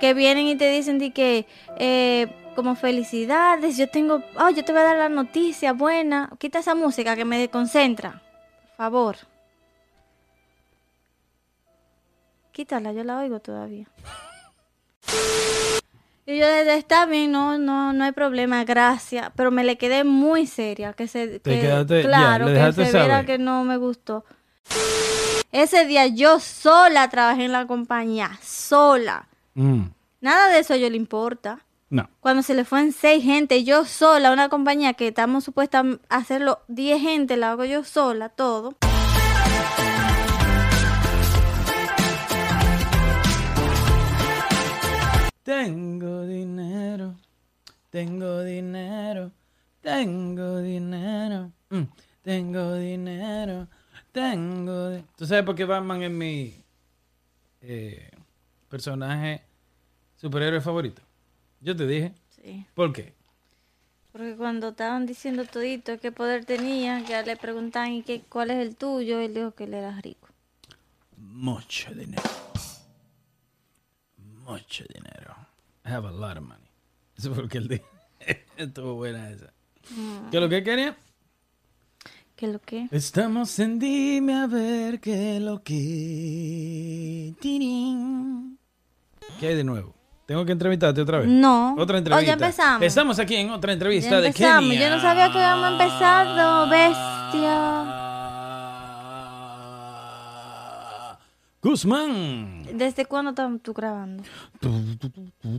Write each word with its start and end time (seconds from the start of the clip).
que 0.00 0.14
vienen 0.14 0.46
y 0.46 0.56
te 0.56 0.70
dicen 0.70 0.98
de 0.98 1.10
que 1.12 1.46
eh, 1.78 2.28
como 2.54 2.74
felicidades, 2.74 3.76
yo 3.76 3.88
tengo, 3.88 4.22
oh, 4.36 4.50
yo 4.50 4.64
te 4.64 4.72
voy 4.72 4.80
a 4.80 4.84
dar 4.84 4.96
la 4.96 5.08
noticia 5.08 5.72
buena. 5.72 6.30
Quita 6.38 6.58
esa 6.60 6.74
música 6.74 7.14
que 7.16 7.24
me 7.24 7.38
desconcentra. 7.38 8.22
Por 8.68 8.76
favor. 8.76 9.16
Quítala, 12.52 12.92
yo 12.92 13.04
la 13.04 13.18
oigo 13.18 13.40
todavía. 13.40 13.86
Y 16.26 16.38
yo 16.38 16.46
desde 16.46 16.76
está 16.76 17.06
bien, 17.06 17.32
no, 17.32 17.56
no, 17.56 17.92
no 17.92 18.04
hay 18.04 18.12
problema, 18.12 18.64
gracias. 18.64 19.30
Pero 19.36 19.50
me 19.50 19.64
le 19.64 19.78
quedé 19.78 20.04
muy 20.04 20.46
seria, 20.46 20.92
que 20.92 21.06
se, 21.08 21.40
que- 21.40 21.62
quedaste- 21.62 22.02
claro, 22.02 22.46
que 22.46 22.52
se 22.72 22.82
viera 22.98 23.24
que 23.24 23.38
no 23.38 23.64
me 23.64 23.76
gustó. 23.76 24.24
Ese 25.52 25.86
día 25.86 26.06
yo 26.08 26.40
sola 26.40 27.08
trabajé 27.08 27.44
en 27.46 27.52
la 27.52 27.66
compañía, 27.66 28.38
sola. 28.42 29.26
Mm, 29.58 29.90
Nada 30.20 30.48
de 30.52 30.60
eso 30.60 30.74
a 30.74 30.76
yo 30.76 30.88
le 30.88 30.96
importa. 30.96 31.64
No. 31.90 32.08
Cuando 32.20 32.42
se 32.42 32.54
le 32.54 32.64
fue 32.64 32.80
en 32.80 32.92
seis 32.92 33.24
gente, 33.24 33.64
yo 33.64 33.84
sola, 33.84 34.30
una 34.32 34.48
compañía 34.48 34.92
que 34.94 35.08
estamos 35.08 35.42
supuestas 35.44 35.84
a 36.08 36.16
hacerlo 36.16 36.60
diez 36.68 37.00
gente, 37.00 37.36
la 37.36 37.50
hago 37.52 37.64
yo 37.64 37.82
sola, 37.82 38.28
todo. 38.28 38.76
Tengo 45.42 46.26
dinero, 46.26 47.16
tengo 47.90 48.42
dinero, 48.42 49.32
tengo 49.80 50.58
dinero, 50.58 51.52
mm, 51.70 51.82
tengo 52.22 52.74
dinero, 52.74 53.66
tengo... 54.12 54.90
di- 54.90 55.04
¿Tú 55.16 55.26
sabes 55.26 55.44
por 55.44 55.54
qué 55.54 55.64
Batman 55.64 56.02
es 56.02 56.10
mi 56.10 56.62
eh, 57.62 58.10
personaje 58.68 59.42
superhéroe 60.18 60.60
favorito? 60.60 61.02
Yo 61.60 61.74
te 61.74 61.86
dije. 61.86 62.12
Sí. 62.42 62.66
¿Por 62.74 62.92
qué? 62.92 63.14
Porque 64.12 64.36
cuando 64.36 64.68
estaban 64.68 65.06
diciendo 65.06 65.44
todito 65.44 65.98
qué 65.98 66.12
poder 66.12 66.44
tenía, 66.44 67.00
ya 67.00 67.22
le 67.22 67.36
preguntan 67.36 67.92
¿y 67.92 68.02
qué, 68.02 68.22
cuál 68.28 68.50
es 68.50 68.58
el 68.58 68.76
tuyo, 68.76 69.20
él 69.20 69.34
dijo 69.34 69.52
que 69.52 69.64
él 69.64 69.74
era 69.74 70.00
rico. 70.00 70.28
Mucho 71.16 71.92
dinero. 71.94 72.22
Mucho 74.16 74.84
dinero. 74.92 75.36
I 75.84 75.90
have 75.90 76.06
a 76.06 76.10
lot 76.10 76.36
of 76.36 76.44
money. 76.44 76.68
Eso 77.16 77.34
fue 77.34 77.44
lo 77.44 77.48
que 77.48 77.58
él 77.58 77.68
dijo. 77.68 77.86
Estuvo 78.56 78.94
buena 78.94 79.30
esa. 79.30 79.52
¿Qué 80.30 80.36
es 80.36 80.42
lo 80.42 80.48
que 80.48 80.62
quería? 80.62 80.96
¿Qué 82.36 82.46
es 82.46 82.52
lo 82.52 82.60
que? 82.60 82.88
Estamos 82.90 83.58
en 83.58 83.78
Dime 83.78 84.34
a 84.34 84.46
ver 84.46 85.00
qué 85.00 85.36
es 85.36 85.42
lo 85.42 85.62
que. 85.62 87.34
Tirín. 87.40 88.58
¿Qué 89.40 89.48
hay 89.48 89.54
de 89.54 89.64
nuevo? 89.64 89.97
Tengo 90.28 90.44
que 90.44 90.52
entrevistarte 90.52 91.00
otra 91.00 91.20
vez. 91.20 91.26
No. 91.28 91.72
Otra 91.78 91.94
Oh, 91.94 91.98
entrevista. 92.00 92.26
ya 92.26 92.32
empezamos. 92.34 92.82
Estamos 92.82 93.18
aquí 93.18 93.34
en 93.36 93.48
otra 93.48 93.72
entrevista 93.72 94.10
Ya 94.10 94.20
de 94.20 94.26
empezamos. 94.26 94.70
Kenia. 94.70 94.90
Yo 94.90 94.94
no 94.94 95.00
sabía 95.00 95.32
que 95.32 95.38
habíamos 95.38 95.72
empezado, 95.72 96.68
bestia. 96.68 97.94
Guzmán. 101.62 102.64
¿Desde 102.74 103.06
cuándo 103.06 103.30
estás 103.30 103.50
tú 103.62 103.72
grabando? 103.72 104.22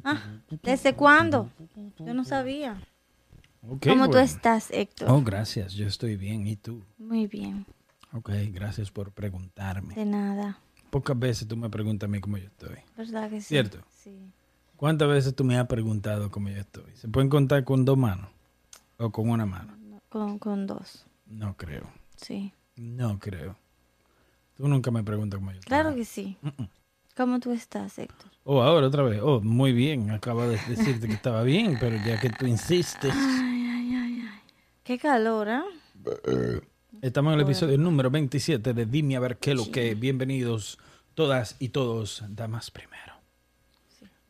Ah, 0.03 0.21
¿Desde 0.61 0.93
cuándo? 0.93 1.49
Yo 1.97 2.13
no 2.13 2.23
sabía. 2.23 2.79
¿Cómo 3.61 3.79
tú 3.79 4.11
bueno. 4.11 4.19
estás, 4.19 4.69
Héctor? 4.69 5.09
Oh, 5.09 5.23
gracias. 5.23 5.73
Yo 5.73 5.87
estoy 5.87 6.15
bien. 6.15 6.45
¿Y 6.45 6.57
tú? 6.57 6.83
Muy 6.99 7.25
bien. 7.25 7.65
Ok, 8.13 8.29
gracias 8.51 8.91
por 8.91 9.11
preguntarme. 9.13 9.95
De 9.95 10.05
nada. 10.05 10.59
Pocas 10.91 11.17
veces 11.17 11.47
tú 11.47 11.57
me 11.57 11.71
preguntas 11.71 12.07
a 12.07 12.11
mí 12.11 12.19
cómo 12.19 12.37
yo 12.37 12.45
estoy. 12.45 12.77
¿Verdad 12.95 13.31
que 13.31 13.41
sí? 13.41 13.47
¿Cierto? 13.47 13.79
Sí. 14.03 14.31
¿Cuántas 14.79 15.09
veces 15.09 15.35
tú 15.35 15.43
me 15.43 15.57
has 15.57 15.67
preguntado 15.67 16.31
cómo 16.31 16.47
yo 16.47 16.55
estoy? 16.55 16.89
¿Se 16.95 17.09
pueden 17.09 17.27
contar 17.27 17.65
con 17.65 17.83
dos 17.83 17.97
manos? 17.97 18.29
¿O 18.97 19.11
con 19.11 19.29
una 19.29 19.45
mano? 19.45 19.75
No, 19.77 20.01
Con, 20.07 20.39
con 20.39 20.67
dos. 20.67 21.05
No 21.25 21.57
creo. 21.57 21.83
Sí. 22.15 22.53
No 22.77 23.19
creo. 23.19 23.57
Tú 24.55 24.69
nunca 24.69 24.89
me 24.89 25.03
preguntas 25.03 25.37
cómo 25.37 25.51
yo 25.51 25.59
estoy. 25.59 25.67
Claro 25.67 25.93
que 25.93 26.05
sí. 26.05 26.37
Mm-mm. 26.41 26.69
¿Cómo 27.13 27.41
tú 27.41 27.51
estás, 27.51 27.99
Héctor? 27.99 28.31
Oh, 28.45 28.61
ahora 28.61 28.87
otra 28.87 29.03
vez. 29.03 29.19
Oh, 29.21 29.41
muy 29.41 29.73
bien. 29.73 30.11
Acabo 30.11 30.43
de 30.43 30.57
decirte 30.69 31.07
que 31.07 31.13
estaba 31.13 31.43
bien, 31.43 31.75
pero 31.77 31.97
ya 32.05 32.17
que 32.17 32.29
tú 32.29 32.45
insistes. 32.45 33.13
Ay, 33.13 33.67
ay, 33.69 33.95
ay, 33.95 34.21
ay. 34.31 34.41
Qué 34.85 34.97
calor, 34.97 35.49
¿ah? 35.49 35.65
Estamos 37.01 37.33
en 37.33 37.39
el 37.41 37.45
episodio 37.45 37.77
número 37.77 38.09
27 38.09 38.73
de 38.73 38.85
Dime 38.85 39.17
a 39.17 39.19
ver 39.19 39.39
qué 39.39 39.55
lo 39.55 39.69
que. 39.69 39.93
Bienvenidos 39.95 40.79
todas 41.15 41.57
y 41.59 41.67
todos, 41.67 42.23
damas 42.29 42.71
primero. 42.71 43.18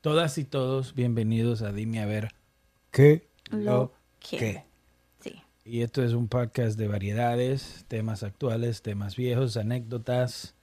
Todas 0.01 0.37
y 0.37 0.45
todos, 0.45 0.95
bienvenidos 0.95 1.61
a 1.61 1.71
Dime 1.73 2.01
a 2.01 2.05
ver 2.05 2.29
qué 2.91 3.27
lo 3.51 3.93
que. 4.19 4.37
que. 4.37 4.63
Sí. 5.21 5.41
Y 5.65 5.81
esto 5.81 6.03
es 6.03 6.13
un 6.13 6.27
podcast 6.27 6.77
de 6.77 6.87
variedades, 6.87 7.85
temas 7.87 8.23
actuales, 8.23 8.81
temas 8.81 9.15
viejos, 9.17 9.57
anécdotas, 9.57 10.55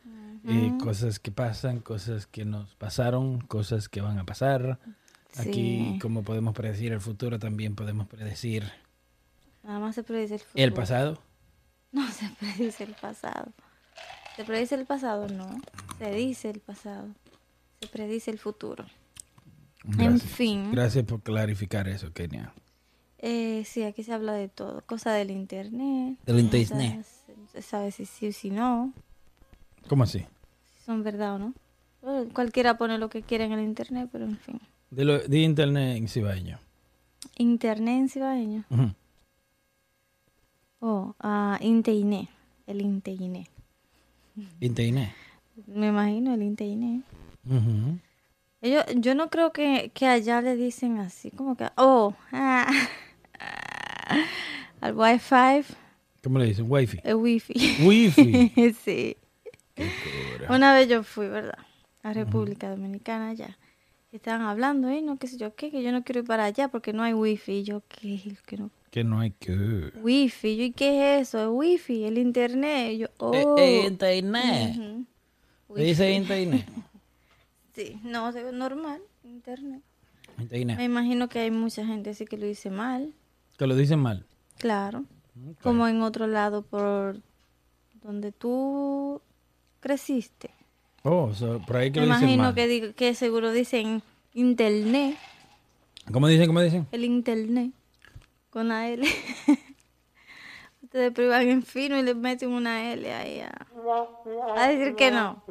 eh, 0.48 0.72
cosas 0.82 1.18
que 1.18 1.30
pasan, 1.30 1.80
cosas 1.80 2.26
que 2.26 2.44
nos 2.44 2.74
pasaron, 2.76 3.40
cosas 3.40 3.88
que 3.88 4.00
van 4.00 4.18
a 4.18 4.24
pasar. 4.24 4.78
Aquí, 5.36 5.90
Sí. 5.92 5.98
como 6.00 6.22
podemos 6.22 6.54
predecir 6.54 6.92
el 6.92 7.00
futuro, 7.00 7.38
también 7.38 7.74
podemos 7.74 8.06
predecir 8.08 8.64
Nada 9.62 9.80
más 9.80 9.94
se 9.96 10.02
predice 10.02 10.34
el 10.34 10.40
futuro. 10.40 10.64
el 10.64 10.72
pasado. 10.72 11.18
No 11.92 12.08
se 12.12 12.28
predice 12.40 12.84
el 12.84 12.94
pasado. 12.94 13.52
¿Se 14.36 14.44
predice 14.44 14.74
el 14.76 14.86
pasado? 14.86 15.28
No. 15.28 15.60
Se 15.98 16.10
dice 16.12 16.48
el 16.50 16.60
pasado. 16.60 17.08
Se 17.80 17.88
predice 17.88 18.30
el 18.30 18.38
futuro. 18.38 18.86
En 19.98 20.20
fin. 20.20 20.72
Gracias 20.72 21.04
por 21.04 21.22
clarificar 21.22 21.88
eso, 21.88 22.12
Kenia. 22.12 22.52
Eh, 23.18 23.62
sí, 23.64 23.82
aquí 23.82 24.02
se 24.02 24.12
habla 24.12 24.32
de 24.32 24.48
todo. 24.48 24.82
Cosa 24.86 25.12
del 25.12 25.30
internet. 25.30 26.18
Del 26.26 26.40
internet. 26.40 27.04
se 27.52 27.62
sabe 27.62 27.90
si 27.90 28.06
sí 28.06 28.28
o 28.28 28.32
si 28.32 28.50
no. 28.50 28.92
¿Cómo 29.88 30.04
así? 30.04 30.20
Si 30.20 30.84
son 30.84 31.02
verdad 31.02 31.36
o 31.36 31.38
no. 31.38 31.54
Bueno, 32.02 32.28
cualquiera 32.32 32.76
pone 32.76 32.98
lo 32.98 33.08
que 33.08 33.22
quiera 33.22 33.44
en 33.44 33.52
el 33.52 33.60
internet, 33.64 34.08
pero 34.12 34.24
en 34.24 34.38
fin. 34.38 34.60
De, 34.90 35.04
lo, 35.04 35.18
de 35.18 35.38
internet 35.38 35.96
en 35.96 36.08
cibaeño. 36.08 36.58
Internet 37.36 38.00
en 38.00 38.08
cibaeño. 38.08 38.64
Ujú. 38.70 38.92
Oh, 40.80 41.14
ah, 41.20 41.58
internet. 41.62 42.28
El 42.66 42.82
internet. 42.82 43.48
Internet. 44.60 45.12
Me 45.66 45.88
imagino 45.88 46.34
el 46.34 46.42
internet. 46.42 47.02
Ujú. 47.48 47.98
Ellos, 48.62 48.84
yo 48.96 49.14
no 49.14 49.28
creo 49.30 49.52
que, 49.52 49.90
que 49.94 50.06
allá 50.06 50.40
le 50.40 50.56
dicen 50.56 50.98
así, 50.98 51.30
como 51.30 51.56
que, 51.56 51.68
oh, 51.76 52.14
ah, 52.32 52.66
al 54.80 54.94
wifi, 54.94 55.74
¿Cómo 56.26 56.40
le 56.40 56.46
dicen? 56.46 56.66
Wifi. 56.68 56.98
el 57.04 57.14
wifi. 57.14 57.54
Wifi. 57.84 58.74
sí. 58.84 59.16
Una 60.48 60.74
vez 60.74 60.88
yo 60.88 61.04
fui, 61.04 61.28
¿verdad? 61.28 61.58
A 62.02 62.12
República 62.12 62.68
Dominicana 62.68 63.28
allá. 63.28 63.56
Y 64.10 64.16
estaban 64.16 64.42
hablando, 64.42 64.88
¿eh? 64.88 65.02
No, 65.02 65.18
qué 65.18 65.28
sé 65.28 65.36
yo, 65.36 65.54
qué, 65.54 65.70
que 65.70 65.84
yo 65.84 65.92
no 65.92 66.02
quiero 66.02 66.22
ir 66.22 66.26
para 66.26 66.44
allá 66.44 66.66
porque 66.66 66.92
no 66.92 67.04
hay 67.04 67.12
wifi. 67.12 67.58
Y 67.58 67.62
yo, 67.62 67.84
¿qué? 67.86 68.20
Que 68.44 68.56
no. 68.56 68.70
Que 68.90 69.04
no 69.04 69.20
hay 69.20 69.30
que. 69.38 69.92
Wifi. 70.02 70.56
Yo, 70.56 70.64
¿y 70.64 70.72
qué 70.72 71.20
es 71.20 71.28
eso? 71.28 71.42
El 71.42 71.48
wifi, 71.50 72.04
el 72.04 72.18
internet. 72.18 72.94
Y 72.94 72.98
yo, 72.98 73.06
oh. 73.18 73.56
internet. 73.56 74.76
ujú. 74.76 75.06
Le 75.76 75.84
dice 75.84 76.10
internet. 76.10 76.66
Sí, 77.76 78.00
no, 78.02 78.28
es 78.30 78.52
normal, 78.52 79.00
internet. 79.22 79.82
Me 80.50 80.84
imagino 80.84 81.28
que 81.28 81.38
hay 81.40 81.50
mucha 81.50 81.86
gente 81.86 82.10
así 82.10 82.24
que 82.24 82.36
lo 82.38 82.46
dice 82.46 82.70
mal. 82.70 83.14
Que 83.58 83.66
lo 83.66 83.76
dicen 83.76 84.00
mal. 84.00 84.24
Claro. 84.58 85.04
Como 85.62 85.86
en 85.86 86.00
otro 86.02 86.26
lado 86.26 86.62
por 86.62 87.20
donde 88.02 88.32
tú 88.32 89.20
creciste. 89.80 90.50
Oh, 91.02 91.32
so, 91.34 91.60
por 91.66 91.76
ahí 91.76 91.92
que 91.92 92.00
Me 92.00 92.06
lo 92.06 92.14
dicen 92.14 92.28
imagino 92.30 92.42
mal. 92.44 92.54
que, 92.54 92.66
digo- 92.66 92.94
que 92.94 93.14
seguro 93.14 93.52
dicen 93.52 94.02
internet, 94.32 95.16
¿Cómo 96.12 96.28
dicen? 96.28 96.46
¿Cómo 96.46 96.60
dicen? 96.62 96.86
el 96.92 97.04
internet, 97.04 97.72
con 98.50 98.68
la 98.68 98.88
L. 98.88 99.06
Ustedes 100.82 101.12
privan 101.12 101.48
en 101.48 101.62
fino 101.62 101.98
y 101.98 102.02
le 102.02 102.14
meten 102.14 102.50
una 102.52 102.92
L 102.92 103.12
ahí 103.12 103.40
a, 103.40 103.66
a 104.56 104.68
decir 104.68 104.94
que 104.94 105.10
no. 105.10 105.42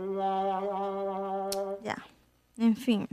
Ya. 1.83 1.97
En 2.57 2.75
fin. 2.75 3.07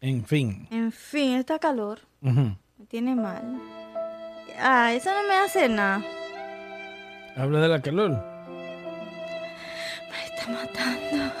En 0.00 0.24
fin. 0.24 0.66
En 0.70 0.92
fin, 0.92 1.34
está 1.36 1.58
calor. 1.58 2.00
Ujú. 2.22 2.56
Me 2.78 2.86
tiene 2.88 3.14
mal. 3.14 3.60
Ah, 4.58 4.92
eso 4.94 5.10
no 5.10 5.28
me 5.28 5.34
hace 5.34 5.68
nada. 5.68 6.02
Habla 7.36 7.60
de 7.60 7.68
la 7.68 7.82
calor. 7.82 8.10
Me 10.10 10.24
está 10.24 10.48
matando. 10.48 11.32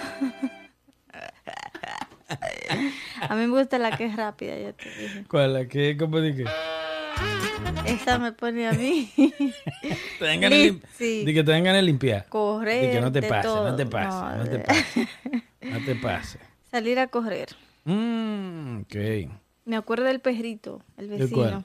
A 3.28 3.34
mí 3.36 3.46
me 3.46 3.58
gusta 3.58 3.78
la 3.78 3.96
que 3.96 4.06
es 4.06 4.16
rápida, 4.16 4.58
ya 4.58 4.72
te 4.72 4.88
dije. 4.88 5.24
¿Cuál? 5.28 5.54
La 5.54 5.66
que, 5.66 5.96
¿cómo 5.96 6.20
dije? 6.20 6.44
Esa 7.86 8.18
me 8.18 8.32
pone 8.32 8.66
a 8.66 8.72
mí. 8.72 9.10
Te 10.18 10.24
dan 10.24 10.40
ganas 10.40 10.58
de 10.58 10.80
Sí. 10.98 11.24
Que 11.24 11.44
te 11.44 11.50
dan 11.50 11.64
ganas 11.64 11.80
de 11.80 11.86
limpiar. 11.86 12.26
Que 12.26 12.98
no 13.00 13.12
te 13.12 13.22
pase, 13.22 13.48
no 13.48 13.54
todo. 13.54 13.76
te 13.76 13.86
pase, 13.86 14.38
no, 14.38 14.44
te 14.44 14.58
pase. 14.58 15.08
No 15.62 15.84
te 15.84 15.94
pase. 15.94 16.38
Salir 16.74 16.98
a 16.98 17.06
correr. 17.06 17.50
Mm, 17.84 18.80
ok. 18.80 18.96
Me 19.64 19.76
acuerdo 19.76 20.06
del 20.06 20.18
perrito, 20.18 20.82
el 20.96 21.08
¿De 21.08 21.18
vecino. 21.18 21.62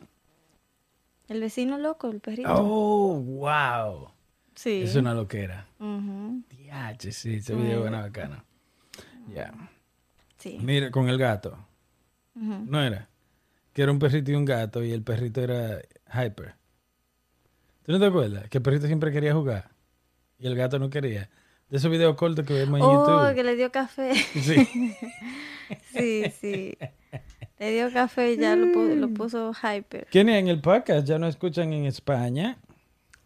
El 1.28 1.42
vecino 1.42 1.80
loco, 1.80 2.12
el 2.12 2.20
perrito. 2.20 2.54
Oh, 2.54 3.20
wow. 3.20 4.12
sí. 4.54 4.84
Es 4.84 4.96
una 4.96 5.16
loquera. 5.16 5.66
Ujú, 5.80 6.44
Diache, 6.52 7.12
sí, 7.12 7.38
ese 7.38 7.56
video 7.56 7.88
era 7.88 8.02
bacano. 8.02 8.44
Ya. 9.34 9.52
Sí. 10.38 10.60
Mira, 10.62 10.92
con 10.92 11.10
el 11.10 11.18
gato. 11.18 11.58
¿No 12.36 12.80
era? 12.80 13.10
Que 13.74 13.82
era 13.82 13.92
un 13.92 13.98
perrito 13.98 14.30
y 14.30 14.36
un 14.36 14.46
gato 14.46 14.84
y 14.84 14.92
el 14.92 15.02
perrito 15.02 15.42
era 15.42 15.82
hyper. 16.14 16.54
¿Tú 17.82 17.94
no 17.94 18.00
te 18.00 18.06
acuerdas? 18.06 18.48
Que 18.48 18.60
el 18.60 18.62
perrito 18.62 18.86
siempre 18.86 19.12
quería 19.12 19.34
jugar 19.34 19.72
y 20.38 20.46
el 20.46 20.56
gato 20.56 20.78
no 20.78 20.92
quería. 20.92 21.32
De 21.70 21.78
esos 21.78 21.92
videos 21.92 22.16
cortos 22.16 22.46
que 22.46 22.54
vemos 22.54 22.80
en 22.80 22.86
Oh, 22.86 22.94
YouTube. 22.94 23.36
que 23.36 23.44
le 23.44 23.56
dio 23.56 23.72
café. 23.72 24.14
Sí. 24.34 24.66
sí, 25.94 26.24
sí. 26.40 26.78
Le 27.60 27.72
dio 27.72 27.92
café 27.92 28.34
y 28.34 28.38
ya 28.38 28.56
lo, 28.56 28.68
pu- 28.68 28.96
lo 28.96 29.10
puso 29.10 29.52
hyper. 29.54 30.08
¿Quiénes 30.10 30.40
en 30.40 30.48
el 30.48 30.62
podcast 30.62 31.06
ya 31.08 31.20
no 31.20 31.28
escuchan 31.28 31.72
en 31.74 31.86
España? 31.86 32.58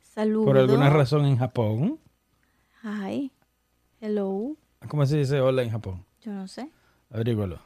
Saludos. 0.02 0.46
Por 0.48 0.58
alguna 0.58 0.90
razón 0.90 1.26
en 1.26 1.38
Japón. 1.38 2.00
Hi. 2.84 3.32
Hello. 4.02 4.58
¿Cómo 4.90 5.06
se 5.06 5.18
dice 5.18 5.40
hola 5.40 5.62
en 5.64 5.70
Japón? 5.70 6.04
Yo 6.22 6.32
no 6.34 6.48
sé. 6.48 6.70
Averígalo. 7.12 7.60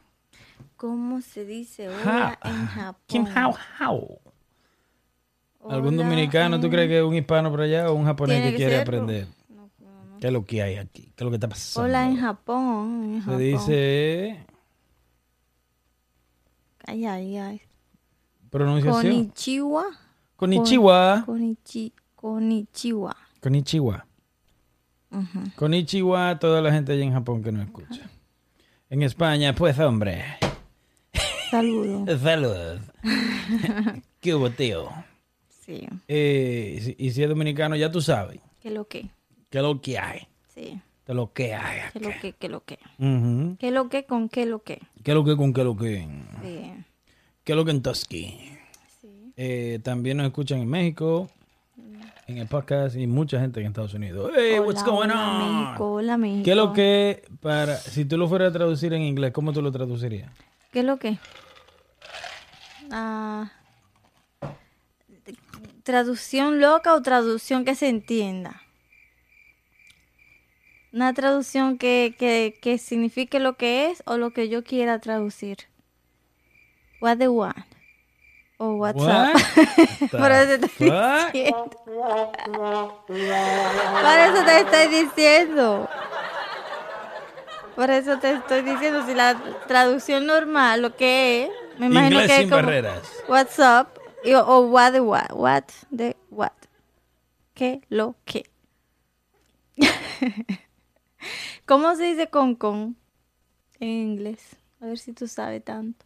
¿Cómo 0.76 1.22
se 1.22 1.46
dice 1.46 1.88
hola 1.90 2.38
Ha- 2.42 2.50
en 2.50 2.68
Japón? 2.68 3.02
Kim 3.08 3.26
Hao 3.34 3.56
Hao. 3.80 4.20
¿Algún 5.70 5.96
Hola 5.96 6.04
dominicano 6.04 6.60
tú 6.60 6.68
en- 6.68 6.72
crees 6.72 6.88
que 6.88 6.98
es 7.00 7.04
un 7.04 7.16
hispano 7.16 7.50
por 7.50 7.62
allá 7.62 7.90
o 7.90 7.96
un 7.96 8.06
japonés 8.06 8.38
Tiene 8.38 8.52
que, 8.52 8.52
que 8.52 8.58
quiere 8.58 8.78
serlo. 8.78 8.98
aprender? 9.02 9.28
¿Qué 10.20 10.28
es 10.28 10.34
lo 10.34 10.46
que 10.46 10.62
hay 10.62 10.76
aquí? 10.76 11.04
¿Qué 11.16 11.24
es 11.24 11.26
lo 11.26 11.30
que 11.30 11.36
está 11.36 11.50
pasando? 11.50 11.88
Hola 11.90 12.06
en 12.08 12.18
Japón. 12.18 13.14
en 13.16 13.24
Se 13.26 13.38
dice 13.38 14.46
Ay, 16.86 17.06
ay, 17.06 17.38
ay. 17.38 17.62
pronunciación. 18.50 19.02
Konnichiwa. 19.04 19.86
Konnichiwa. 20.38 21.24
Konichi, 21.26 21.94
konnichiwa. 22.16 23.16
Konnichiwa. 23.42 24.06
Ujú. 25.12 25.40
Konnichiwa 25.56 26.30
a 26.30 26.40
toda 26.40 26.62
la 26.62 26.72
gente 26.72 26.94
allá 26.94 27.04
en 27.04 27.14
Japón 27.14 27.44
que 27.44 27.52
no 27.52 27.62
escucha. 27.62 28.10
En 28.90 29.02
España, 29.04 29.54
pues 29.54 29.78
hombre. 29.80 30.24
Saludos. 31.52 32.22
Salud. 32.22 32.80
¿Qué 34.22 34.34
hubo, 34.36 34.50
tío? 34.50 34.90
Sí. 35.50 35.88
Eh, 36.08 36.96
y 36.98 37.12
si 37.12 37.24
es 37.24 37.30
dominicano, 37.30 37.76
ya 37.76 37.92
tú 37.92 38.02
sabes. 38.02 38.40
¿Qué 38.62 38.70
lo 38.72 38.88
que? 38.88 39.10
¿Qué 39.50 39.60
es 39.60 39.64
lo 39.64 39.82
que 39.82 39.98
hay? 39.98 40.28
Sí. 40.54 40.80
¿Qué 41.06 41.12
es 41.14 41.16
lo 41.16 41.32
que 41.32 41.54
hay? 41.54 41.80
¿Qué 41.94 42.00
lo 42.00 42.10
que? 42.22 42.34
¿Qué 42.34 42.50
lo 42.50 42.64
que? 42.66 42.80
Ujú. 43.00 43.56
¿Qué 43.58 43.72
lo 43.72 43.88
que 43.90 44.06
con 44.06 44.28
qué 44.28 44.46
lo 44.46 44.62
que? 44.62 44.82
¿Qué 45.04 45.12
es 45.12 45.16
lo 45.16 45.24
que 45.24 45.38
con 45.38 45.54
qué 45.54 45.62
es 45.62 45.66
lo 45.66 45.78
que? 45.78 46.08
Sí. 46.44 46.86
¿Qué 47.44 47.54
es 47.54 47.56
lo 47.56 47.64
que 47.64 47.72
en 47.72 47.82
Tusky? 47.82 48.58
Sí. 49.02 49.34
Eh, 49.38 49.80
también 49.84 50.18
nos 50.18 50.28
escuchan 50.28 50.60
en 50.60 50.68
México, 50.68 51.30
en 52.28 52.40
el 52.40 52.48
podcast 52.48 52.98
y 52.98 53.08
mucha 53.08 53.40
gente 53.40 53.62
en 53.62 53.68
Estados 53.68 53.94
Unidos. 53.94 54.34
Hey, 54.36 54.60
what's 54.60 54.84
going 54.84 55.10
hola, 55.10 55.40
on? 55.40 55.64
México, 55.64 55.94
hola, 55.94 56.18
México. 56.18 56.44
¿Qué 56.44 56.52
es 56.52 56.58
lo 56.58 56.74
que 56.74 57.24
para 57.40 57.78
si 57.78 58.04
tú 58.04 58.18
lo 58.18 58.28
fueras 58.28 58.50
a 58.50 58.54
traducir 58.54 58.92
en 58.94 59.04
inglés, 59.04 59.32
cómo 59.32 59.54
tú 59.54 59.62
lo 59.62 59.72
traducirías? 59.72 60.30
¿Qué 60.74 60.80
es 60.80 60.86
lo 60.86 60.98
que? 60.98 61.18
Ah, 62.92 63.50
traducción 65.84 66.60
loca 66.60 66.94
o 66.96 67.02
traducción 67.02 67.64
que 67.64 67.76
se 67.76 67.88
entienda. 67.88 68.62
Una 70.94 71.14
traducción 71.14 71.78
que, 71.78 72.16
que, 72.18 72.58
que 72.62 72.78
signifique 72.78 73.40
lo 73.40 73.56
que 73.58 73.92
es 73.92 74.02
o 74.06 74.18
lo 74.18 74.32
que 74.32 74.50
yo 74.50 74.64
quiera 74.64 75.00
traducir. 75.00 75.58
What 77.02 77.18
the 77.18 77.28
want. 77.28 77.58
O 78.58 78.74
what's 78.76 79.00
What? 79.02 79.36
up. 79.36 79.42
Por 80.12 80.32
eso 80.32 80.58
te 80.60 80.66
estoy 80.66 80.88
diciendo. 80.88 82.30
Por 84.04 84.20
eso 84.20 84.44
te 84.46 84.58
estoy 84.58 84.88
diciendo. 84.88 85.90
Por 87.76 87.92
eso 87.92 88.18
te 88.18 88.32
estoy 88.32 88.62
diciendo, 88.64 89.06
si 89.06 89.14
la 89.14 89.36
traducción 89.68 90.26
normal, 90.26 90.82
lo 90.82 90.96
que 90.96 91.44
es, 91.44 91.50
me 91.78 91.86
imagino 91.86 92.22
Inglés 92.22 92.28
que 92.28 92.38
es 92.44 92.50
como 92.50 92.56
barreras. 92.64 93.02
what's 93.28 93.60
up 93.60 93.90
y- 94.24 94.34
o 94.34 94.62
what 94.62 94.94
the 94.94 95.00
what, 95.02 95.32
what 95.34 95.64
the 95.96 96.16
what. 96.32 96.50
¿Qué 97.54 97.82
lo 97.90 98.16
que? 98.26 98.50
¿Cómo 101.66 101.96
se 101.96 102.04
dice 102.04 102.28
con 102.30 102.56
con 102.56 102.96
en 103.80 103.88
inglés? 103.90 104.56
A 104.82 104.86
ver 104.86 104.98
si 105.00 105.14
tú 105.14 105.28
sabes 105.28 105.64
tanto. 105.64 106.06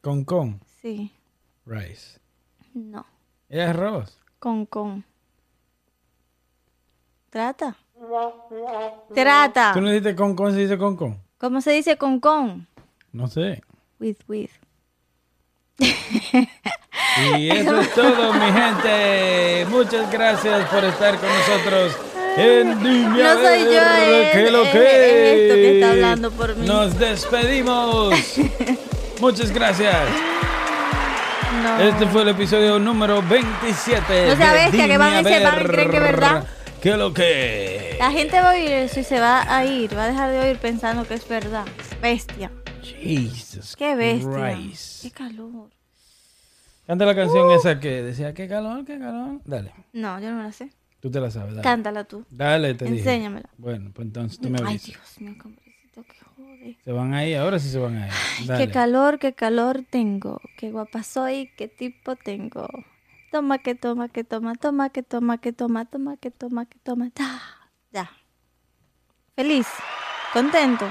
Con 0.00 0.24
con 0.24 0.60
Sí, 0.80 1.12
rice. 1.66 2.20
no, 2.74 3.04
Es 3.48 3.68
arroz. 3.68 4.18
con 4.38 4.66
con. 4.66 5.04
Trata. 7.30 7.76
Trata. 9.14 9.72
¿Tú 9.74 9.80
no 9.80 9.88
dijiste 9.88 10.14
con 10.14 10.36
con 10.36 10.52
se 10.52 10.58
dice 10.58 10.78
con 10.78 10.96
con? 10.96 11.18
¿Cómo 11.38 11.60
se 11.60 11.72
dice 11.72 11.96
con 11.96 12.20
con? 12.20 12.66
No 13.12 13.26
sé. 13.28 13.62
With 13.98 14.18
with. 14.28 14.50
Y 15.78 17.48
eso 17.50 17.80
es 17.80 17.94
todo, 17.94 18.32
mi 18.34 18.52
gente. 18.52 19.66
Muchas 19.70 20.10
gracias 20.12 20.68
por 20.68 20.84
estar 20.84 21.18
con 21.18 21.28
nosotros. 21.28 21.96
No 22.36 23.34
soy 23.34 23.64
yo, 23.64 23.80
es- 23.80 24.32
¿qué 24.32 24.48
lo 24.50 24.62
que? 24.64 24.68
es 24.68 25.40
esto 25.40 25.54
que 25.54 25.74
está 25.74 25.90
hablando 25.92 26.30
por 26.32 26.56
mí. 26.56 26.66
Nos 26.66 26.98
despedimos. 26.98 28.14
Muchas 29.20 29.52
gracias. 29.52 29.94
No. 31.62 31.78
Este 31.80 32.06
fue 32.08 32.22
el 32.22 32.28
episodio 32.30 32.78
número 32.80 33.22
27. 33.22 34.26
No 34.26 34.36
sea 34.36 34.52
de 34.52 34.62
bestia, 34.64 34.86
que 34.88 34.98
van 34.98 35.20
y 35.20 35.24
se 35.28 35.44
van 35.44 35.64
creen 35.66 35.90
que 35.90 35.96
es 35.96 36.02
verdad. 36.02 36.44
¿Qué 36.82 36.96
lo 36.96 37.14
que? 37.14 37.96
La 38.00 38.10
gente 38.10 38.40
va 38.40 38.50
a 38.50 38.54
oír 38.54 38.70
eso 38.72 39.00
y 39.00 39.04
se 39.04 39.20
va 39.20 39.42
a 39.56 39.64
ir, 39.64 39.96
va 39.96 40.04
a 40.04 40.08
dejar 40.08 40.30
de 40.32 40.40
oír 40.40 40.58
pensando 40.58 41.06
que 41.06 41.14
es 41.14 41.26
verdad. 41.28 41.64
Bestia. 42.02 42.50
Jesus 42.82 43.76
Qué 43.76 43.94
bestia. 43.94 44.54
Christ. 44.56 45.02
Qué 45.02 45.10
calor. 45.12 45.70
Canta 46.86 47.06
la 47.06 47.14
canción 47.14 47.46
Uh. 47.46 47.52
esa 47.54 47.80
que 47.80 48.02
decía, 48.02 48.34
qué 48.34 48.46
calor, 48.48 48.84
qué 48.84 48.98
calor. 48.98 49.40
Dale, 49.46 49.72
No, 49.94 50.20
yo 50.20 50.30
no 50.30 50.36
me 50.38 50.42
la 50.42 50.52
sé. 50.52 50.70
Tú 51.04 51.10
te 51.10 51.20
la 51.20 51.30
sabes. 51.30 51.50
Dale, 51.50 51.62
Cántala 51.62 52.04
tú. 52.04 52.24
dale 52.30 52.72
te 52.72 52.86
dije. 52.86 52.96
Enséñamela. 53.00 53.50
Bueno, 53.58 53.90
pues 53.92 54.06
entonces 54.06 54.40
tú 54.40 54.48
me 54.48 54.56
Ay, 54.60 54.64
avisas. 54.64 54.86
Dios 54.88 55.20
mío, 55.20 55.42
hombrecito, 55.44 56.02
qué 56.02 56.14
jode. 56.34 56.78
Se 56.82 56.92
van 56.92 57.12
ahí, 57.12 57.34
ahora 57.34 57.58
sí 57.58 57.68
se 57.68 57.78
van 57.78 57.94
ahí. 57.98 58.10
Dale. 58.46 58.66
Qué 58.66 58.72
calor, 58.72 59.18
qué 59.18 59.34
calor 59.34 59.82
tengo. 59.90 60.40
Qué 60.56 60.70
guapa 60.70 61.02
soy, 61.02 61.50
qué 61.58 61.68
tipo 61.68 62.16
tengo. 62.16 62.66
Toma, 63.30 63.58
que 63.58 63.74
toma, 63.74 64.08
que 64.08 64.24
toma, 64.24 64.54
toma, 64.54 64.88
que 64.88 65.02
toma, 65.02 65.36
que 65.36 65.52
toma, 65.52 65.84
toma, 65.84 66.16
que 66.16 66.30
toma, 66.30 66.64
que 66.64 66.78
toma. 66.78 67.10
Ta. 67.10 67.38
Ya. 67.92 68.10
Feliz. 69.36 69.66
Contento. 70.32 70.88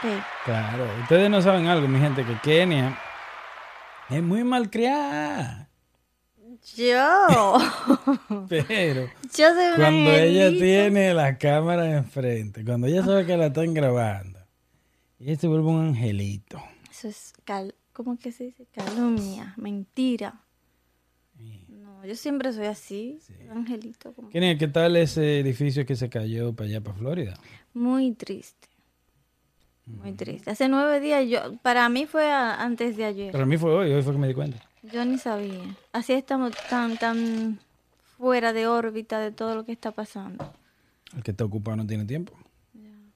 Sí. 0.00 0.08
Claro, 0.44 0.86
ustedes 1.02 1.28
no 1.28 1.42
saben 1.42 1.66
algo, 1.66 1.88
mi 1.88 1.98
gente, 1.98 2.24
que 2.24 2.38
Kenia 2.38 2.96
es 4.08 4.22
muy 4.22 4.44
malcriada. 4.44 5.67
Yo. 6.76 7.58
Pero 8.48 9.08
Yo 9.36 9.54
soy 9.54 9.76
cuando 9.76 10.10
ella 10.12 10.50
tiene 10.50 11.14
la 11.14 11.38
cámara 11.38 11.96
enfrente, 11.96 12.64
cuando 12.64 12.86
ella 12.86 13.04
sabe 13.04 13.26
que 13.26 13.36
la 13.36 13.46
están 13.46 13.74
grabando, 13.74 14.38
ella 15.18 15.36
se 15.36 15.48
vuelve 15.48 15.66
un 15.68 15.88
angelito. 15.88 16.62
Eso 16.90 17.08
es 17.08 17.32
cal... 17.44 17.74
¿Cómo 17.92 18.16
que 18.16 18.30
se 18.30 18.44
dice? 18.44 18.64
Calumnia, 18.72 19.54
mentira. 19.56 20.40
No, 21.68 22.04
yo 22.06 22.14
siempre 22.14 22.52
soy 22.52 22.66
así, 22.66 23.18
angelito. 23.50 24.12
como- 24.12 24.28
¿qué 24.30 24.68
tal 24.72 24.96
ese 24.96 25.40
edificio 25.40 25.84
que 25.84 25.96
se 25.96 26.08
cayó 26.08 26.52
para 26.52 26.68
allá, 26.68 26.80
para 26.80 26.96
Florida? 26.96 27.34
Muy 27.74 28.12
triste. 28.12 28.68
Muy 29.84 30.12
triste. 30.12 30.50
Hace 30.50 30.68
nueve 30.68 31.00
días, 31.00 31.26
yo, 31.28 31.56
para 31.62 31.88
mí 31.88 32.06
fue 32.06 32.30
a- 32.30 32.62
antes 32.62 32.96
de 32.96 33.04
ayer. 33.04 33.32
Para 33.32 33.46
mí 33.46 33.56
fue 33.56 33.72
hoy, 33.74 33.90
hoy 33.92 34.02
fue 34.02 34.12
que 34.12 34.18
me 34.18 34.28
di 34.28 34.34
cuenta. 34.34 34.67
Yo 34.82 35.04
ni 35.04 35.18
sabía. 35.18 35.76
Así 35.92 36.12
estamos 36.12 36.52
tan, 36.68 36.96
tan 36.98 37.58
fuera 38.16 38.52
de 38.52 38.66
órbita 38.66 39.18
de 39.18 39.32
todo 39.32 39.54
lo 39.54 39.64
que 39.64 39.72
está 39.72 39.90
pasando. 39.92 40.52
El 41.16 41.22
que 41.22 41.30
está 41.32 41.44
ocupado 41.44 41.76
no 41.76 41.86
tiene 41.86 42.04
tiempo. 42.04 42.32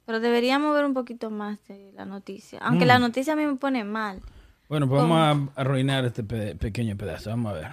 Pero 0.05 0.19
deberíamos 0.21 0.75
ver 0.75 0.85
un 0.85 0.95
poquito 0.95 1.31
más 1.31 1.59
de 1.69 1.93
la 1.95 2.05
noticia. 2.05 2.59
Aunque 2.61 2.85
Mm. 2.85 2.89
la 2.89 2.99
noticia 2.99 3.33
a 3.35 3.37
mí 3.37 3.47
me 3.47 3.55
pone 3.55 3.85
mal. 3.85 4.21
Bueno, 4.69 4.89
pues 4.89 5.01
vamos 5.03 5.19
a 5.55 5.61
arruinar 5.61 6.05
este 6.05 6.25
pe- 6.25 6.57
pequeño 6.57 6.97
pedazo. 6.97 7.31
Vamos 7.31 7.53
a 7.53 7.55
ver. 7.55 7.69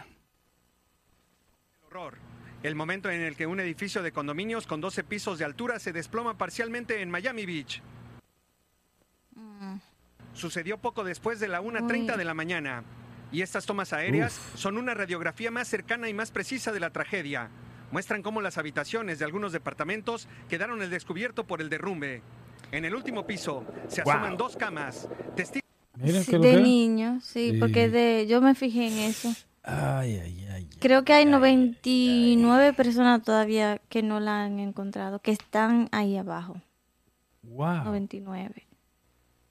horror. 1.87 2.17
El 2.61 2.75
momento 2.75 3.09
en 3.09 3.21
el 3.21 3.35
que 3.35 3.47
un 3.47 3.59
edificio 3.59 4.03
de 4.03 4.11
condominios 4.11 4.67
con 4.67 4.79
12 4.81 5.03
pisos 5.03 5.39
de 5.39 5.45
altura 5.45 5.79
se 5.79 5.91
desploma 5.93 6.37
parcialmente 6.37 7.01
en 7.01 7.09
Miami 7.09 7.45
Beach. 7.47 7.81
Sucedió 10.33 10.77
poco 10.77 11.03
después 11.03 11.39
de 11.39 11.47
la 11.47 11.61
1.30 11.61 12.13
Uy. 12.13 12.17
de 12.19 12.25
la 12.25 12.33
mañana. 12.33 12.83
Y 13.31 13.41
estas 13.41 13.65
tomas 13.65 13.93
aéreas 13.93 14.39
son 14.55 14.77
una 14.77 14.93
radiografía 14.93 15.51
más 15.51 15.67
cercana 15.67 16.09
y 16.09 16.13
más 16.13 16.31
precisa 16.31 16.71
de 16.71 16.79
la 16.79 16.89
tragedia. 16.89 17.49
Muestran 17.91 18.21
cómo 18.21 18.41
las 18.41 18.57
habitaciones 18.57 19.19
de 19.19 19.25
algunos 19.25 19.51
departamentos 19.51 20.27
quedaron 20.47 20.81
al 20.81 20.89
descubierto 20.89 21.45
por 21.45 21.61
el 21.61 21.69
derrumbe. 21.69 22.21
En 22.71 22.85
el 22.85 22.93
último 22.95 23.25
piso 23.25 23.63
se 23.87 24.03
Wow. 24.03 24.11
asoman 24.13 24.37
dos 24.37 24.55
camas. 24.55 25.07
Mira, 25.97 26.21
Sí, 26.21 26.31
¿qué 26.31 26.35
es 26.37 26.41
lo 26.41 26.47
de 26.57 26.61
niños, 26.61 27.23
sí, 27.25 27.51
Sí. 27.51 27.57
porque 27.59 27.89
de, 27.89 28.25
yo 28.27 28.41
me 28.41 28.55
fijé 28.55 28.87
en 28.87 28.93
eso. 28.99 29.33
Ay, 29.63 30.17
ay, 30.23 30.47
ay. 30.53 30.69
Creo 30.79 31.03
que 31.03 31.13
hay 31.13 31.25
99 31.25 32.73
personas 32.73 33.21
todavía 33.23 33.81
que 33.89 34.01
no 34.01 34.19
la 34.19 34.43
han 34.45 34.59
encontrado, 34.59 35.19
que 35.19 35.31
están 35.31 35.89
ahí 35.91 36.15
abajo. 36.17 36.61
Wow. 37.43 37.83
99. 37.85 38.65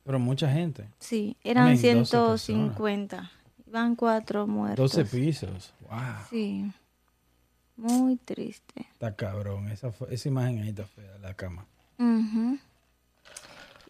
Pero 0.04 0.18
mucha 0.18 0.50
gente. 0.50 0.88
Sí, 0.98 1.36
eran 1.44 1.64
Amén, 1.68 1.76
12 1.76 2.06
150. 2.06 3.30
Van 3.70 3.94
cuatro 3.96 4.46
muertos. 4.46 4.92
12 4.92 5.04
pisos. 5.04 5.72
Wow. 5.88 5.98
Sí. 6.30 6.70
Muy 7.76 8.16
triste. 8.16 8.86
Está 8.92 9.14
cabrón. 9.14 9.68
Esa, 9.68 9.92
esa 10.10 10.28
imagen 10.28 10.60
ahí 10.62 10.70
está 10.70 10.84
fea, 10.86 11.18
la 11.20 11.34
cama. 11.34 11.64
Ujú. 11.98 12.58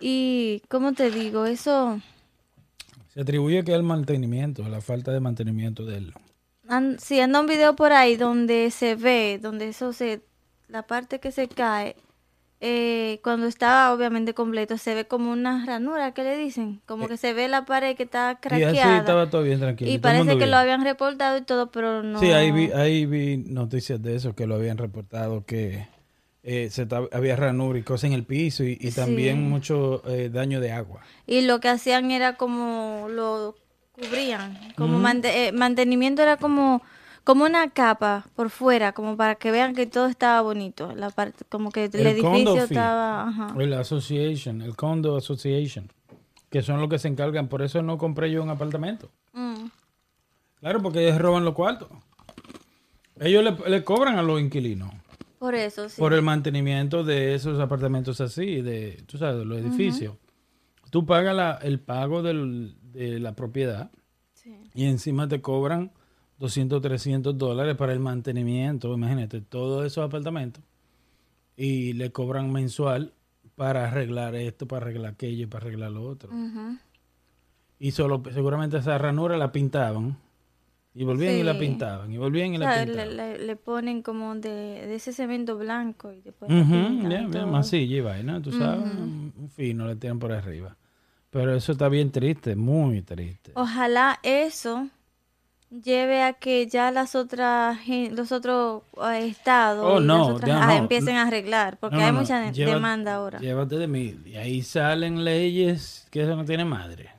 Y, 0.00 0.62
¿cómo 0.68 0.92
te 0.92 1.10
digo? 1.10 1.46
Eso... 1.46 2.00
Se 3.14 3.20
atribuye 3.22 3.64
que 3.64 3.74
al 3.74 3.82
mantenimiento, 3.82 4.64
a 4.64 4.68
la 4.68 4.80
falta 4.80 5.10
de 5.12 5.20
mantenimiento 5.20 5.84
del... 5.84 6.12
an- 6.68 6.98
sí, 7.00 7.18
anda 7.20 7.40
un 7.40 7.46
video 7.46 7.74
por 7.74 7.92
ahí 7.92 8.16
donde 8.16 8.70
se 8.70 8.94
ve, 8.94 9.38
donde 9.42 9.68
eso 9.68 9.92
se... 9.92 10.22
La 10.68 10.86
parte 10.86 11.18
que 11.18 11.32
se 11.32 11.48
cae, 11.48 11.96
eh, 12.60 13.20
cuando 13.22 13.46
está 13.46 13.92
obviamente 13.92 14.34
completo, 14.34 14.78
se 14.78 14.94
ve 14.94 15.06
como 15.06 15.30
una 15.30 15.64
ranura, 15.64 16.12
¿qué 16.12 16.24
le 16.24 16.36
dicen? 16.36 16.80
Como 16.86 17.06
que 17.06 17.16
se 17.16 17.32
ve 17.32 17.46
la 17.48 17.64
pared 17.64 17.96
que 17.96 18.02
está 18.02 18.32
Y 18.32 18.46
así 18.46 18.48
craqueada. 18.48 18.98
estaba 18.98 19.30
todo 19.30 19.42
bien 19.42 19.60
tranquilo. 19.60 19.90
Y 19.90 19.98
parece 19.98 20.30
que 20.30 20.36
bien. 20.36 20.50
lo 20.50 20.56
habían 20.56 20.82
reportado 20.82 21.38
y 21.38 21.42
todo, 21.42 21.70
pero 21.70 22.02
no. 22.02 22.18
Sí, 22.18 22.32
ahí 22.32 22.50
vi, 22.50 22.70
ahí 22.72 23.06
vi 23.06 23.36
noticias 23.36 24.02
de 24.02 24.16
eso, 24.16 24.34
que 24.34 24.46
lo 24.46 24.56
habían 24.56 24.76
reportado, 24.78 25.44
que 25.44 25.86
eh, 26.42 26.68
se 26.70 26.86
había 27.12 27.36
ranura 27.36 27.78
y 27.78 27.82
cosas 27.82 28.04
en 28.04 28.12
el 28.14 28.24
piso 28.24 28.64
y, 28.64 28.76
y 28.80 28.90
Sí. 28.90 28.96
también 28.96 29.48
mucho 29.48 30.02
eh, 30.08 30.28
daño 30.32 30.60
de 30.60 30.72
agua. 30.72 31.02
Y 31.26 31.42
lo 31.42 31.60
que 31.60 31.68
hacían 31.68 32.10
era 32.10 32.36
como 32.36 33.06
lo 33.10 33.54
cubrían, 33.92 34.56
como 34.76 34.98
eh, 35.08 35.52
mantenimiento 35.52 36.22
era 36.22 36.36
como 36.36 36.82
como 37.28 37.44
una 37.44 37.68
capa 37.68 38.24
por 38.34 38.48
fuera, 38.48 38.92
como 38.92 39.14
para 39.14 39.34
que 39.34 39.50
vean 39.50 39.74
que 39.74 39.84
todo 39.86 40.06
estaba 40.06 40.40
bonito, 40.40 40.94
la 40.94 41.10
parte 41.10 41.44
como 41.50 41.70
que 41.70 41.84
el, 41.84 42.06
edificio 42.06 42.54
fee. 42.54 42.62
estaba, 42.62 43.28
ajá. 43.28 43.54
El 43.58 43.74
association, 43.74 44.62
el 44.62 44.74
condo 44.74 45.14
association, 45.14 45.92
que 46.48 46.62
son 46.62 46.80
los 46.80 46.88
que 46.88 46.98
se 46.98 47.08
encargan. 47.08 47.48
Por 47.48 47.60
eso 47.60 47.82
no 47.82 47.98
compré 47.98 48.30
yo 48.30 48.42
un 48.42 48.48
apartamento. 48.48 49.10
Mm, 49.34 49.66
Claro, 50.60 50.80
porque 50.80 51.06
ellos 51.06 51.18
roban 51.20 51.44
los 51.44 51.52
cuartos. 51.52 51.88
Ellos 53.20 53.44
le, 53.44 53.70
le 53.70 53.84
cobran 53.84 54.18
a 54.18 54.22
los 54.22 54.40
inquilinos 54.40 54.90
por 55.38 55.54
eso 55.54 55.88
sí. 55.90 56.00
por 56.00 56.14
el 56.14 56.22
mantenimiento 56.22 57.04
de 57.04 57.34
esos 57.34 57.60
apartamentos 57.60 58.22
así, 58.22 58.62
de, 58.62 59.02
tú 59.06 59.18
sabes, 59.18 59.38
de 59.40 59.44
los 59.44 59.58
edificios. 59.58 60.14
Tú 60.90 61.04
pagas 61.04 61.36
la- 61.36 61.58
el 61.62 61.78
pago 61.78 62.22
del- 62.22 62.74
de 62.90 63.20
la 63.20 63.32
propiedad 63.34 63.90
Sí. 64.32 64.56
y 64.74 64.86
encima 64.86 65.28
te 65.28 65.42
cobran 65.42 65.92
200, 66.38 66.80
300 66.82 67.36
dólares 67.38 67.76
para 67.76 67.92
el 67.92 68.00
mantenimiento, 68.00 68.92
imagínate, 68.94 69.40
todos 69.40 69.86
esos 69.86 70.04
apartamentos. 70.04 70.62
Y 71.56 71.92
le 71.94 72.12
cobran 72.12 72.52
mensual 72.52 73.12
para 73.56 73.86
arreglar 73.88 74.34
esto, 74.36 74.66
para 74.68 74.86
arreglar 74.86 75.12
aquello, 75.14 75.48
para 75.50 75.66
arreglar 75.66 75.92
lo 75.92 76.04
otro. 76.04 76.36
Y 77.78 77.92
solo, 77.92 78.22
seguramente 78.32 78.76
esa 78.78 78.98
ranura 78.98 79.36
la 79.36 79.52
pintaban. 79.52 80.16
Y 80.94 81.04
volvían 81.04 81.36
y 81.36 81.44
la 81.44 81.58
pintaban. 81.58 82.12
Y 82.12 82.18
volvían 82.18 82.54
y 82.54 82.56
O 82.56 82.60
la 82.60 82.66
sea, 82.66 82.84
le, 82.86 83.06
pintaban. 83.06 83.16
le- 83.16 83.38
le 83.38 83.56
ponen 83.56 84.02
como 84.02 84.34
de, 84.34 84.50
de 84.50 84.94
ese 84.96 85.12
cemento 85.12 85.56
blanco 85.58 86.12
y 86.12 86.20
después 86.22 86.50
lo 86.50 86.56
Ujú, 86.60 86.72
pintan 86.72 87.10
ya, 87.10 87.22
y 87.22 87.46
masilla 87.46 88.02
vaina, 88.02 88.40
tú 88.42 88.52
sabes, 88.52 88.80
un 88.80 89.32
un 89.36 89.48
fino 89.50 89.86
le 89.86 89.96
tiran 89.96 90.18
por 90.18 90.32
arriba. 90.32 90.76
Pero 91.30 91.54
eso 91.54 91.72
está 91.72 91.88
bien 91.88 92.10
triste, 92.10 92.56
muy 92.56 93.02
triste. 93.02 93.52
Ojalá 93.54 94.20
eso 94.22 94.88
lleve 95.70 96.22
a 96.22 96.32
que 96.32 96.66
ya 96.66 96.90
las 96.90 97.14
otras 97.14 97.78
los 98.10 98.32
otros 98.32 98.82
eh, 99.12 99.26
estados 99.26 99.84
Oh, 99.84 100.00
y 100.00 100.04
no, 100.04 100.18
las 100.18 100.28
otras 100.28 100.48
ya 100.48 100.62
ah, 100.62 100.66
no. 100.68 100.72
empiecen 100.74 101.16
a 101.16 101.22
arreglar 101.26 101.76
porque 101.78 101.96
hay 101.96 102.12
mucha 102.12 102.50
demanda 102.50 103.14
ahora 103.16 103.38
Llévate 103.38 103.76
de 103.76 103.86
mí. 103.86 104.16
Y 104.24 104.36
ahí 104.36 104.62
salen 104.62 105.24
leyes 105.24 106.06
que 106.10 106.22
eso 106.22 106.34
no 106.36 106.44
tiene 106.44 106.64
madre. 106.64 107.10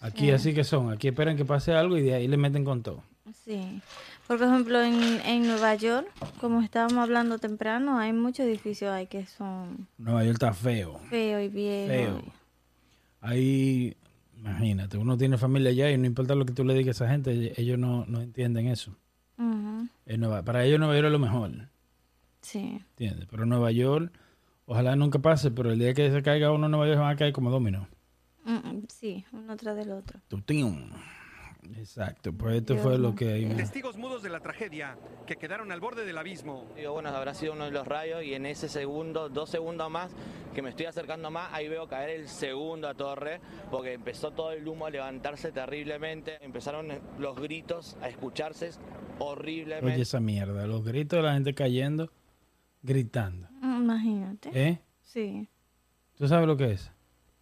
Aquí 0.00 0.30
así 0.30 0.54
que 0.54 0.64
son. 0.64 0.92
Aquí 0.92 1.08
esperan 1.08 1.36
que 1.36 1.44
pase 1.44 1.72
algo 1.72 1.96
y 1.96 2.02
de 2.02 2.14
ahí 2.14 2.28
le 2.28 2.36
meten 2.36 2.64
con 2.64 2.82
todo. 2.82 3.02
sí 3.44 3.80
por 4.26 4.42
ejemplo 4.42 4.82
en, 4.82 5.22
en 5.24 5.46
Nueva 5.46 5.74
York 5.74 6.06
como 6.38 6.60
estábamos 6.60 6.98
hablando 6.98 7.38
temprano 7.38 7.98
hay 7.98 8.12
muchos 8.12 8.44
edificios 8.44 8.90
ahí 8.92 9.06
que 9.06 9.24
son 9.24 9.88
Nueva 9.96 10.22
York 10.22 10.34
está 10.34 10.52
feo. 10.52 11.00
feos 11.08 11.42
y 11.42 11.48
viejos 11.48 11.88
Feo. 11.96 12.22
Ahí, 13.22 13.96
imagínate, 14.38 14.96
uno 14.98 15.16
tiene 15.16 15.36
familia 15.38 15.70
allá 15.70 15.90
y 15.90 15.98
no 15.98 16.06
importa 16.06 16.34
lo 16.34 16.44
que 16.46 16.52
tú 16.52 16.64
le 16.64 16.74
digas 16.74 17.00
a 17.00 17.04
esa 17.04 17.12
gente, 17.12 17.52
ellos 17.60 17.78
no, 17.78 18.04
no 18.06 18.20
entienden 18.20 18.66
eso. 18.68 18.96
En 20.06 20.20
Nueva- 20.20 20.42
para 20.42 20.64
ellos 20.64 20.78
Nueva 20.78 20.94
York 20.94 21.06
es 21.06 21.12
lo 21.12 21.18
mejor. 21.18 21.50
sí 22.40 22.80
¿Entiendes? 22.90 23.26
Pero 23.30 23.44
Nueva 23.46 23.70
York, 23.70 24.12
ojalá 24.64 24.96
nunca 24.96 25.18
pase, 25.18 25.50
pero 25.50 25.70
el 25.70 25.78
día 25.78 25.92
que 25.94 26.10
se 26.10 26.22
caiga 26.22 26.50
uno 26.52 26.64
en 26.66 26.70
Nueva 26.72 26.86
York 26.86 26.98
van 26.98 27.12
a 27.12 27.16
caer 27.16 27.32
como 27.32 27.50
dominó. 27.50 27.86
Mm, 28.44 28.54
mm, 28.54 28.82
sí 28.88 29.24
uno 29.32 29.56
tras 29.56 29.76
del 29.76 29.90
otro 29.92 30.20
Tutín. 30.28 30.90
Exacto, 31.76 32.32
pues 32.32 32.56
esto 32.56 32.76
fue 32.76 32.98
lo 32.98 33.14
que 33.14 33.32
ahí... 33.32 33.44
Testigos 33.54 33.96
mudos 33.96 34.22
de 34.22 34.30
la 34.30 34.40
tragedia 34.40 34.96
que 35.26 35.36
quedaron 35.36 35.72
al 35.72 35.80
borde 35.80 36.04
del 36.04 36.16
abismo. 36.18 36.66
Digo, 36.76 36.92
bueno, 36.92 37.10
habrá 37.10 37.34
sido 37.34 37.52
uno 37.52 37.64
de 37.64 37.70
los 37.70 37.86
rayos 37.86 38.22
y 38.22 38.34
en 38.34 38.46
ese 38.46 38.68
segundo, 38.68 39.28
dos 39.28 39.50
segundos 39.50 39.90
más, 39.90 40.12
que 40.54 40.62
me 40.62 40.70
estoy 40.70 40.86
acercando 40.86 41.30
más, 41.30 41.52
ahí 41.52 41.68
veo 41.68 41.86
caer 41.88 42.10
el 42.10 42.28
segundo 42.28 42.88
a 42.88 42.94
torre, 42.94 43.40
porque 43.70 43.92
empezó 43.92 44.30
todo 44.30 44.52
el 44.52 44.66
humo 44.66 44.86
a 44.86 44.90
levantarse 44.90 45.52
terriblemente, 45.52 46.38
empezaron 46.44 46.88
los 47.18 47.40
gritos 47.40 47.96
a 48.02 48.08
escucharse 48.08 48.70
horriblemente. 49.18 49.94
Oye 49.94 50.02
esa 50.02 50.20
mierda, 50.20 50.66
los 50.66 50.84
gritos 50.84 51.18
de 51.18 51.22
la 51.22 51.34
gente 51.34 51.54
cayendo, 51.54 52.10
gritando. 52.82 53.48
Mm, 53.60 53.82
imagínate 53.82 54.50
¿Eh? 54.52 54.80
sí 55.02 55.48
¿Tú 56.18 56.26
sabes 56.26 56.48
lo 56.48 56.56
que 56.56 56.72
es? 56.72 56.90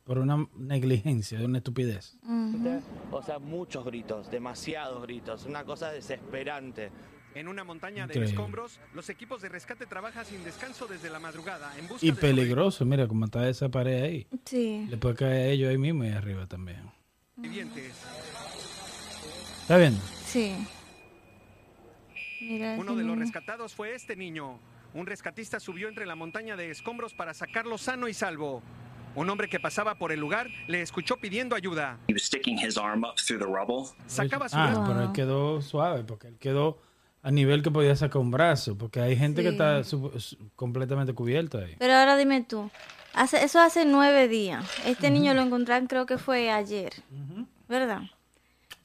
Por 0.06 0.18
una 0.18 0.46
negligencia, 0.56 1.40
una 1.40 1.58
estupidez. 1.58 2.16
Ujú. 2.22 2.80
O 3.10 3.22
sea, 3.24 3.40
muchos 3.40 3.84
gritos, 3.84 4.30
demasiados 4.30 5.02
gritos, 5.02 5.44
una 5.46 5.64
cosa 5.64 5.90
desesperante. 5.90 6.92
En 7.34 7.48
una 7.48 7.64
montaña 7.64 8.06
de 8.06 8.14
Increíble. 8.14 8.30
escombros, 8.30 8.78
los 8.94 9.10
equipos 9.10 9.42
de 9.42 9.48
rescate 9.48 9.84
trabajan 9.84 10.24
sin 10.24 10.44
descanso 10.44 10.86
desde 10.86 11.10
la 11.10 11.18
madrugada 11.18 11.76
en 11.76 11.88
busca 11.88 12.06
Y 12.06 12.12
de 12.12 12.16
peligroso, 12.16 12.84
mira 12.86 13.08
cómo 13.08 13.24
está 13.24 13.48
esa 13.48 13.68
pared 13.68 14.02
ahí. 14.04 14.26
sí 14.44 14.86
Le 14.88 14.96
puede 14.96 15.16
caer 15.16 15.32
a 15.32 15.46
ellos 15.48 15.70
ahí 15.70 15.76
mismo 15.76 16.04
y 16.04 16.08
arriba 16.10 16.46
también. 16.46 16.88
¿Está 19.62 19.76
viendo? 19.76 20.00
sí 20.24 20.54
Mira 22.40 22.76
Uno 22.78 22.94
de 22.94 23.02
los 23.02 23.18
rescatados 23.18 23.74
fue 23.74 23.94
este 23.94 24.14
niño. 24.14 24.60
Un 24.94 25.04
rescatista 25.06 25.58
subió 25.58 25.88
entre 25.88 26.06
la 26.06 26.14
montaña 26.14 26.56
de 26.56 26.70
escombros 26.70 27.12
para 27.12 27.34
sacarlo 27.34 27.76
sano 27.76 28.06
y 28.08 28.14
salvo. 28.14 28.62
Un 29.16 29.28
hombre 29.30 29.48
que 29.48 29.58
pasaba 29.58 29.96
por 29.96 30.12
el 30.12 30.20
lugar 30.20 30.48
le 30.68 30.82
escuchó 30.82 31.16
pidiendo 31.16 31.56
ayuda. 31.56 31.98
Sacaba 34.06 34.48
su 34.48 34.56
Ah, 34.56 34.66
brazo. 34.66 34.84
pero 34.86 35.02
él 35.04 35.12
quedó 35.12 35.62
suave, 35.62 36.04
porque 36.04 36.28
él 36.28 36.36
quedó 36.38 36.78
a 37.22 37.30
nivel 37.30 37.62
que 37.62 37.70
podía 37.70 37.96
sacar 37.96 38.20
un 38.22 38.30
brazo, 38.30 38.76
porque 38.78 39.00
hay 39.00 39.16
gente 39.16 39.42
que 39.42 39.48
Sí. 39.48 39.54
está 39.54 39.82
su- 39.84 40.12
su- 40.20 40.36
completamente 40.54 41.12
cubierta 41.14 41.58
ahí. 41.58 41.74
Pero 41.78 41.94
ahora 41.94 42.16
dime 42.16 42.42
tú, 42.42 42.70
hace, 43.14 43.42
eso 43.42 43.58
hace 43.58 43.84
nueve 43.84 44.28
días. 44.28 44.64
Este 44.84 45.10
niño 45.10 45.34
lo 45.34 45.40
encontraron 45.40 45.86
creo 45.88 46.06
que 46.06 46.18
fue 46.18 46.50
ayer, 46.50 46.92
¿verdad? 47.68 48.02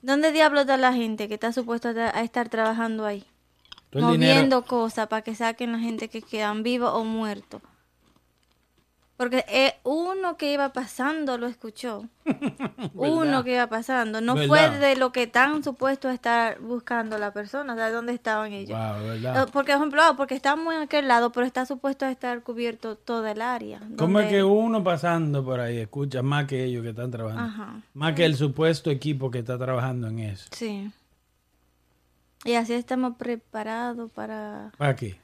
¿Dónde 0.02 0.32
diablo 0.32 0.62
está 0.62 0.78
la 0.78 0.94
gente 0.94 1.28
que 1.28 1.36
está 1.36 1.52
supuesta 1.54 1.90
a, 1.90 2.22
estar 2.24 2.50
trabajando 2.50 3.06
ahí? 3.06 3.24
Dinero- 3.92 4.08
Moviendo 4.14 4.64
cosas 4.64 5.08
para 5.08 5.22
que 5.22 5.36
saquen 5.36 5.74
la 5.74 5.80
gente 5.80 6.08
que 6.08 6.22
quedan 6.22 6.64
vivos 6.64 6.90
o 6.94 7.04
muertos. 7.04 7.62
Porque 9.22 9.46
eh, 9.50 9.75
uno 9.84 10.36
que 10.36 10.51
iba 10.51 10.74
pasando 10.74 11.38
lo 11.38 11.46
escuchó. 11.46 12.10
uno 12.96 13.44
que 13.44 13.54
iba 13.54 13.68
pasando. 13.68 14.20
No 14.20 14.36
fue 14.36 14.72
de 14.80 14.96
lo 14.96 15.12
que 15.12 15.22
están 15.22 15.63
supuestos 15.63 16.10
a 16.10 16.13
estar 16.16 16.60
buscando 16.60 17.20
la 17.20 17.32
persona, 17.32 17.74
o 17.74 17.75
sea, 17.75 17.92
dónde 17.92 18.13
estaban 18.13 18.51
ellos. 18.51 18.75
Wow, 18.75 19.04
Eh, 19.04 19.20
¿verdad? 19.22 19.48
Porque, 19.54 19.74
por 19.74 19.80
ejemplo, 19.80 20.01
ah, 20.01 20.16
porque 20.18 20.34
estamos 20.34 20.74
en 20.74 20.82
aquel 20.82 21.08
lado, 21.08 21.32
pero 21.32 21.46
está 21.46 21.68
supuesto 21.68 22.04
a 22.04 22.10
estar 22.10 22.42
cubierto 22.42 22.96
toda 22.96 23.30
el 23.34 23.44
área. 23.44 23.80
¿Cómo 23.96 24.20
es 24.20 24.28
que 24.28 24.42
uno 24.44 24.84
pasando 24.84 25.46
por 25.46 25.60
ahí 25.60 25.78
escucha 25.78 26.24
más 26.24 26.48
que 26.48 26.63
ellos 26.63 26.82
que 26.82 26.90
están 26.90 27.12
trabajando? 27.12 27.44
Ajá. 27.44 27.82
Más 27.94 28.16
que 28.16 28.25
el 28.25 28.36
supuesto 28.36 28.90
equipo 28.90 29.30
que 29.30 29.38
está 29.38 29.56
trabajando 29.56 30.08
en 30.08 30.18
eso. 30.18 30.50
Sí. 30.51 30.92
Y 32.44 32.54
así 32.56 32.74
estamos 32.74 33.18
preparados 33.18 34.10
para, 34.13 34.72
¿Para 34.80 34.96
qué? 34.96 35.20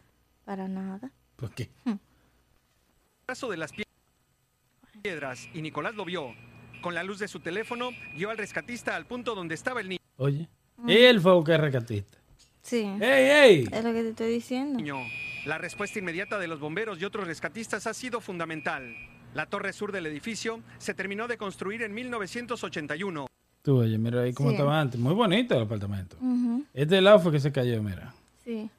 para 0.46 0.68
nada. 0.68 1.10
¿Por 1.36 1.50
qué? 1.50 1.72
brazo 3.26 3.50
de 3.50 3.58
las 3.58 3.74
piedras 5.02 5.48
y 5.54 5.62
Nicolás 5.62 5.96
lo 5.96 6.06
vio. 6.06 6.34
Con 6.82 6.94
la 6.96 7.04
luz 7.04 7.20
de 7.20 7.28
su 7.28 7.40
teléfono, 7.40 7.90
guió 8.16 8.30
al 8.30 8.38
rescatista 8.38 8.96
al 8.96 9.06
punto 9.06 9.36
donde 9.36 9.56
estaba 9.56 9.82
el 9.82 9.98
Oye. 10.18 10.48
Mm. 10.78 10.90
Él 10.90 11.22
fue 11.22 11.38
el 11.38 11.44
que 11.44 11.54
es 11.56 11.60
rescatista. 11.60 12.18
Sí. 12.62 12.82
¡Ey, 13.00 13.30
ey! 13.62 13.70
Es 13.72 13.84
lo 13.84 13.94
que 13.94 14.02
te 14.04 14.10
estoy 14.10 14.30
diciendo. 14.32 14.78
niño. 14.78 14.98
La 15.46 15.58
respuesta 15.58 16.00
inmediata 16.00 16.38
de 16.38 16.48
los 16.48 16.60
bomberos 16.60 17.00
y 17.02 17.06
otros 17.06 17.26
rescatistas 17.26 17.88
ha 17.88 17.94
sido 17.94 18.20
fundamental. 18.22 18.96
La 19.34 19.46
torre 19.46 19.72
sur 19.74 19.92
del 19.92 20.06
edificio 20.06 20.62
se 20.78 20.94
terminó 20.94 21.28
de 21.28 21.38
construir 21.38 21.82
en 21.84 21.94
1981. 21.94 23.28
Tú, 23.64 23.78
oye, 23.80 23.98
mira 23.98 24.22
ahí 24.22 24.34
cómo 24.34 24.50
Sí. 24.50 24.56
estaba 24.56 24.80
antes. 24.80 25.00
Muy 25.00 25.14
bonito 25.14 25.56
el 25.56 25.64
apartamento. 25.64 26.18
Ujú, 26.20 26.66
Este 26.74 27.02
lado 27.02 27.20
fue 27.20 27.32
que 27.32 27.40
se 27.40 27.52
cayó, 27.52 27.82
mira. 27.82 28.14
Sí. 28.44 28.70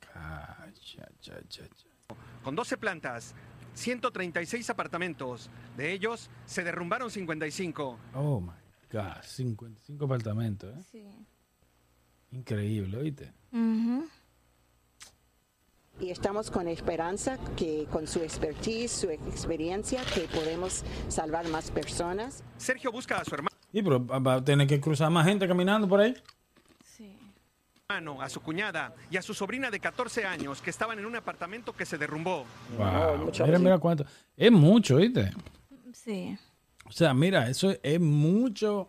Cacha, 0.00 1.08
cha, 1.20 1.34
cha, 1.48 1.62
cha. 1.68 2.14
con 2.42 2.54
12 2.54 2.76
plantas, 2.76 3.34
136 3.74 4.70
apartamentos. 4.70 5.50
De 5.76 5.92
ellos 5.92 6.30
se 6.46 6.64
derrumbaron 6.64 7.10
55. 7.10 7.98
Oh 8.14 8.40
my 8.40 8.52
God, 8.92 9.22
55 9.22 10.04
apartamentos, 10.04 10.76
¿eh? 10.76 10.82
Sí. 10.90 11.02
Increíble, 12.30 12.96
¿oíste? 12.96 13.32
Y 16.00 16.10
estamos 16.10 16.50
con 16.50 16.66
esperanza 16.66 17.38
que 17.56 17.86
con 17.90 18.08
su 18.08 18.20
expertise, 18.20 18.90
su 18.90 19.10
experiencia, 19.10 20.02
que 20.12 20.22
podemos 20.22 20.84
salvar 21.08 21.48
más 21.48 21.70
personas. 21.70 22.42
Sergio 22.56 22.90
busca 22.90 23.18
a 23.18 23.24
su 23.24 23.36
Y 23.72 23.82
pero 23.82 24.04
va 24.04 24.34
a 24.34 24.44
tener 24.44 24.66
que 24.66 24.80
cruzar 24.80 25.10
más 25.10 25.26
gente 25.26 25.46
caminando 25.46 25.88
por 25.88 26.00
ahí. 26.00 26.14
A 27.88 28.30
su 28.30 28.40
cuñada 28.40 28.94
y 29.10 29.18
a 29.18 29.22
su 29.22 29.34
sobrina 29.34 29.70
de 29.70 29.78
14 29.78 30.24
años 30.24 30.62
que 30.62 30.70
estaban 30.70 30.98
en 30.98 31.04
un 31.04 31.16
apartamento 31.16 31.74
que 31.74 31.84
se 31.84 31.98
derrumbó. 31.98 32.46
Wow. 32.78 33.30
Mira, 33.44 33.58
mira 33.58 33.78
cuánto. 33.78 34.06
Es 34.34 34.50
mucho, 34.50 34.96
¿oíste? 34.96 35.30
Sí. 35.92 36.34
O 36.86 36.92
sea, 36.92 37.12
mira, 37.12 37.46
eso 37.50 37.74
es 37.82 38.00
mucho. 38.00 38.88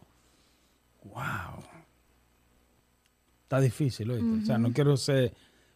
Wow. 1.04 1.62
Está 3.44 3.60
difícil, 3.60 4.12
¿oíste? 4.12 4.44
O 4.44 4.46
sea, 4.46 4.58
no 4.58 4.72
quiero 4.72 4.96
ser 4.96 5.34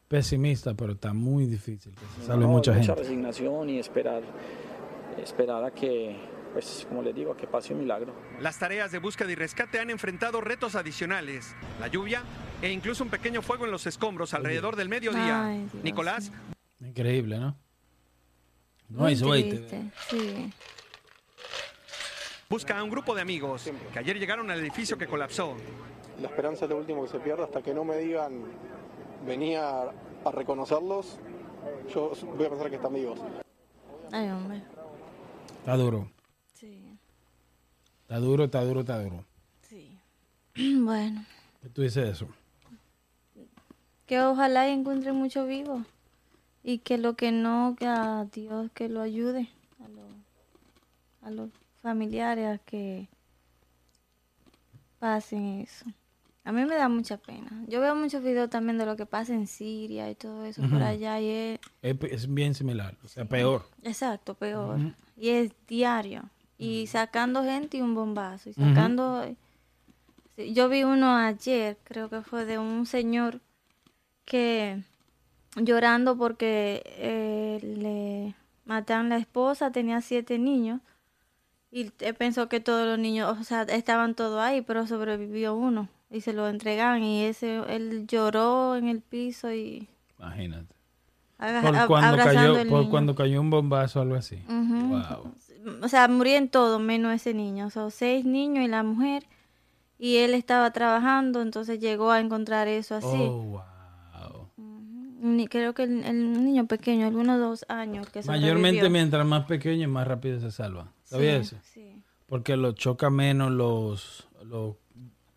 pesimista, 0.08 0.74
pero 0.74 0.94
está 0.94 1.12
muy 1.12 1.46
difícil 1.46 1.92
que 1.94 2.22
se 2.22 2.26
salve 2.28 2.44
No, 2.46 2.48
mucha 2.52 2.72
mucha 2.72 2.86
gente. 2.86 3.02
resignación 3.02 3.70
y 3.70 3.80
esperar, 3.80 4.24
esperar 5.22 5.66
a 5.66 5.72
que, 5.72 6.16
pues 6.54 6.86
como 6.88 7.02
les 7.04 7.14
digo, 7.14 7.34
a 7.34 7.38
que 7.38 7.48
pase 7.48 7.74
un 7.74 7.82
milagro. 7.82 8.16
Las 8.40 8.58
tareas 8.60 8.94
de 8.94 9.00
búsqueda 9.00 9.30
y 9.30 9.36
rescate 9.36 9.78
han 9.78 9.90
enfrentado 9.90 10.40
retos 10.40 10.76
adicionales, 10.76 11.54
la 11.82 11.88
lluvia 11.90 12.24
e 12.62 12.72
incluso 12.72 13.04
un 13.04 13.10
pequeño 13.10 13.42
fuego 13.42 13.66
en 13.66 13.72
los 13.72 13.86
escombros 13.86 14.34
alrededor 14.34 14.76
del 14.76 14.90
mediodía. 14.90 15.46
Ay, 15.46 15.68
Dios 15.72 15.84
Nicolás. 15.84 16.32
Increíble, 16.80 17.38
¿no? 17.40 17.56
No 18.90 19.06
hay 19.06 19.16
suerte. 19.16 19.92
Sí. 20.10 20.52
busca 22.50 22.80
a 22.80 22.84
un 22.84 22.90
grupo 22.90 23.14
de 23.14 23.22
amigos 23.22 23.70
que 23.94 24.00
ayer 24.00 24.18
llegaron 24.18 24.50
al 24.50 24.60
edificio 24.60 24.98
que 24.98 25.06
colapsó. 25.06 25.56
La 26.20 26.28
esperanza 26.28 26.66
es 26.66 26.72
lo 26.72 26.78
último 26.78 27.04
que 27.04 27.10
se 27.10 27.20
pierde 27.20 27.44
hasta 27.44 27.62
que 27.62 27.74
no 27.74 27.84
me 27.84 27.98
digan 27.98 28.46
venía 29.26 29.92
a 30.26 30.32
reconocerlos. 30.32 31.20
Yo 31.94 32.12
voy 32.36 32.46
a 32.46 32.50
pensar 32.50 32.70
que 32.70 32.78
están 32.78 32.94
vivos. 32.94 33.20
Ay, 34.12 34.30
hombre. 34.30 34.64
Está 35.60 35.78
duro. 35.78 36.10
Sí. 36.54 36.98
Está 38.02 38.18
duro, 38.18 38.46
está 38.46 38.64
duro, 38.64 38.80
está 38.82 39.04
duro. 39.04 39.26
Sí. 39.62 40.00
Bueno. 40.84 41.26
¿Qué 41.62 41.70
tú 41.70 41.82
dices 41.82 42.04
de 42.06 42.12
eso? 42.12 42.28
Que 44.10 44.20
ojalá 44.22 44.68
y 44.68 44.72
encuentre 44.74 45.14
mucho 45.14 45.46
vivo. 45.46 45.84
Y 46.64 46.80
que 46.80 46.98
lo 46.98 47.16
que 47.16 47.32
no, 47.32 47.76
que 47.78 47.86
a 47.86 48.26
Dios 48.26 48.72
que 48.74 48.90
lo 48.90 49.02
ayude. 49.02 49.48
A, 49.86 49.88
los- 49.88 50.16
a 51.22 51.30
los 51.32 51.50
familiares 51.84 52.48
a 52.48 52.58
que 52.58 53.08
pasen 55.00 55.60
eso. 55.62 55.86
A 56.44 56.52
mí 56.52 56.66
me 56.66 56.76
da 56.76 56.90
mucha 56.90 57.18
pena. 57.18 57.52
Yo 57.68 57.80
veo 57.82 57.94
muchos 57.96 58.24
videos 58.24 58.50
también 58.50 58.78
de 58.80 58.86
lo 58.88 58.96
que 58.96 59.06
pasa 59.06 59.34
en 59.36 59.46
Siria 59.46 60.10
y 60.10 60.16
todo 60.16 60.44
eso 60.46 60.64
por 60.68 60.82
allá. 60.82 61.20
Y 61.20 61.30
es, 61.30 61.60
Es, 61.84 61.96
es 62.12 62.34
bien 62.34 62.56
similar, 62.56 62.98
o 63.04 63.08
sea, 63.08 63.26
peor. 63.26 63.66
exacto, 63.84 64.34
peor. 64.34 64.80
Y 65.18 65.30
es 65.30 65.52
diario. 65.68 66.24
Y 66.58 66.88
sacando 66.88 67.44
gente 67.44 67.78
y 67.78 67.82
un 67.82 67.94
bombazo. 67.94 68.50
Y 68.50 68.54
sacando... 68.54 69.24
Sí, 70.36 70.54
Yo 70.54 70.68
vi 70.70 70.84
uno 70.84 71.16
ayer, 71.16 71.78
creo 71.84 72.10
que 72.10 72.22
fue 72.24 72.46
de 72.46 72.58
un 72.58 72.86
señor 72.88 73.40
que 74.30 74.82
llorando 75.56 76.18
porque 76.18 76.84
eh, 76.86 77.60
le 77.62 78.36
mataron 78.66 79.10
la 79.10 79.18
esposa, 79.18 79.72
tenía 79.72 80.00
siete 80.00 80.40
niños. 80.40 80.80
Y 81.72 81.92
él 82.00 82.16
pensó 82.16 82.48
que 82.48 82.60
todos 82.60 82.88
los 82.88 82.98
niños, 82.98 83.38
o 83.38 83.44
sea, 83.44 83.64
estaban 83.64 84.16
todos 84.16 84.40
ahí, 84.40 84.62
pero 84.62 84.88
sobrevivió 84.88 85.56
uno. 85.56 85.90
Y 86.10 86.22
se 86.22 86.34
lo 86.34 86.48
entregaban 86.48 87.04
y 87.04 87.26
ese, 87.26 87.62
él 87.68 88.08
lloró 88.08 88.76
en 88.76 88.88
el 88.88 89.02
piso 89.02 89.52
y 89.52 89.88
Imagínate. 90.18 90.76
Por 91.38 91.88
cuando, 91.88 92.18
cayó, 92.18 92.58
el 92.58 92.68
por 92.68 92.80
niño. 92.80 92.92
cuando 92.92 93.16
cayó 93.16 93.40
un 93.40 93.50
bombazo 93.50 94.00
o 94.00 94.02
algo 94.02 94.16
así. 94.16 94.44
Wow. 94.48 95.34
O 95.82 95.88
sea, 95.88 96.08
murieron 96.10 96.50
todos 96.50 96.82
menos 96.82 97.14
ese 97.14 97.34
niño. 97.34 97.68
O 97.68 97.70
sea, 97.70 97.90
seis 97.90 98.26
niños 98.26 98.66
y 98.66 98.68
la 98.68 98.84
mujer. 98.84 99.26
Y 99.98 100.18
él 100.18 100.34
estaba 100.34 100.72
trabajando, 100.72 101.42
entonces 101.42 101.80
llegó 101.80 102.12
a 102.12 102.20
encontrar 102.20 102.68
eso 102.68 102.96
así. 102.96 103.08
Oh, 103.08 103.44
wow. 103.44 103.69
Creo 105.50 105.74
que 105.74 105.84
el, 105.84 106.04
el 106.04 106.44
niño 106.46 106.66
pequeño, 106.68 107.06
algunos 107.08 107.40
dos 107.40 107.66
años 107.70 108.08
que 108.10 108.22
Mayormente 108.24 108.90
mientras 108.90 109.26
más 109.26 109.46
pequeño, 109.46 109.88
más 109.90 110.08
rápido 110.08 110.40
se 110.40 110.52
salva. 110.52 110.92
¿Sabías 111.04 111.48
Sí, 111.50 111.56
eso? 111.56 111.64
sí. 111.74 112.04
Porque 112.28 112.56
lo 112.56 112.72
choca 112.74 113.10
menos 113.10 113.52
los, 113.52 114.28
los 114.46 114.76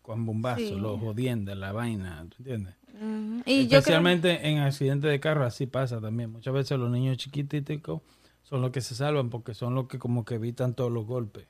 con 0.01 0.25
bombazos, 0.25 0.67
Sí. 0.69 0.75
los 0.75 0.99
jodiendas, 0.99 1.57
la 1.57 1.71
vaina, 1.71 2.25
¿tú 2.29 2.35
entiendes? 2.39 2.75
Ujú. 2.93 3.41
Y 3.45 3.63
yo 3.63 3.69
creo- 3.69 3.79
Especialmente 3.79 4.47
en 4.49 4.59
accidentes 4.59 5.09
de 5.09 5.19
carro, 5.19 5.45
así 5.45 5.65
pasa 5.65 5.99
también. 5.99 6.31
Muchas 6.31 6.53
veces 6.53 6.77
los 6.77 6.91
niños 6.91 7.17
chiquititos 7.17 8.01
son 8.43 8.61
los 8.61 8.71
que 8.71 8.81
se 8.81 8.93
salvan 8.95 9.29
porque 9.29 9.53
son 9.53 9.73
los 9.75 9.87
que 9.87 9.97
como 9.97 10.23
que 10.25 10.35
evitan 10.35 10.73
todos 10.75 10.91
los 10.91 11.05
golpes. 11.05 11.47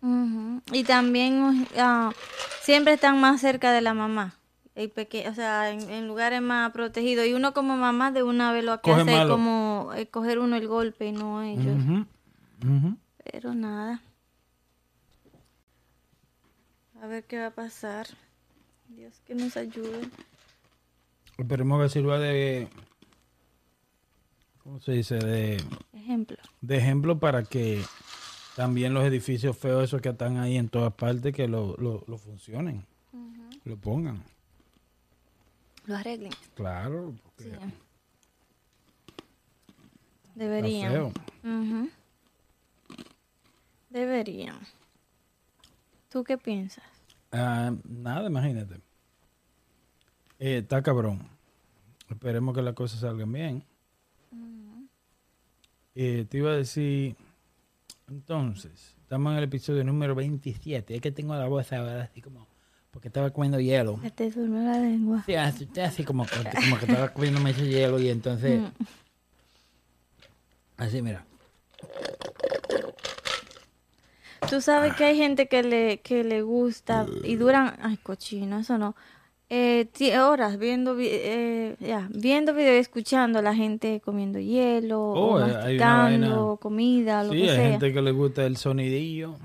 Y 0.72 0.84
también 0.86 1.68
ah, 1.78 2.12
siempre 2.62 2.94
están 2.94 3.20
más 3.20 3.42
cerca 3.42 3.72
de 3.74 3.82
la 3.82 3.94
mamá. 3.94 4.36
Y 4.76 4.88
peque- 4.88 5.28
o 5.30 5.36
sea, 5.36 5.70
en, 5.72 5.88
en 5.90 6.08
lugares 6.08 6.42
más 6.42 6.72
protegidos. 6.72 7.26
Y 7.28 7.34
uno 7.34 7.54
como 7.54 7.78
mamá 7.78 8.12
de 8.12 8.24
una 8.24 8.52
vez 8.52 8.64
lo 8.64 8.78
que 8.82 8.90
Coge 8.90 9.02
hace 9.02 9.12
malo. 9.12 9.34
como 9.36 9.92
eh, 9.96 10.08
coger 10.08 10.40
uno 10.40 10.56
el 10.56 10.68
golpe 10.68 11.06
y 11.08 11.12
no 11.12 11.42
ellos. 11.44 12.06
Pero 13.32 13.54
nada. 13.54 14.02
A 17.02 17.08
ver 17.08 17.24
qué 17.26 17.40
va 17.40 17.48
a 17.48 17.52
pasar. 17.52 18.08
Dios 18.88 19.22
que 19.26 19.36
nos 19.36 19.58
ayude. 19.58 20.08
Esperemos 21.38 21.82
que 21.82 21.90
sirva 21.90 22.20
de... 22.20 22.68
¿Cómo 24.64 24.80
se 24.80 24.94
dice? 24.94 25.16
De, 25.18 25.62
Ejemplo. 25.94 26.38
de 26.62 26.78
ejemplo 26.78 27.20
para 27.20 27.44
que 27.44 27.84
también 28.56 28.94
los 28.94 29.04
edificios 29.04 29.58
feos 29.58 29.84
esos 29.84 30.02
que 30.02 30.10
están 30.10 30.38
ahí 30.38 30.56
en 30.58 30.70
todas 30.70 30.94
partes, 30.94 31.34
que 31.36 31.48
lo, 31.50 31.76
lo, 31.78 32.04
lo 32.08 32.18
funcionen, 32.18 32.86
lo 33.66 33.76
pongan. 33.78 34.24
Lo 35.86 35.96
arreglen. 35.96 36.32
Claro, 36.56 37.14
porque 37.24 37.44
Sí. 37.44 37.50
está 37.50 37.72
Deberían. 40.36 41.14
Deberían. 43.90 44.60
¿Tú 46.10 46.24
qué 46.24 46.38
piensas? 46.38 46.84
Ah, 47.32 47.74
nada, 47.84 48.28
imagínate. 48.28 48.76
Eh, 50.40 50.58
está 50.60 50.82
cabrón. 50.82 51.28
Esperemos 52.10 52.56
que 52.56 52.62
las 52.62 52.74
cosas 52.74 53.00
salgan 53.02 53.32
bien. 53.32 53.64
Eh, 55.96 56.26
te 56.28 56.38
iba 56.40 56.52
a 56.52 56.56
decir, 56.56 57.16
entonces, 58.08 58.96
estamos 59.02 59.32
en 59.32 59.38
el 59.38 59.44
episodio 59.44 59.84
número 59.84 60.16
27. 60.16 60.96
Es 60.96 61.02
que 61.02 61.12
tengo 61.12 61.36
la 61.36 61.48
voz 61.48 61.72
ahora 61.72 62.04
así 62.04 62.20
como, 62.22 62.48
porque 62.94 63.08
estaba 63.08 63.32
comiendo 63.32 63.60
hielo. 63.60 64.00
Se 64.04 64.12
te 64.12 64.30
durmió 64.30 64.62
la 64.62 64.80
lengua. 64.80 65.24
Sí, 65.26 65.34
así, 65.36 65.68
así 65.82 66.04
como, 66.04 66.26
como 66.62 66.78
que 66.78 66.86
estaba 66.86 67.10
comiendo 67.10 67.46
ese 67.48 67.68
hielo 67.68 68.00
y 68.00 68.10
entonces, 68.10 68.62
Mm. 68.62 68.68
así 70.78 71.02
mira. 71.02 71.26
Tú 74.50 74.62
sabes 74.62 74.94
que 74.96 75.06
hay 75.06 75.18
gente 75.18 75.48
que 75.48 75.64
le, 75.64 76.02
que 76.02 76.24
le 76.24 76.42
gusta 76.44 77.08
y 77.24 77.36
duran, 77.36 77.76
ay 77.82 77.98
cochino, 77.98 78.60
eso 78.60 78.78
no, 78.78 78.96
eh, 79.50 79.88
horas 80.20 80.60
viendo, 80.60 80.96
vi- 80.96 81.08
eh, 81.10 81.76
ya, 81.80 82.08
viendo 82.14 82.54
video 82.54 82.76
y 82.76 82.80
escuchando 82.80 83.40
a 83.40 83.42
la 83.42 83.56
gente 83.56 84.02
comiendo 84.04 84.40
hielo 84.40 85.00
Oh, 85.02 85.36
o 85.36 85.40
eh, 85.40 85.42
masticando 85.48 86.58
comida, 86.62 87.24
lo 87.24 87.32
Sí, 87.32 87.38
que 87.40 87.50
hay 87.50 87.56
sea. 87.56 87.70
gente 87.72 87.94
que 87.94 88.02
le 88.02 88.12
gusta 88.12 88.46
el 88.46 88.58
sonidillo. 88.58 89.38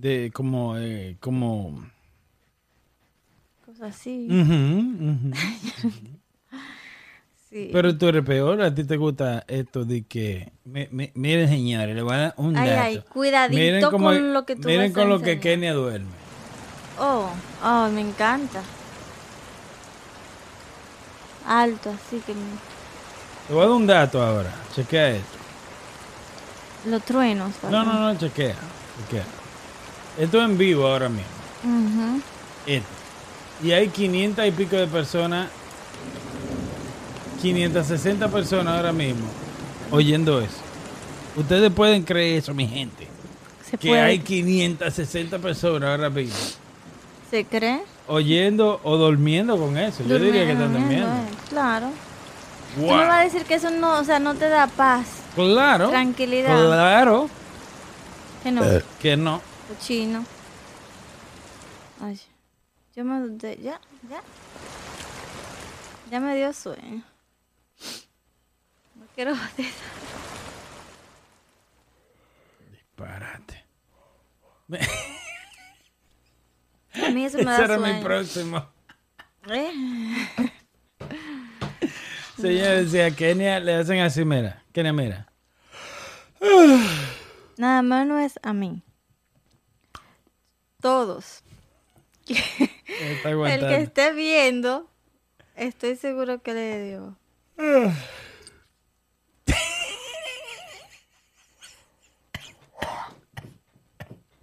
De 0.00 0.30
como, 0.32 0.78
eh, 0.78 1.16
como... 1.20 1.84
Cosas 3.66 3.96
así. 3.96 4.28
Sí. 7.50 7.68
Pero 7.72 7.98
tú 7.98 8.06
eres 8.06 8.24
peor, 8.24 8.62
a 8.62 8.72
ti 8.72 8.84
te 8.84 8.96
gusta 8.96 9.44
esto 9.48 9.84
de 9.84 10.04
que... 10.04 10.52
mi- 10.64 11.10
miren, 11.14 11.48
señores, 11.48 11.96
le 11.96 12.02
voy 12.02 12.14
a 12.14 12.18
dar 12.18 12.34
un 12.36 12.56
Ay, 12.56 12.68
dato. 12.68 12.80
ay, 12.82 12.98
cuidadito 13.12 13.56
Miren 13.58 13.90
con 13.90 14.32
lo 14.32 14.46
que 14.46 14.54
tú 14.54 14.68
Miren 14.68 14.82
vas 14.82 14.90
a 14.92 15.00
con 15.00 15.08
lo 15.08 15.20
que. 15.20 15.40
Kenia 15.40 15.74
duerme. 15.74 16.06
Oh, 17.00 17.28
oh, 17.64 17.88
me 17.88 18.02
encanta. 18.02 18.62
Alto, 21.48 21.90
así 21.90 22.20
que... 22.20 22.34
me- 22.34 22.40
Te 23.48 23.52
voy 23.52 23.64
a 23.64 23.66
dar 23.66 23.74
un 23.74 23.86
dato 23.88 24.22
ahora. 24.22 24.54
Chequea 24.72 25.10
esto. 25.16 25.38
Los 26.86 27.02
truenos. 27.02 27.52
No, 27.68 27.84
no, 27.84 28.12
no, 28.12 28.18
chequea. 28.18 28.54
chequea. 29.08 29.39
Esto 30.20 30.38
es 30.38 30.44
en 30.44 30.58
vivo 30.58 30.86
ahora 30.86 31.08
mismo. 31.08 32.20
Esto. 32.66 32.86
Y 33.62 33.72
hay 33.72 33.88
500 33.88 34.46
y 34.46 34.50
pico 34.52 34.76
de 34.76 34.86
personas, 34.86 35.48
560 37.42 38.28
personas 38.28 38.76
ahora 38.76 38.92
mismo 38.92 39.26
oyendo 39.90 40.40
eso. 40.40 40.56
Ustedes 41.36 41.70
pueden 41.72 42.02
creer 42.02 42.38
eso, 42.38 42.52
mi 42.54 42.66
gente. 42.66 43.06
Se 43.68 43.78
Que 43.78 43.88
puede. 43.88 44.00
hay 44.02 44.18
560 44.18 45.38
personas 45.38 45.90
ahora 45.90 46.10
mismo 46.10 46.34
¿Se 47.30 47.44
cree? 47.44 47.82
oyendo 48.08 48.80
o 48.82 48.96
durmiendo 48.96 49.56
con 49.56 49.76
eso. 49.78 50.02
Yo 50.04 50.18
diría 50.18 50.44
que 50.44 50.52
están 50.52 50.72
durmiendo. 50.72 51.06
eh, 51.06 51.20
Claro. 51.48 51.90
Tú 52.76 52.82
Wow. 52.82 52.96
me 52.96 53.04
vas 53.06 53.20
a 53.20 53.24
decir 53.24 53.44
que 53.44 53.54
eso 53.54 53.70
no, 53.70 53.98
o 53.98 54.04
sea, 54.04 54.18
no 54.20 54.34
te 54.34 54.48
da 54.48 54.66
paz, 54.68 55.06
Claro. 55.34 55.88
tranquilidad. 55.90 56.56
Claro 56.66 57.28
Que 58.42 58.50
no, 58.52 58.62
que 59.00 59.16
no. 59.16 59.40
Cochino. 59.70 60.24
Ay, 62.00 62.20
yo 62.96 63.04
me 63.04 63.38
ya, 63.38 63.80
ya. 64.08 64.22
Ya 66.10 66.18
me 66.18 66.34
dio 66.34 66.52
sueño. 66.52 67.04
No 68.96 69.06
quiero 69.14 69.32
batir. 69.36 69.70
Disparate. 72.72 73.64
A 76.94 77.10
mí 77.10 77.24
eso 77.24 77.38
me 77.38 77.44
da 77.44 77.54
Ese 77.54 77.64
era 77.64 77.78
mi 77.78 78.02
próximo. 78.02 78.66
¿Eh? 79.48 79.72
Señor 82.36 82.68
decía, 82.76 83.10
Kenia 83.12 83.60
le 83.60 83.74
hacen 83.74 84.00
así, 84.00 84.24
mira. 84.24 84.64
Kenia, 84.72 84.92
mira. 84.92 85.28
Nada 87.56 87.82
más 87.82 88.06
no 88.06 88.18
es 88.18 88.40
a 88.42 88.52
mí. 88.52 88.82
Todos. 90.80 91.42
Está 92.26 93.30
El 93.30 93.60
que 93.60 93.76
esté 93.76 94.12
viendo, 94.12 94.88
estoy 95.56 95.96
seguro 95.96 96.42
que 96.42 96.54
le 96.54 96.84
dio. 96.84 97.16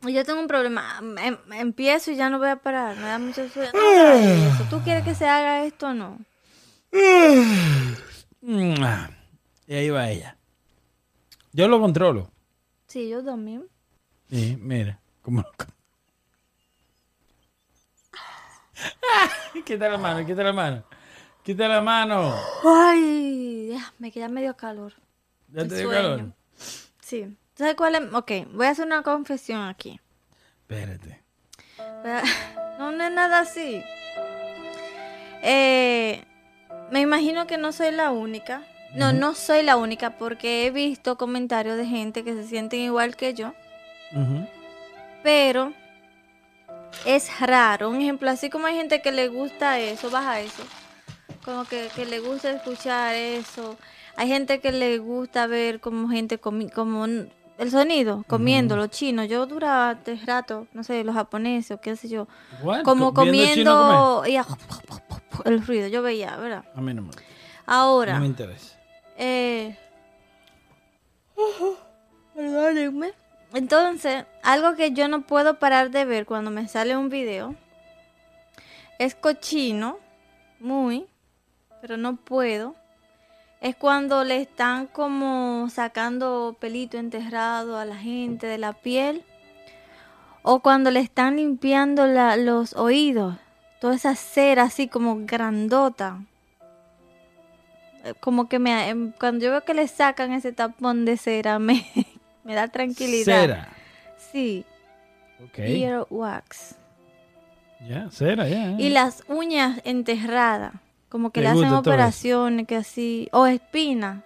Yo 0.02 0.24
tengo 0.24 0.40
un 0.40 0.48
problema. 0.48 1.00
Em- 1.22 1.38
empiezo 1.54 2.12
y 2.12 2.16
ya 2.16 2.30
no 2.30 2.40
voy 2.40 2.50
a 2.50 2.56
parar. 2.58 2.96
Me 2.98 3.04
da 3.04 3.20
mucho 3.20 3.48
sueño. 3.50 3.72
No. 3.74 4.70
¿Tú 4.70 4.82
quieres 4.84 5.04
que 5.04 5.16
se 5.16 5.28
haga 5.28 5.66
esto 5.66 5.88
o 5.88 5.94
no? 5.94 6.20
Y 9.68 9.76
ahí 9.76 9.90
va 9.90 10.10
ella. 10.10 10.38
Yo 11.52 11.68
lo 11.68 11.80
controlo. 11.80 12.32
Sí, 12.88 13.10
yo 13.10 13.24
también. 13.24 13.68
Sí, 14.30 14.58
mira. 14.62 15.00
Como... 15.22 15.44
quita 19.66 19.90
la 19.90 19.98
mano, 19.98 20.26
quita 20.26 20.44
la 20.44 20.54
mano. 20.54 20.84
Quita 21.44 21.68
la 21.68 21.82
mano. 21.82 22.36
Ay, 22.66 23.78
me 24.00 24.12
queda 24.12 24.28
medio 24.28 24.56
calor. 24.56 24.94
Ya 25.50 25.68
te 25.68 25.76
dio 25.76 25.90
calor. 25.90 26.34
Sí. 27.02 27.38
¿Sabes 27.56 27.76
cuál 27.76 27.96
es? 27.96 28.14
Ok, 28.14 28.32
voy 28.52 28.68
a 28.68 28.72
hacer 28.72 28.86
una 28.86 29.02
confesión 29.02 29.62
aquí. 29.68 30.00
Espérate. 30.62 31.22
No, 32.78 32.92
no 32.92 33.04
es 33.06 33.12
nada 33.12 33.40
así. 33.40 33.84
Eh, 35.42 36.24
me 36.92 37.02
imagino 37.02 37.48
que 37.48 37.58
no 37.58 37.72
soy 37.72 37.90
la 37.90 38.12
única. 38.12 38.62
No, 38.94 39.14
no 39.14 39.34
soy 39.34 39.64
la 39.64 39.78
única 39.78 40.18
porque 40.20 40.68
he 40.68 40.72
visto 40.72 41.18
comentarios 41.18 41.76
de 41.76 41.88
gente 41.88 42.24
que 42.24 42.34
se 42.34 42.48
sienten 42.48 42.82
igual 42.82 43.16
que 43.16 43.34
yo. 43.34 43.54
Pero 45.24 45.74
es 47.06 47.40
raro. 47.40 47.90
Un 47.90 48.02
ejemplo, 48.02 48.30
así 48.30 48.50
como 48.50 48.68
hay 48.68 48.76
gente 48.76 49.02
que 49.02 49.12
le 49.12 49.28
gusta 49.30 49.80
eso, 49.80 50.10
baja 50.10 50.40
eso. 50.40 50.64
Como 51.46 51.66
que, 51.66 51.90
que 51.96 52.06
le 52.06 52.20
gusta 52.20 52.50
escuchar 52.52 53.16
eso. 53.16 53.78
Hay 54.16 54.28
gente 54.28 54.60
que 54.60 54.72
le 54.72 54.98
gusta 54.98 55.48
ver 55.48 55.80
como 55.80 56.10
gente 56.10 56.40
comi 56.40 56.70
como 56.70 57.06
el 57.06 57.72
sonido, 57.72 58.24
comiendo, 58.28 58.76
los 58.76 58.90
chinos. 58.90 59.28
Yo 59.30 59.46
duraba 59.46 59.94
este 59.94 60.16
rato, 60.26 60.68
no 60.74 60.84
sé, 60.84 61.04
los 61.04 61.16
japoneses 61.16 61.72
o 61.72 61.80
qué 61.82 61.96
sé 61.96 62.10
yo. 62.10 62.28
What? 62.62 62.84
Como 62.84 63.14
comiendo 63.14 64.24
y 64.28 64.36
a- 64.38 64.46
el 65.46 65.66
ruido, 65.66 65.88
yo 65.88 66.02
veía, 66.02 66.36
¿verdad? 66.38 66.66
A 66.76 66.82
mí 66.82 66.94
no 66.94 67.04
me, 67.04 67.12
Ahora, 67.66 68.14
no 68.16 68.22
me 68.22 68.28
interesa. 68.28 68.78
eh, 69.18 69.78
perdónenme. 72.36 73.14
Entonces, 73.54 74.26
algo 74.44 74.76
que 74.76 74.92
yo 74.92 75.08
no 75.08 75.22
puedo 75.22 75.60
parar 75.60 75.90
de 75.92 76.06
ver 76.06 76.26
cuando 76.26 76.52
me 76.52 76.68
sale 76.68 76.98
un 76.98 77.10
video 77.10 77.56
es 79.00 79.16
cochino, 79.16 80.00
muy, 80.60 81.06
pero 81.82 81.98
no 81.98 82.16
puedo. 82.16 82.76
Es 83.62 83.76
cuando 83.76 84.24
le 84.24 84.42
están 84.42 84.88
como 84.88 85.68
sacando 85.70 86.56
pelito 86.60 86.98
enterrado 86.98 87.78
a 87.78 87.86
la 87.86 87.96
gente 87.96 88.48
de 88.48 88.58
la 88.58 88.74
piel. 88.74 89.24
O 90.44 90.60
cuando 90.62 90.92
le 90.92 91.00
están 91.00 91.38
limpiando 91.38 92.08
los 92.08 92.74
oídos. 92.74 93.36
Toda 93.80 93.96
esa 93.96 94.16
cera 94.16 94.64
así 94.64 94.88
como 94.88 95.26
grandota. 95.26 96.22
Eh, 98.04 98.14
Como 98.20 98.48
que 98.48 98.60
me, 98.60 98.90
em, 98.90 99.12
cuando 99.12 99.46
yo 99.46 99.52
veo 99.52 99.64
que 99.64 99.74
le 99.74 99.88
sacan 99.88 100.32
ese 100.32 100.54
tapón 100.54 101.06
de 101.06 101.18
cera, 101.18 101.60
me, 101.60 101.86
me 102.48 102.56
da 102.56 102.68
tranquilidad. 102.70 103.42
Cera. 103.42 103.68
Sí, 104.32 104.66
Ok. 105.44 105.60
earwax. 105.60 106.76
Ya, 107.88 108.10
cera, 108.10 108.48
ya. 108.48 108.72
Y 108.80 108.90
las 108.90 109.24
uñas 109.28 109.82
enterradas, 109.84 110.74
como 111.10 111.30
que 111.32 111.42
¿Te 111.42 111.46
le 111.46 111.50
hacen 111.52 111.74
operaciones, 111.74 112.66
que 112.66 112.76
así, 112.78 113.30
o 113.32 113.46
espina. 113.46 114.24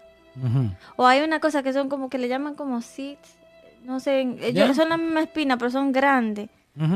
O 0.95 1.05
hay 1.05 1.21
una 1.21 1.39
cosa 1.41 1.61
que 1.61 1.73
son 1.73 1.89
como 1.89 2.09
que 2.09 2.17
le 2.17 2.29
llaman 2.29 2.55
como 2.55 2.81
seeds, 2.81 3.35
no 3.83 3.99
sé, 3.99 4.21
ellos 4.21 4.53
Ya. 4.69 4.73
son 4.73 4.87
la 4.89 4.97
misma 4.97 5.21
espina, 5.21 5.57
pero 5.57 5.69
son 5.71 5.91
grandes. 5.91 6.49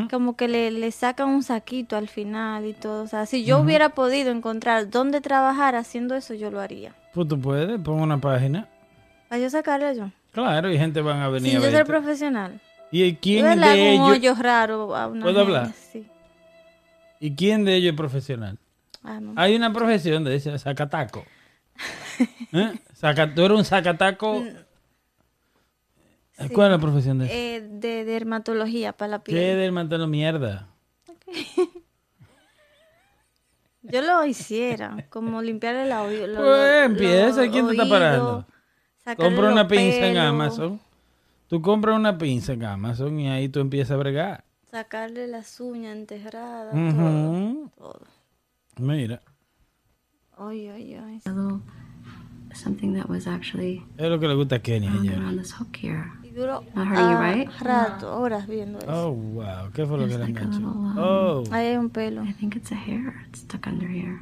Como 0.09 0.37
que 0.37 0.47
le, 0.47 0.71
le 0.71 0.89
sacan 0.91 1.27
un 1.27 1.43
saquito 1.43 1.97
al 1.97 2.07
final 2.07 2.65
y 2.65 2.73
todo. 2.73 3.03
O 3.03 3.07
sea, 3.07 3.25
si 3.25 3.43
yo 3.43 3.59
hubiera 3.59 3.89
podido 3.89 4.31
encontrar 4.31 4.89
dónde 4.89 5.19
trabajar 5.19 5.75
haciendo 5.75 6.15
eso, 6.15 6.33
yo 6.33 6.49
lo 6.49 6.61
haría. 6.61 6.93
Pues 7.13 7.27
tú 7.27 7.37
puedes, 7.39 7.77
pon 7.81 7.99
una 7.99 8.17
página. 8.17 8.69
Para 9.27 9.41
yo 9.41 9.49
sacarlo 9.49 9.91
yo. 9.91 10.09
Claro, 10.35 10.71
y 10.71 10.77
gente 10.77 11.01
van 11.01 11.21
a 11.21 11.29
venir 11.29 11.51
Sin 11.53 11.61
a 11.61 11.63
yo 11.63 11.71
ser 11.71 11.85
profesional. 11.85 12.59
¿Y 12.91 13.13
Yo 13.13 13.17
quién 13.21 13.59
de 13.59 13.65
hago 13.65 13.73
un 13.81 13.87
ellos? 13.87 14.09
hoyo 14.09 14.35
raro 14.35 14.95
a 14.95 15.07
una 15.07 15.23
¿Puedo 15.23 15.39
gente, 15.45 15.57
hablar? 15.57 15.73
Sí. 15.91 16.05
¿Y 17.19 17.35
quién 17.35 17.65
de 17.65 17.75
ellos 17.75 17.91
es 17.93 17.97
profesional? 17.97 18.59
Ah, 19.01 19.19
no. 19.19 19.33
Hay 19.37 19.55
una 19.55 19.71
profesión 19.73 20.23
de 20.25 20.35
ese, 20.35 20.57
sacataco. 20.59 21.25
¿Eh? 22.53 22.73
Saca- 22.93 23.33
¿Tú 23.33 23.43
eres 23.45 23.57
un 23.57 23.65
sacataco? 23.65 24.43
Sí. 26.37 26.49
¿Cuál 26.49 26.67
es 26.67 26.71
la 26.73 26.79
profesión 26.79 27.19
de 27.19 27.25
eso? 27.25 27.33
Eh, 27.33 27.61
de 27.71 28.03
dermatología 28.03 28.91
para 28.91 29.11
la 29.11 29.19
piel. 29.23 29.37
¿Qué 29.37 29.71
mantener 29.71 30.07
mierda? 30.07 30.67
Yo 33.83 34.01
lo 34.01 34.25
hiciera, 34.25 35.05
como 35.09 35.41
limpiarle 35.41 35.85
la 35.85 36.01
oído. 36.03 36.35
Pues 36.35 36.85
empieza, 36.85 37.47
¿quién 37.49 37.67
te 37.67 37.73
está 37.73 37.87
parando? 37.87 38.45
Compra 39.17 39.51
una 39.51 39.67
pinza 39.67 40.07
en 40.07 40.17
Amazon. 40.17 40.79
Tú 41.47 41.61
compras 41.61 41.95
una 41.95 42.17
pinza 42.17 42.53
en 42.53 42.63
Amazon 42.63 43.19
y 43.19 43.29
ahí 43.29 43.49
tú 43.49 43.59
empiezas 43.59 43.91
a 43.91 43.97
bregar. 43.97 44.43
Sacarle 44.71 45.27
las 45.27 45.59
uñas 45.59 45.95
enterradas, 45.95 46.73
todo, 46.73 47.71
todo. 47.77 48.01
Mira, 48.77 49.21
Ay, 50.37 50.67
ay, 50.67 50.95
ay. 50.95 51.21
a 51.25 51.29
little 51.29 51.61
something 52.53 52.93
that 52.93 53.07
was 53.09 53.27
actually 53.27 53.83
es 53.97 54.09
lo 54.09 54.19
que 54.19 54.27
le 54.27 54.33
gusta 54.35 54.55
a 54.55 54.59
here. 55.81 56.03
Y 56.23 56.29
duró 56.31 56.61
right? 56.75 57.49
rato, 57.61 58.17
horas 58.17 58.47
viendo 58.47 58.79
eso. 58.79 59.09
Oh, 59.09 59.11
wow. 59.11 59.71
¿Qué 59.73 59.85
fue 59.85 59.97
lo 59.97 60.07
que 60.07 60.17
le 60.17 60.19
like 60.25 60.39
enganchó? 60.41 60.65
um, 60.67 60.97
Oh. 60.97 61.43
Ahí 61.51 61.67
hay 61.67 61.77
un 61.77 61.89
pelo. 61.89 62.23
I 62.25 62.33
think 62.33 62.55
it's 62.55 62.71
a 62.71 62.75
hair. 62.75 63.13
It's 63.29 63.39
stuck 63.41 63.67
under 63.67 63.87
here. 63.87 64.19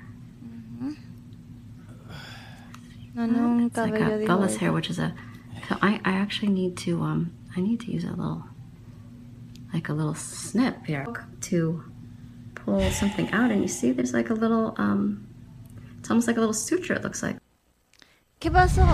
No, 3.15 3.26
no, 3.26 3.65
It's 3.67 3.78
like 3.78 3.93
a 3.93 4.17
dijo 4.17 4.28
Bella's 4.28 4.58
hair, 4.58 4.71
which 4.71 4.89
is 4.89 4.99
a. 4.99 5.13
So 5.69 5.78
I, 5.82 6.02
I 6.04 6.13
actually 6.13 6.52
need 6.52 6.78
to 6.78 7.02
um 7.02 7.32
I 7.56 7.62
need 7.62 7.80
to 7.82 7.91
use 7.91 8.04
a 8.04 8.10
little 8.10 8.43
like 9.73 9.89
a 9.89 9.93
little 9.93 10.15
snip 10.15 10.86
here 10.86 11.06
to 11.41 11.84
pull 12.56 12.89
something 12.91 13.32
out, 13.32 13.52
and 13.52 13.62
you 13.62 13.67
see 13.67 13.91
there's 13.91 14.13
like 14.13 14.30
a 14.30 14.34
little 14.34 14.73
um 14.78 15.28
it's 15.99 16.10
almost 16.10 16.28
like 16.28 16.38
a 16.38 16.39
little 16.39 16.54
suture. 16.54 16.93
It 16.93 17.04
looks 17.04 17.23
like. 17.23 17.38
¿Qué 18.39 18.52
pasó? 18.52 18.86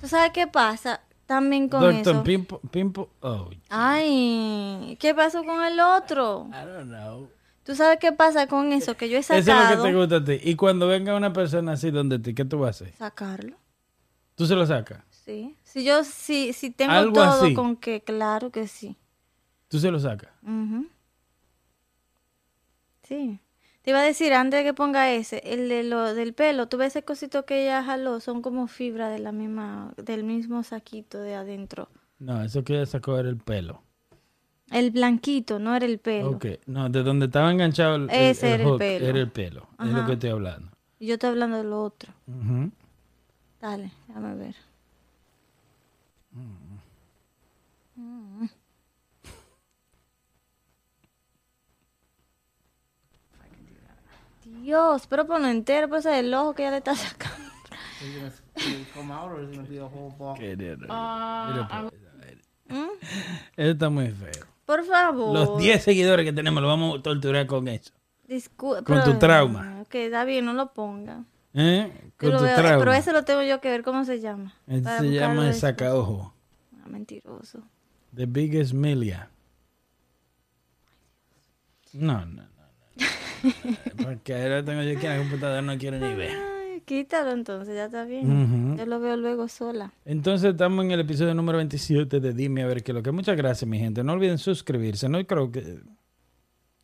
¿Tú 0.00 0.06
sabes 0.08 0.30
qué 0.32 0.46
pasa 0.46 1.00
también 1.26 1.68
con 1.68 1.80
Doctor 1.80 2.14
eso? 2.14 2.24
Pimpo, 2.24 2.60
Pimpo, 2.70 3.10
oh, 3.22 3.50
Ay, 3.68 4.96
¿qué 5.00 5.14
pasó 5.14 5.44
con 5.44 5.64
el 5.64 5.80
otro? 5.80 6.48
I 6.52 6.64
don't 6.64 6.90
know. 6.90 7.28
¿Tú 7.64 7.74
sabes 7.74 7.98
qué 8.00 8.12
pasa 8.12 8.46
con 8.46 8.72
eso? 8.72 8.96
Que 8.96 9.08
yo 9.08 9.16
he 9.16 9.20
Eso 9.20 9.34
es 9.34 9.44
sacado. 9.44 9.76
lo 9.76 9.82
que 9.82 9.88
te 9.90 9.96
gusta 9.96 10.16
a 10.16 10.24
ti. 10.24 10.40
Y 10.50 10.56
cuando 10.56 10.88
venga 10.88 11.14
una 11.14 11.32
persona 11.32 11.72
así 11.72 11.90
donde 11.90 12.18
ti, 12.18 12.34
¿qué 12.34 12.44
tú 12.44 12.58
vas 12.58 12.80
a 12.80 12.84
hacer? 12.84 12.96
Sacarlo. 12.96 13.56
¿Tú 14.34 14.46
se 14.46 14.54
lo 14.54 14.66
sacas? 14.66 15.04
Sí. 15.10 15.56
Si 15.62 15.84
yo, 15.84 16.02
si, 16.02 16.52
si 16.52 16.70
tengo 16.70 16.92
Algo 16.92 17.12
todo 17.12 17.42
así. 17.44 17.54
con 17.54 17.76
que, 17.76 18.00
claro 18.02 18.50
que 18.50 18.66
sí. 18.66 18.96
Tú 19.68 19.78
se 19.78 19.90
lo 19.90 20.00
sacas. 20.00 20.30
Ujú. 20.42 20.88
Sí. 23.02 23.40
Te 23.82 23.90
iba 23.90 24.00
a 24.00 24.04
decir, 24.04 24.32
antes 24.34 24.60
de 24.60 24.64
que 24.64 24.74
ponga 24.74 25.10
ese, 25.12 25.38
el 25.44 25.68
de 25.68 25.82
lo, 25.84 26.14
del 26.14 26.34
pelo, 26.34 26.68
tú 26.68 26.76
ves 26.76 26.88
ese 26.88 27.02
cosito 27.04 27.46
que 27.46 27.62
ella 27.62 27.82
jaló, 27.82 28.20
son 28.20 28.42
como 28.42 28.66
fibra 28.66 29.08
de 29.08 29.18
la 29.18 29.32
misma, 29.32 29.94
del 29.96 30.22
mismo 30.24 30.62
saquito 30.62 31.18
de 31.20 31.34
adentro. 31.34 31.88
No, 32.18 32.42
eso 32.42 32.62
que 32.62 32.74
ella 32.74 32.86
sacó 32.86 33.18
era 33.18 33.28
el 33.28 33.38
pelo. 33.38 33.82
El 34.70 34.90
blanquito, 34.92 35.58
no 35.58 35.74
era 35.74 35.84
el 35.86 35.98
pelo. 35.98 36.30
Ok, 36.30 36.46
no, 36.66 36.88
de 36.88 37.02
donde 37.02 37.26
estaba 37.26 37.50
enganchado 37.50 37.96
el, 37.96 38.02
el- 38.10 38.30
Ese 38.30 38.54
el 38.54 38.60
era 38.60 38.70
el 38.70 38.78
pelo. 38.78 39.06
Era 39.06 39.18
el 39.18 39.30
pelo. 39.30 39.68
Es 39.80 39.86
lo 39.86 39.96
Ajá. 39.98 40.06
que 40.06 40.12
estoy 40.12 40.30
hablando. 40.30 40.70
Yo 41.00 41.14
estoy 41.14 41.30
hablando 41.30 41.56
de 41.56 41.64
lo 41.64 41.82
otro. 41.82 42.12
Ujú. 42.26 42.70
Dale, 43.60 43.90
déjame 44.06 44.34
ver. 44.36 44.54
Mm. 46.32 46.70
Dios, 54.62 55.06
pero 55.06 55.26
ponlo 55.26 55.48
entero, 55.48 55.88
pues 55.88 56.06
es 56.06 56.14
el 56.14 56.32
ojo 56.34 56.54
que 56.54 56.62
ya 56.64 56.70
le 56.70 56.78
está 56.78 56.94
sacando. 56.94 57.50
Qué 60.38 60.56
nena. 60.56 60.86
Ah, 60.88 61.88
¿Mm? 62.68 62.88
Eso 63.56 63.70
está 63.72 63.90
muy 63.90 64.08
feo. 64.08 64.46
Por 64.70 64.84
favor. 64.84 65.34
Los 65.34 65.58
10 65.58 65.82
seguidores 65.82 66.24
que 66.24 66.32
tenemos 66.32 66.62
los 66.62 66.70
vamos 66.70 67.00
a 67.00 67.02
torturar 67.02 67.44
con 67.46 67.66
eso. 67.66 67.92
Con 68.56 69.02
tu 69.04 69.18
trauma. 69.18 69.80
Ok, 69.82 69.96
está 69.96 70.24
bien, 70.24 70.44
no 70.44 70.52
lo 70.52 70.72
ponga. 70.72 71.24
¿Eh? 71.54 71.90
Con 72.16 72.30
lo 72.30 72.38
tu 72.38 72.44
veo- 72.44 72.54
trauma. 72.54 72.78
pero 72.78 72.92
ese 72.92 73.12
lo 73.12 73.24
tengo 73.24 73.42
yo 73.42 73.60
que 73.60 73.68
ver 73.68 73.82
cómo 73.82 74.04
se 74.04 74.20
llama. 74.20 74.54
Ese 74.68 74.98
se 74.98 75.10
llama 75.10 75.48
el 75.48 75.54
sacaojo. 75.54 76.32
Ah, 76.84 76.88
mentiroso. 76.88 77.62
The 78.14 78.26
Biggest 78.26 78.72
Milia. 78.72 79.28
No, 81.92 82.24
no, 82.24 82.42
no. 82.42 82.42
no. 83.02 84.04
Porque 84.04 84.40
ahora 84.40 84.64
tengo 84.64 84.82
yo 84.82 84.96
aquí 84.96 85.06
en 85.06 85.12
la 85.12 85.18
computadora, 85.18 85.62
no 85.62 85.76
quiero 85.78 85.98
ni 85.98 86.14
ver. 86.14 86.30
Quítalo 86.84 87.30
entonces, 87.32 87.74
ya 87.74 87.86
está 87.86 88.04
bien. 88.04 88.76
Yo 88.76 88.86
lo 88.86 89.00
veo 89.00 89.16
luego 89.16 89.48
sola. 89.48 89.92
Entonces 90.04 90.52
estamos 90.52 90.84
en 90.84 90.90
el 90.92 91.00
episodio 91.00 91.34
número 91.34 91.58
27 91.58 92.20
de 92.20 92.32
Dime 92.32 92.62
a 92.62 92.66
ver 92.66 92.82
qué 92.82 92.92
es 92.92 92.96
lo 92.96 93.02
que. 93.02 93.12
Muchas 93.12 93.36
gracias, 93.36 93.68
mi 93.68 93.78
gente. 93.78 94.02
No 94.04 94.12
olviden 94.12 94.38
suscribirse. 94.38 95.08
No 95.08 95.24
creo 95.26 95.50
que 95.50 95.80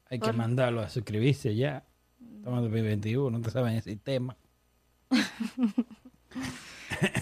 hay 0.09 0.19
que 0.19 0.27
Por- 0.27 0.37
mandarlo 0.37 0.81
a 0.81 0.89
suscribirse 0.89 1.55
ya. 1.55 1.85
Estamos 2.39 2.59
en 2.59 2.65
2021, 2.65 3.31
no 3.31 3.41
te 3.43 3.51
saben 3.51 3.75
el 3.75 3.83
sistema. 3.83 4.37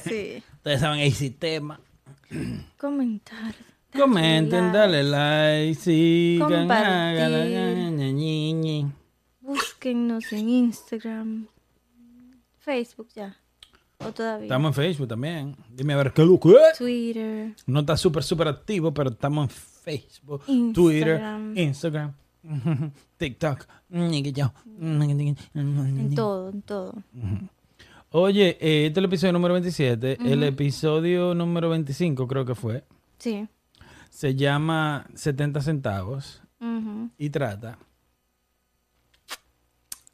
Sí. 0.05 0.43
Ustedes 0.57 0.81
saben 0.81 1.01
el 1.01 1.13
sistema. 1.13 1.81
Comentar. 2.79 3.55
Comenten, 3.97 4.73
dale 4.73 5.03
like, 5.03 5.75
sigan, 5.81 6.49
Compartir. 6.69 7.25
Búsquennos 9.41 10.33
en 10.33 10.49
Instagram. 10.49 11.47
Facebook 12.64 13.09
ya. 13.14 13.37
O 13.98 14.12
todavía. 14.12 14.46
Estamos 14.46 14.70
en 14.70 14.74
Facebook 14.74 15.09
también. 15.09 15.57
Dime 15.70 15.92
a 15.92 15.98
ver 15.98 16.12
qué 16.12 16.22
es 16.22 16.29
lo 16.29 16.40
que. 16.40 16.57
Twitter. 16.77 17.55
No 17.66 17.81
está 17.81 17.96
súper, 17.96 18.22
súper 18.22 18.48
activo, 18.48 18.92
pero 18.92 19.11
estamos 19.11 19.44
en 19.44 19.50
Facebook, 19.50 20.42
Instagram. 20.46 20.72
Twitter, 20.72 21.22
Instagram, 21.57 22.12
TikTok. 23.18 23.66
En 23.90 24.24
todo, 26.14 26.50
en 26.50 26.62
todo. 26.62 26.94
Oye, 28.11 28.57
eh, 28.61 28.87
este 28.87 28.92
es 28.92 28.98
el 28.98 29.05
episodio 29.05 29.33
número 29.33 29.55
27. 29.55 30.18
El 30.24 30.42
episodio 30.42 31.35
número 31.35 31.70
25 31.70 32.27
creo 32.27 32.44
que 32.44 32.55
fue. 32.55 32.85
Sí. 33.18 33.46
Se 34.09 34.35
llama 34.35 35.07
70 35.14 35.61
centavos 35.61 36.40
y 37.18 37.31
trata 37.31 37.79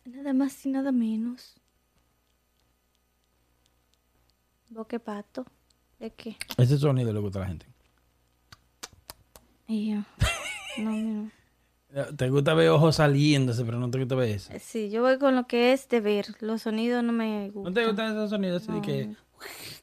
Nada 0.05 0.33
más 0.33 0.67
y 0.67 0.71
nada 0.71 0.91
menos. 0.91 1.60
Boque 4.71 4.99
pato. 5.01 5.45
¿De 5.99 6.11
qué? 6.13 6.37
ese 6.57 6.79
sonido 6.79 7.13
le 7.13 7.21
gusta 7.21 7.39
a 7.41 7.43
la 7.43 7.49
gente. 7.49 7.67
Y 9.67 9.93
yo. 9.93 10.03
No, 10.79 10.91
no. 10.93 11.31
Te 12.17 12.31
gusta 12.31 12.55
ver 12.55 12.69
ojos 12.69 12.97
saliéndose, 12.97 13.65
pero 13.65 13.79
no 13.81 13.91
te 13.91 13.99
gusta 13.99 14.15
ver 14.15 14.29
eso. 14.29 14.53
Sí, 14.61 14.91
yo 14.91 15.03
voy 15.03 15.19
con 15.19 15.35
lo 15.35 15.49
que 15.49 15.73
es 15.73 15.89
de 15.89 16.01
ver. 16.01 16.27
Los 16.39 16.63
sonidos 16.63 17.03
no 17.03 17.13
me 17.13 17.49
¿No 17.49 17.53
gustan. 17.53 17.75
te 17.75 17.85
gustan 17.87 18.13
esos 18.13 18.31
sonidos 18.31 18.63
así 18.63 18.73
de 18.73 18.81
que... 18.81 19.17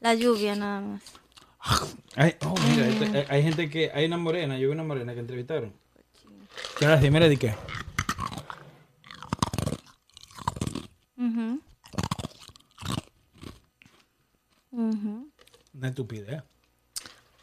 La 0.00 0.14
lluvia 0.14 0.56
nada 0.56 0.80
más. 0.80 1.02
Ay, 2.16 2.34
oh, 2.46 2.54
mira, 2.70 2.88
este- 2.88 3.26
hay 3.28 3.42
gente 3.42 3.68
que... 3.68 3.90
Hay 3.92 4.06
una 4.06 4.16
morena, 4.16 4.58
yo 4.58 4.68
vi 4.68 4.72
una 4.72 4.84
morena 4.84 5.12
que 5.12 5.20
entrevistaron. 5.20 5.74
Gracias, 6.80 7.12
mira 7.12 7.28
de 7.28 7.36
qué. 7.36 7.54
Una 15.74 15.88
estupidez. 15.88 16.42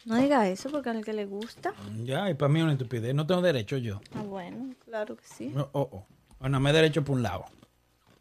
No 0.04 0.16
diga 0.16 0.48
eso 0.48 0.70
porque 0.70 0.88
al 0.90 1.04
que 1.04 1.12
le 1.12 1.26
gusta. 1.26 1.72
Ya, 2.04 2.30
y 2.30 2.34
para 2.34 2.48
mí 2.48 2.60
es 2.60 2.64
una 2.64 2.72
estupidez. 2.72 3.14
No 3.14 3.26
tengo 3.26 3.42
derecho 3.42 3.76
yo. 3.76 4.00
Ah, 4.14 4.22
bueno, 4.22 4.74
claro 4.84 5.16
que 5.16 5.26
sí. 5.26 5.52
Oh, 5.56 5.68
oh, 5.72 5.88
oh. 5.92 6.06
Bueno, 6.38 6.60
me 6.60 6.70
he 6.70 6.72
derecho 6.72 7.04
por 7.04 7.16
un 7.16 7.22
lado. 7.22 7.44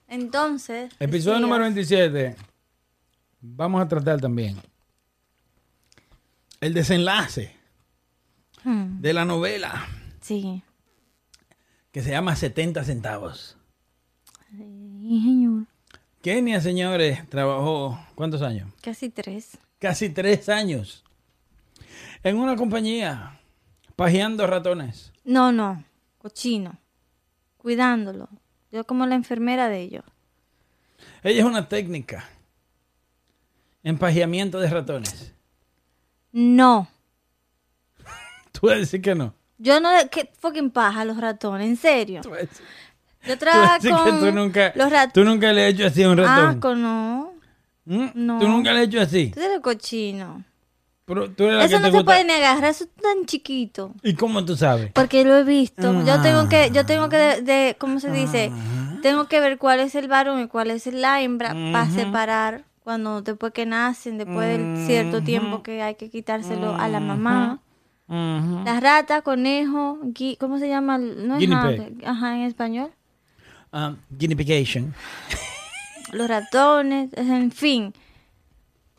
Entonces. 0.08 0.92
Episodio 1.00 1.36
decías- 1.36 1.42
número 1.42 1.64
27. 1.64 2.36
Vamos 3.42 3.82
a 3.82 3.88
tratar 3.88 4.20
también 4.20 4.58
el 6.62 6.74
desenlace 6.74 7.56
Hmm, 8.64 9.00
de 9.00 9.14
la 9.14 9.26
novela 9.26 9.86
Sí. 10.22 10.64
que 11.92 12.02
se 12.02 12.10
llama 12.10 12.36
70 12.36 12.84
centavos. 12.84 13.58
Sí, 14.50 15.22
señor. 15.24 15.66
Kenia, 16.26 16.60
señores, 16.60 17.30
trabajó 17.30 18.00
¿cuántos 18.16 18.42
años? 18.42 18.68
Casi 18.82 19.12
tres. 19.12 19.60
Casi 19.78 20.10
tres 20.10 20.50
años 20.50 21.04
en 22.24 22.38
una 22.40 22.56
compañía 22.56 23.40
pajeando 23.96 24.48
ratones. 24.48 25.14
No, 25.24 25.52
no. 25.52 25.84
Cochino. 26.18 26.80
Cuidándolo. 27.60 28.28
Yo 28.72 28.88
como 28.88 29.06
la 29.06 29.14
enfermera 29.14 29.70
de 29.70 29.82
ellos. 29.82 30.04
Ella 31.22 31.42
es 31.42 31.46
una 31.46 31.70
técnica 31.70 32.28
en 33.84 33.96
pajeamiento 34.00 34.60
de 34.60 34.70
ratones. 34.72 35.32
No. 36.32 36.88
Tú 38.52 38.66
vas 38.66 38.78
a 38.78 38.80
decir 38.80 39.00
que 39.00 39.14
no. 39.14 39.36
Yo 39.60 39.80
no. 39.80 39.90
¿Qué 40.10 40.32
fucking 40.40 40.72
paja 40.72 41.06
los 41.06 41.18
ratones? 41.18 41.68
En 41.68 41.78
serio. 41.78 42.22
Tú 42.24 42.32
vas 42.32 42.40
a 42.40 42.42
decir- 42.42 42.66
Yo 43.28 43.38
tú 43.40 43.46
vas 43.46 43.56
a 43.56 43.62
trabajo 43.62 43.74
decir 43.76 43.92
que 43.92 44.10
con 44.12 44.20
tú 44.20 44.32
nunca, 44.32 44.72
los 44.76 44.90
ratones. 44.92 45.14
tú 45.14 45.24
nunca 45.24 45.54
le 45.54 45.66
has 45.68 45.74
hecho 45.74 45.88
así 45.88 46.04
a 46.04 46.10
un 46.10 46.20
Ah, 46.20 46.24
ratón. 46.24 46.60
con 46.60 46.82
no. 46.82 47.32
¿Mm? 47.86 48.06
no. 48.16 48.40
Tú 48.40 48.48
nunca 48.48 48.72
le 48.74 48.80
has 48.82 48.86
hecho 48.88 49.02
así. 49.02 49.32
Tú 49.34 49.40
eres 49.42 49.60
cochino. 49.62 50.44
Pero 51.06 51.30
tú 51.30 51.44
eres 51.44 51.58
la 51.58 51.66
Eso 51.66 51.76
que 51.78 51.82
no 51.82 51.86
te 51.86 51.92
se 51.92 51.98
gusta. 51.98 52.06
puede 52.06 52.24
negar. 52.26 52.64
Eso 52.64 52.84
es 52.86 52.90
tan 53.02 53.26
chiquito. 53.28 53.94
¿Y 54.02 54.16
cómo 54.16 54.44
tú 54.44 54.56
sabes? 54.56 54.92
Porque 54.92 55.24
lo 55.24 55.38
he 55.38 55.44
visto. 55.44 56.04
Yo 56.04 56.20
tengo 56.22 56.50
que, 56.50 56.72
yo 56.74 56.86
tengo 56.88 57.10
que, 57.10 57.18
de, 57.18 57.42
de- 57.44 57.76
¿cómo 57.80 58.00
se 58.00 58.12
dice? 58.12 58.52
Ah. 58.52 58.98
Tengo 59.04 59.28
que 59.28 59.40
ver 59.40 59.60
cuál 59.60 59.82
es 59.82 59.94
el 59.94 60.08
varón 60.08 60.40
y 60.42 60.48
cuál 60.48 60.72
es 60.72 60.88
la 60.88 61.22
hembra 61.22 61.50
para 61.72 61.86
separar 61.92 62.64
cuando 62.84 63.22
después 63.22 63.54
que 63.54 63.68
nacen, 63.68 64.18
después 64.18 64.48
del 64.58 64.86
cierto 64.88 65.22
tiempo 65.24 65.62
que 65.62 65.84
hay 65.84 65.94
que 65.94 66.10
quitárselo 66.10 66.74
a 66.76 66.88
la 66.88 67.00
mamá. 67.00 67.60
Las 68.08 68.82
ratas, 68.82 69.22
conejo, 69.22 70.00
gui- 70.04 70.38
¿cómo 70.40 70.58
se 70.58 70.68
llama? 70.70 70.98
No 70.98 71.38
es 71.38 71.48
nada-. 71.48 71.86
Ajá, 72.04 72.36
en 72.36 72.42
español. 72.44 72.90
Um, 73.76 73.98
guinification. 74.18 74.94
Los 76.14 76.28
ratones, 76.30 77.10
en 77.14 77.52
fin. 77.52 77.94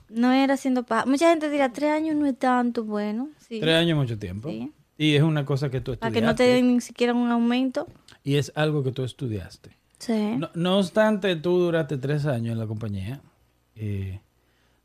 No 0.08 0.32
era 0.32 0.54
haciendo 0.54 0.82
paja. 0.84 1.06
Mucha 1.06 1.30
gente 1.30 1.48
dirá, 1.50 1.72
tres 1.72 1.90
años 1.90 2.14
no 2.14 2.26
es 2.26 2.38
tanto, 2.38 2.84
bueno. 2.84 3.30
Sí. 3.48 3.58
Tres 3.60 3.74
años 3.74 3.90
es 3.90 3.96
mucho 3.96 4.18
tiempo. 4.18 4.50
Sí. 4.50 4.70
Y 4.98 5.14
es 5.14 5.22
una 5.22 5.44
cosa 5.44 5.70
que 5.70 5.80
tú 5.80 5.96
Para 5.96 6.08
estudiaste. 6.08 6.20
que 6.20 6.26
no 6.26 6.34
te 6.34 6.42
den 6.44 6.74
ni 6.74 6.80
siquiera 6.80 7.14
un 7.14 7.30
aumento. 7.30 7.86
Y 8.22 8.36
es 8.36 8.52
algo 8.54 8.82
que 8.84 8.92
tú 8.92 9.02
estudiaste. 9.04 9.70
Sí. 9.98 10.36
No, 10.36 10.50
no 10.54 10.78
obstante, 10.78 11.34
tú 11.36 11.58
duraste 11.58 11.96
tres 11.96 12.26
años 12.26 12.52
en 12.52 12.58
la 12.58 12.66
compañía. 12.66 13.20
eh, 13.76 14.20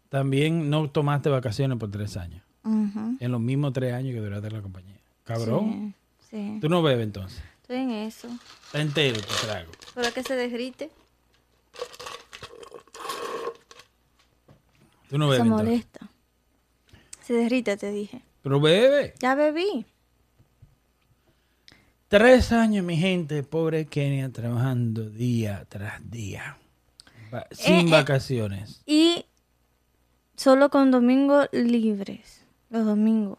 también 0.10 0.70
no 0.70 0.90
tomaste 0.90 1.30
vacaciones 1.30 1.78
por 1.78 1.90
tres 1.92 2.18
años. 2.18 2.42
En 2.66 3.32
los 3.32 3.40
mismos 3.42 3.72
tres 3.74 3.94
años 3.94 4.14
que 4.14 4.20
duraste 4.20 4.48
en 4.48 4.54
la 4.54 4.62
compañía. 4.62 4.98
Cabrón. 5.24 5.96
Sí, 6.30 6.30
sí. 6.30 6.58
Tú 6.62 6.68
no 6.70 6.82
bebes 6.84 7.04
entonces. 7.06 7.42
Estoy 7.72 7.86
en 7.86 7.92
eso. 7.92 8.28
Está 8.66 8.82
entero 8.82 9.22
tu 9.22 9.34
trago. 9.46 9.72
Para 9.96 10.12
que 10.12 10.24
se 10.24 10.36
derrite. 10.36 10.92
Tú 15.10 15.18
no 15.18 15.32
se 15.32 15.38
entonces. 15.40 15.66
molesta. 15.68 16.10
Se 17.24 17.34
derrite, 17.34 17.78
te 17.78 17.90
dije. 17.92 18.24
Pero 18.42 18.60
bebe. 18.60 19.14
Ya 19.20 19.36
bebí. 19.36 19.86
Tres 22.10 22.52
años, 22.52 22.84
mi 22.84 22.98
gente. 22.98 23.42
Pobre 23.42 23.86
Kenia 23.86 24.30
trabajando 24.34 25.10
día 25.10 25.66
tras 25.70 26.12
día. 26.12 26.58
Va- 27.34 27.48
sin 27.52 27.88
eh. 27.88 27.92
vacaciones. 27.92 28.82
Y 28.86 29.26
solo 30.36 30.70
con 30.70 30.92
domingos 30.92 31.48
libres, 31.54 32.42
los 32.70 32.86
domingos. 32.86 33.38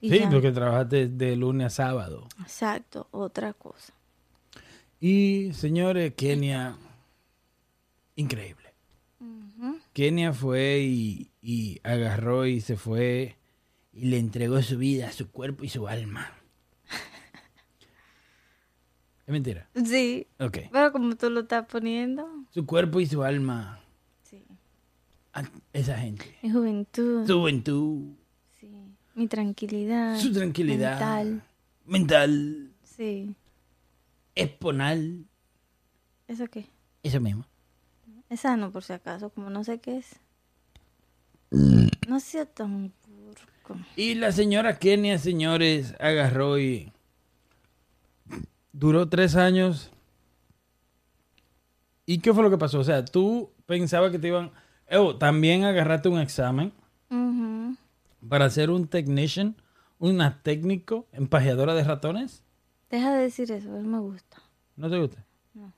Y 0.00 0.10
Sí, 0.10 0.20
ya. 0.20 0.30
porque 0.30 0.52
trabajaste 0.52 1.08
de 1.08 1.36
lunes 1.36 1.66
a 1.66 1.70
sábado. 1.70 2.28
Exacto, 2.40 3.08
otra 3.10 3.52
cosa. 3.52 3.92
Y 5.00 5.50
señores, 5.54 6.14
Kenia, 6.14 6.76
increíble. 8.16 8.68
Kenia 9.92 10.32
fue 10.32 10.80
y, 10.80 11.30
y 11.42 11.80
agarró 11.82 12.46
y 12.46 12.60
se 12.60 12.76
fue 12.76 13.36
y 13.92 14.04
le 14.06 14.18
entregó 14.18 14.62
su 14.62 14.78
vida, 14.78 15.10
su 15.10 15.28
cuerpo 15.30 15.64
y 15.64 15.68
su 15.68 15.88
alma. 15.88 16.32
¿Es 19.26 19.32
mentira? 19.32 19.68
Sí, 19.84 20.26
Ok. 20.38 20.58
pero 20.72 20.92
como 20.92 21.16
tú 21.16 21.28
lo 21.30 21.40
estás 21.40 21.66
poniendo, 21.66 22.28
Su 22.50 22.64
cuerpo 22.64 23.00
y 23.00 23.06
su 23.06 23.24
alma 23.24 23.80
sí. 24.22 24.44
a 25.32 25.42
esa 25.72 25.98
gente. 25.98 26.38
Mi 26.42 26.50
juventud, 26.50 27.26
Su 27.26 27.40
juventud. 27.40 28.12
Mi 29.18 29.26
tranquilidad. 29.26 30.16
su 30.18 30.32
tranquilidad 30.32 30.92
mental, 31.00 31.42
mental, 31.86 32.70
Sí. 32.84 33.34
esponal, 34.36 35.24
¿Eso 36.28 36.46
qué? 36.46 36.66
eso 37.02 37.20
mismo. 37.20 37.44
Es 38.30 38.40
sano 38.40 38.70
por 38.70 38.84
si 38.84 38.92
acaso, 38.92 39.30
como 39.30 39.50
no 39.50 39.64
sé 39.64 39.78
qué 39.78 39.98
es. 39.98 40.16
No 41.50 42.20
sea 42.20 42.44
tan 42.46 42.92
burco. 43.08 43.76
Y 43.96 44.14
la 44.14 44.30
señora 44.32 44.78
Kenia, 44.78 45.18
señores, 45.18 45.94
agarró 45.98 46.58
y 46.58 46.92
duró 48.72 49.08
tres 49.08 49.34
años. 49.34 49.90
¿Y 52.06 52.18
qué 52.18 52.32
fue 52.32 52.42
lo 52.44 52.50
que 52.50 52.58
pasó? 52.58 52.78
O 52.80 52.84
sea, 52.84 53.04
tú 53.04 53.50
pensabas 53.66 54.12
que 54.12 54.18
te 54.18 54.28
iban... 54.28 54.50
Oh, 54.92 55.16
también 55.16 55.64
agarraste 55.64 56.08
un 56.08 56.20
examen. 56.20 56.72
Para 58.26 58.48
ser 58.50 58.70
un 58.70 58.88
technician, 58.88 59.56
una 59.98 60.42
técnico 60.42 61.06
empajeadora 61.12 61.74
de 61.74 61.84
ratones. 61.84 62.42
Deja 62.90 63.12
de 63.14 63.22
decir 63.22 63.50
eso, 63.52 63.68
no 63.68 63.80
me 63.88 63.98
gusta. 63.98 64.42
¿No 64.76 64.88
te 64.88 64.98
gusta? 64.98 65.24
No. 65.54 65.72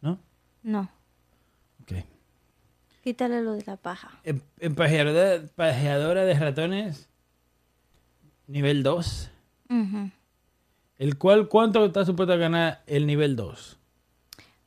¿No? 0.00 0.18
No, 0.62 0.90
Ok. 1.82 1.92
quítale 3.02 3.42
lo 3.42 3.52
de 3.54 3.64
la 3.66 3.76
paja. 3.76 4.10
Em- 4.24 4.40
Empajeadora, 4.60 5.34
empajeadora 5.34 6.24
de 6.24 6.34
ratones, 6.38 7.08
nivel 8.46 8.82
2. 8.82 9.30
Ujú. 9.70 10.10
El 10.96 11.18
cual, 11.18 11.48
¿cuánto 11.48 11.84
está 11.84 12.04
supuesto 12.04 12.32
a 12.32 12.36
ganar 12.36 12.82
el 12.86 13.06
nivel 13.06 13.34
2? 13.36 13.78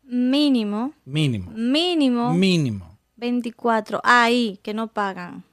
Mínimo, 0.04 0.94
Mínimo. 1.06 1.52
mínimo 1.52 2.34
Mínimo. 2.34 2.98
24. 3.16 4.00
Ahí, 4.04 4.60
que 4.64 4.74
no 4.74 4.88
pagan. 4.90 5.44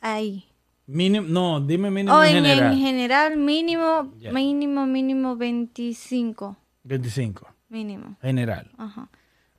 Ahí. 0.00 0.44
Mínimo, 0.90 1.26
no, 1.28 1.60
dime 1.60 1.90
mínimo 1.90 2.16
O 2.16 2.24
en 2.24 2.36
en, 2.38 2.44
general. 2.44 2.72
en 2.72 2.78
general, 2.80 3.36
mínimo, 3.36 4.10
mínimo, 4.32 4.86
mínimo 4.86 5.36
25. 5.36 6.56
25, 6.84 7.46
Mínimo. 7.68 8.16
general. 8.22 8.70
Ajá. 8.78 9.08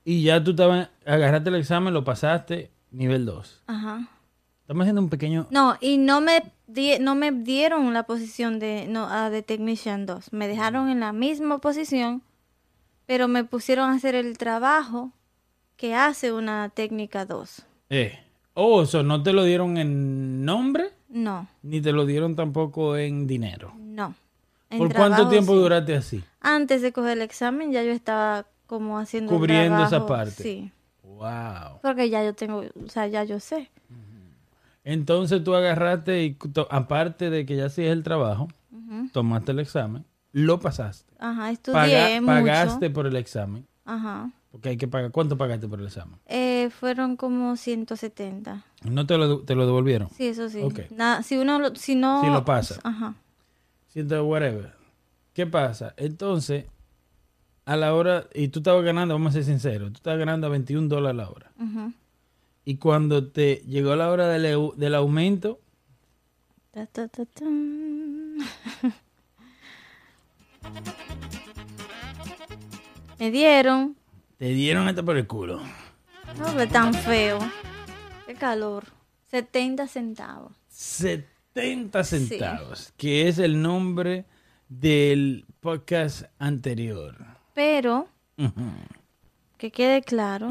Y 0.03 0.23
ya 0.23 0.43
tú 0.43 0.51
estabas, 0.51 0.89
agarraste 1.05 1.49
el 1.49 1.55
examen, 1.55 1.93
lo 1.93 2.03
pasaste, 2.03 2.71
nivel 2.89 3.25
2. 3.25 3.63
Ajá. 3.67 4.09
Estamos 4.61 4.81
haciendo 4.83 5.01
un 5.01 5.09
pequeño... 5.09 5.45
No, 5.51 5.77
y 5.81 5.97
no 5.99 6.19
me, 6.21 6.41
di- 6.67 6.97
no 6.99 7.13
me 7.13 7.31
dieron 7.31 7.93
la 7.93 8.03
posición 8.03 8.57
de, 8.59 8.87
no, 8.87 9.07
ah, 9.09 9.29
de 9.29 9.43
Technician 9.43 10.07
2. 10.07 10.33
Me 10.33 10.47
dejaron 10.47 10.89
en 10.89 10.99
la 10.99 11.13
misma 11.13 11.59
posición, 11.59 12.23
pero 13.05 13.27
me 13.27 13.43
pusieron 13.43 13.91
a 13.91 13.93
hacer 13.93 14.15
el 14.15 14.35
trabajo 14.39 15.11
que 15.75 15.93
hace 15.93 16.33
una 16.33 16.69
técnica 16.69 17.25
2. 17.25 17.65
Eh. 17.91 18.19
Oh, 18.55 18.81
eso 18.81 19.03
no 19.03 19.21
te 19.23 19.31
lo 19.31 19.43
dieron 19.43 19.77
en 19.77 20.43
nombre, 20.43 20.89
No, 21.09 21.47
ni 21.63 21.81
te 21.81 21.91
lo 21.91 22.05
dieron 22.05 22.35
tampoco 22.35 22.95
en 22.97 23.25
dinero. 23.27 23.73
no. 23.77 24.13
En 24.71 24.77
¿Por 24.77 24.93
cuánto 24.93 25.27
tiempo 25.29 25.53
sí. 25.53 25.57
duraste 25.59 25.95
así? 25.95 26.23
Antes 26.41 26.83
de 26.83 26.91
coger 26.93 27.13
el 27.17 27.23
examen 27.23 27.71
ya 27.71 27.81
yo 27.81 27.89
estaba 27.91 28.45
como 28.67 28.99
haciendo 28.99 29.31
Cubriendo 29.33 29.79
esa 29.79 29.89
trabajo, 29.89 30.07
parte. 30.07 30.43
Sí, 30.43 30.71
Wow. 31.03 31.79
porque 31.81 32.07
ya 32.11 32.23
yo 32.23 32.35
tengo, 32.35 32.59
o 32.85 32.87
sea, 32.89 33.07
ya 33.07 33.23
yo 33.23 33.39
sé. 33.39 33.71
Entonces 34.83 35.43
tú 35.43 35.55
agarraste 35.55 36.23
y 36.23 36.37
aparte 36.69 37.29
de 37.31 37.45
que 37.45 37.55
ya 37.55 37.65
hacías 37.65 37.91
el 37.91 38.03
trabajo, 38.03 38.47
tomaste 39.11 39.51
el 39.51 39.59
examen, 39.59 40.05
lo 40.31 40.59
pasaste. 40.59 41.11
Ajá, 41.19 41.35
Paga- 41.41 41.51
estudié 41.51 42.21
mucho. 42.21 42.33
pagaste 42.33 42.89
por 42.91 43.07
el 43.07 43.15
examen. 43.15 43.65
Ajá. 43.85 44.29
Porque 44.51 44.69
hay 44.69 44.77
que 44.77 44.87
pagar. 44.87 45.11
¿Cuánto 45.11 45.37
pagaste 45.37 45.67
por 45.67 45.79
el 45.79 45.85
examen? 45.87 46.19
Eh, 46.25 46.69
fueron 46.71 47.15
como 47.17 47.55
170. 47.55 48.63
¿No 48.83 49.05
te 49.05 49.17
lo, 49.17 49.41
te 49.41 49.53
lo 49.55 49.65
devolvieron? 49.67 50.09
Sí, 50.09 50.27
eso 50.27 50.49
sí. 50.49 50.61
Ok. 50.61 50.79
Nada, 50.91 51.21
si 51.23 51.37
uno 51.37 51.59
lo, 51.59 51.75
si 51.75 51.95
no 51.95 52.21
Si 52.23 52.29
lo 52.29 52.43
pasa. 52.45 52.79
Ajá. 52.83 53.13
Siento 53.89 54.23
whatever. 54.25 54.73
¿Qué 55.33 55.45
pasa? 55.45 55.93
Entonces, 55.97 56.65
a 57.65 57.75
la 57.75 57.93
hora, 57.93 58.25
y 58.33 58.47
tú 58.47 58.59
estabas 58.59 58.83
ganando, 58.83 59.13
vamos 59.13 59.29
a 59.31 59.33
ser 59.33 59.43
sinceros, 59.43 59.91
tú 59.91 59.97
estabas 59.97 60.17
ganando 60.19 60.47
a 60.47 60.49
21 60.49 60.87
dólares 60.87 61.15
la 61.17 61.29
hora. 61.29 61.51
ujú. 61.59 61.93
Y 62.65 62.77
cuando 62.77 63.27
te 63.27 63.57
llegó 63.67 63.95
la 63.95 64.09
hora 64.11 64.27
del, 64.27 64.71
del 64.75 64.95
aumento, 64.95 65.59
Ta, 66.71 66.85
ta, 66.85 67.07
ta. 67.07 67.25
Me 73.19 73.31
dieron. 73.31 73.95
Te 74.39 74.45
dieron 74.47 74.87
hasta 74.87 75.03
por 75.03 75.15
el 75.17 75.27
culo. 75.27 75.61
No 76.37 76.45
fue 76.47 76.65
tan 76.67 76.93
feo. 76.93 77.37
Qué 78.25 78.33
calor. 78.35 78.85
70 79.29 79.87
centavos. 79.87 80.53
70 80.69 82.03
centavos, 82.03 82.93
que 82.97 83.27
es 83.27 83.37
el 83.37 83.61
nombre 83.61 84.25
del 84.69 85.45
podcast 85.59 86.23
anterior. 86.39 87.15
Pero, 87.53 88.07
que 89.57 89.71
quede 89.71 90.01
claro, 90.01 90.47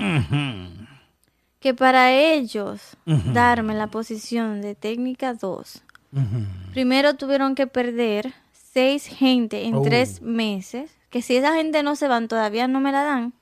que 1.61 1.75
para 1.75 2.13
ellos 2.13 2.97
darme 3.07 3.75
la 3.75 3.87
posición 3.89 4.61
de 4.61 4.75
técnica 4.75 5.35
2, 5.35 5.83
Ujú. 6.13 6.25
primero 6.73 7.15
tuvieron 7.17 7.55
que 7.55 7.67
perder 7.67 8.35
seis 8.53 9.07
gente 9.07 9.65
en 9.65 9.75
Oh. 9.77 9.83
tres 9.83 10.21
meses. 10.23 10.91
Que 11.11 11.23
si 11.23 11.37
esa 11.37 11.55
gente 11.55 11.83
no 11.83 11.97
se 11.97 12.07
van, 12.07 12.29
todavía 12.29 12.69
no 12.69 12.81
me 12.81 12.93
la 12.93 13.03
dan. 13.03 13.33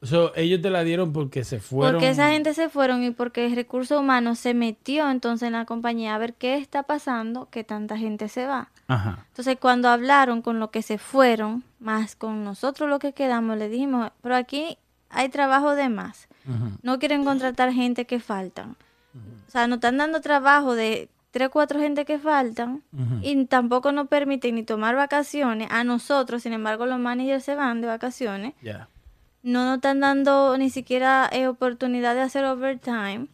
So, 0.00 0.32
ellos 0.36 0.62
te 0.62 0.70
la 0.70 0.84
dieron 0.84 1.12
porque 1.12 1.44
se 1.44 1.58
fueron. 1.58 1.94
Porque 1.94 2.10
esa 2.10 2.30
gente 2.30 2.54
se 2.54 2.68
fueron 2.68 3.02
y 3.02 3.10
porque 3.10 3.46
el 3.46 3.56
recurso 3.56 3.98
humano 3.98 4.36
se 4.36 4.54
metió 4.54 5.10
entonces 5.10 5.48
en 5.48 5.54
la 5.54 5.64
compañía 5.64 6.14
a 6.14 6.18
ver 6.18 6.34
qué 6.34 6.56
está 6.56 6.84
pasando, 6.84 7.48
que 7.50 7.64
tanta 7.64 7.98
gente 7.98 8.28
se 8.28 8.46
va. 8.46 8.70
Ajá. 8.86 9.24
Entonces 9.28 9.56
cuando 9.60 9.88
hablaron 9.88 10.40
con 10.40 10.60
los 10.60 10.70
que 10.70 10.82
se 10.82 10.98
fueron, 10.98 11.64
más 11.80 12.14
con 12.14 12.44
nosotros 12.44 12.88
los 12.88 13.00
que 13.00 13.12
quedamos, 13.12 13.58
le 13.58 13.68
dijimos, 13.68 14.12
pero 14.22 14.36
aquí 14.36 14.78
hay 15.10 15.28
trabajo 15.28 15.74
de 15.74 15.88
más. 15.88 16.28
No 16.82 16.98
quieren 16.98 17.24
contratar 17.24 17.72
gente 17.72 18.06
que 18.06 18.20
faltan. 18.20 18.76
O 19.46 19.50
sea, 19.50 19.66
nos 19.66 19.76
están 19.76 19.98
dando 19.98 20.22
trabajo 20.22 20.74
de 20.74 21.10
tres, 21.30 21.50
cuatro 21.50 21.78
gente 21.78 22.04
que 22.04 22.18
faltan 22.18 22.82
y 23.20 23.44
tampoco 23.46 23.92
nos 23.92 24.08
permiten 24.08 24.54
ni 24.54 24.62
tomar 24.62 24.96
vacaciones 24.96 25.68
a 25.70 25.84
nosotros. 25.84 26.42
Sin 26.42 26.54
embargo, 26.54 26.86
los 26.86 26.98
managers 26.98 27.44
se 27.44 27.54
van 27.54 27.80
de 27.80 27.88
vacaciones. 27.88 28.54
Ya. 28.62 28.88
No 29.42 29.64
nos 29.64 29.76
están 29.76 30.00
dando 30.00 30.56
ni 30.58 30.68
siquiera 30.68 31.28
eh, 31.32 31.46
oportunidad 31.46 32.14
de 32.14 32.22
hacer 32.22 32.44
overtime 32.44 33.28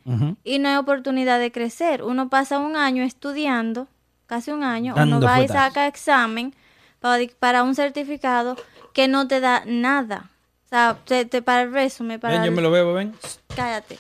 y 0.45 0.59
no 0.59 0.69
hay 0.69 0.77
oportunidad 0.77 1.39
de 1.39 1.51
crecer. 1.51 2.03
Uno 2.03 2.29
pasa 2.29 2.59
un 2.59 2.77
año 2.77 3.03
estudiando, 3.03 3.89
casi 4.27 4.51
un 4.51 4.63
año, 4.65 4.95
Dando 4.95 5.17
uno 5.17 5.27
va 5.27 5.41
y 5.41 5.49
saca 5.49 5.87
examen 5.87 6.55
para, 7.01 7.25
para 7.39 7.63
un 7.63 7.75
certificado 7.75 8.57
que 8.93 9.09
no 9.09 9.27
te 9.29 9.41
da 9.41 9.63
nada. 9.67 10.31
O 10.67 10.69
sea, 10.69 10.99
te, 11.05 11.25
te- 11.25 11.43
para 11.43 11.63
el 11.63 11.73
resumen, 11.73 12.21
para 12.21 12.35
Ven, 12.35 12.45
yo 12.45 12.53
me 12.53 12.63
lo 12.63 12.71
bebo, 12.71 12.93
ven. 12.95 13.15
cállate. 13.57 13.99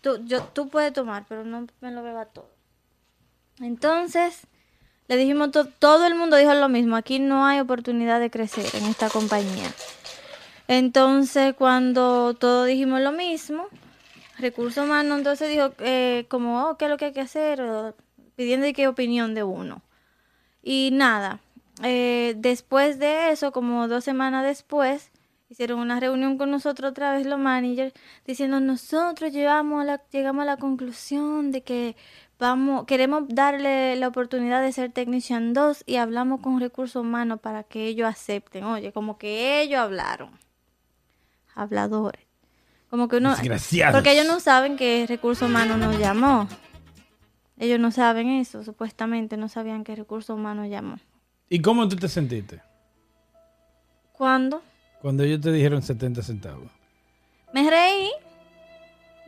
Tú, 0.00 0.18
yo, 0.26 0.42
tú 0.42 0.68
puedes 0.68 0.92
tomar, 0.92 1.24
pero 1.28 1.44
no 1.44 1.66
me 1.80 1.90
lo 1.92 2.02
beba 2.02 2.26
todo. 2.26 2.50
Entonces, 3.60 4.46
le 5.08 5.16
dijimos, 5.16 5.50
to- 5.50 5.66
todo 5.66 6.06
el 6.06 6.14
mundo 6.14 6.36
dijo 6.36 6.52
lo 6.54 6.68
mismo, 6.68 6.96
aquí 6.96 7.18
no 7.18 7.46
hay 7.46 7.60
oportunidad 7.60 8.20
de 8.20 8.30
crecer 8.30 8.66
en 8.74 8.84
esta 8.86 9.08
compañía. 9.10 9.70
Entonces, 10.68 11.54
cuando 11.54 12.34
todos 12.34 12.66
dijimos 12.66 13.00
lo 13.00 13.12
mismo, 13.12 13.66
Recursos 14.38 14.84
Humanos 14.84 15.18
entonces 15.18 15.50
dijo 15.50 15.72
eh, 15.78 16.26
como, 16.28 16.64
oh, 16.64 16.76
¿qué 16.76 16.86
es 16.86 16.90
lo 16.90 16.96
que 16.96 17.06
hay 17.06 17.12
que 17.12 17.20
hacer? 17.20 17.62
Pidiendo 18.36 18.66
qué 18.74 18.88
opinión 18.88 19.34
de 19.34 19.42
uno. 19.44 19.82
Y 20.62 20.90
nada, 20.92 21.40
eh, 21.82 22.34
después 22.36 22.98
de 22.98 23.30
eso, 23.30 23.52
como 23.52 23.88
dos 23.88 24.04
semanas 24.04 24.44
después, 24.44 25.10
hicieron 25.48 25.80
una 25.80 26.00
reunión 26.00 26.38
con 26.38 26.50
nosotros 26.50 26.90
otra 26.90 27.12
vez 27.12 27.26
los 27.26 27.38
managers, 27.38 27.92
diciendo 28.26 28.60
nosotros 28.60 29.32
la, 29.32 30.02
llegamos 30.10 30.42
a 30.42 30.44
la 30.44 30.56
conclusión 30.56 31.50
de 31.50 31.62
que 31.62 31.96
vamos, 32.38 32.86
queremos 32.86 33.24
darle 33.28 33.96
la 33.96 34.08
oportunidad 34.08 34.62
de 34.62 34.72
ser 34.72 34.92
Technician 34.92 35.52
2 35.52 35.84
y 35.86 35.96
hablamos 35.96 36.40
con 36.40 36.58
recursos 36.58 37.02
humanos 37.02 37.40
para 37.40 37.64
que 37.64 37.86
ellos 37.86 38.08
acepten. 38.08 38.64
Oye, 38.64 38.92
como 38.92 39.18
que 39.18 39.60
ellos 39.62 39.80
hablaron. 39.80 40.30
Habladores. 41.54 42.24
Como 42.90 43.08
que 43.08 43.16
uno... 43.16 43.30
Desgraciados. 43.30 43.94
Porque 43.94 44.12
ellos 44.12 44.26
no 44.26 44.40
saben 44.40 44.76
que 44.76 45.06
Recursos 45.08 45.48
Humanos 45.48 45.78
nos 45.78 45.98
llamó. 45.98 46.48
Ellos 47.58 47.78
no 47.78 47.90
saben 47.90 48.28
eso, 48.28 48.62
supuestamente 48.64 49.36
no 49.36 49.48
sabían 49.48 49.84
que 49.84 49.94
Recursos 49.94 50.34
Humanos 50.36 50.68
llamó. 50.68 50.96
¿Y 51.48 51.60
cómo 51.60 51.88
tú 51.88 51.96
te 51.96 52.08
sentiste? 52.08 52.60
¿Cuándo? 54.12 54.62
Cuando 55.00 55.22
ellos 55.24 55.40
te 55.40 55.52
dijeron 55.52 55.82
70 55.82 56.22
centavos. 56.22 56.70
Me 57.52 57.68
reí. 57.68 58.10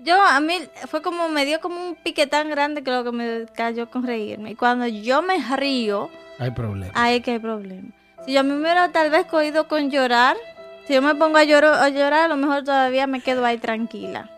Yo, 0.01 0.21
a 0.23 0.41
mí, 0.41 0.55
fue 0.89 1.03
como, 1.03 1.29
me 1.29 1.45
dio 1.47 1.61
como 1.61 1.89
un 1.89 1.95
pique 1.97 2.27
tan 2.27 2.51
grande 2.51 2.83
que 2.83 2.91
lo 2.91 3.05
que 3.05 3.13
me 3.13 3.47
cayó 3.55 3.91
con 3.91 4.05
reírme. 4.07 4.51
Y 4.53 4.55
cuando 4.55 4.87
yo 4.87 5.23
me 5.23 5.39
río, 5.57 6.11
Hay 6.39 6.51
problema. 6.51 6.93
ahí 6.95 7.21
que 7.21 7.33
hay 7.33 7.39
problema. 7.39 7.91
Si 8.27 8.33
yo 8.33 8.43
me 8.45 8.57
hubiera 8.59 8.91
tal 8.93 9.11
vez 9.11 9.27
cogido 9.27 9.69
con 9.69 9.91
llorar, 9.91 10.37
si 10.87 10.95
yo 10.95 11.03
me 11.03 11.15
pongo 11.15 11.39
a, 11.39 11.45
lloro- 11.45 11.75
a 11.75 11.89
llorar, 11.89 12.25
a 12.25 12.29
lo 12.29 12.37
mejor 12.37 12.65
todavía 12.65 13.07
me 13.07 13.21
quedo 13.21 13.45
ahí 13.45 13.59
tranquila. 13.59 14.31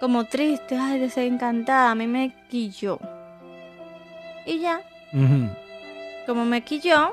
Como 0.00 0.24
triste, 0.24 0.76
ay, 0.78 0.98
desencantada, 0.98 1.90
a 1.90 1.94
mí 1.94 2.06
me 2.06 2.32
quilló. 2.50 2.98
Y 4.46 4.58
ya, 4.60 4.80
como 6.26 6.44
me 6.44 6.62
quilló, 6.62 7.12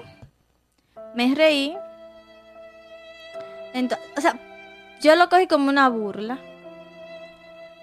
me 1.13 1.35
reí. 1.35 1.75
Ento- 3.73 3.97
o 4.17 4.21
sea, 4.21 4.37
yo 5.01 5.15
lo 5.15 5.29
cogí 5.29 5.47
como 5.47 5.69
una 5.69 5.89
burla. 5.89 6.37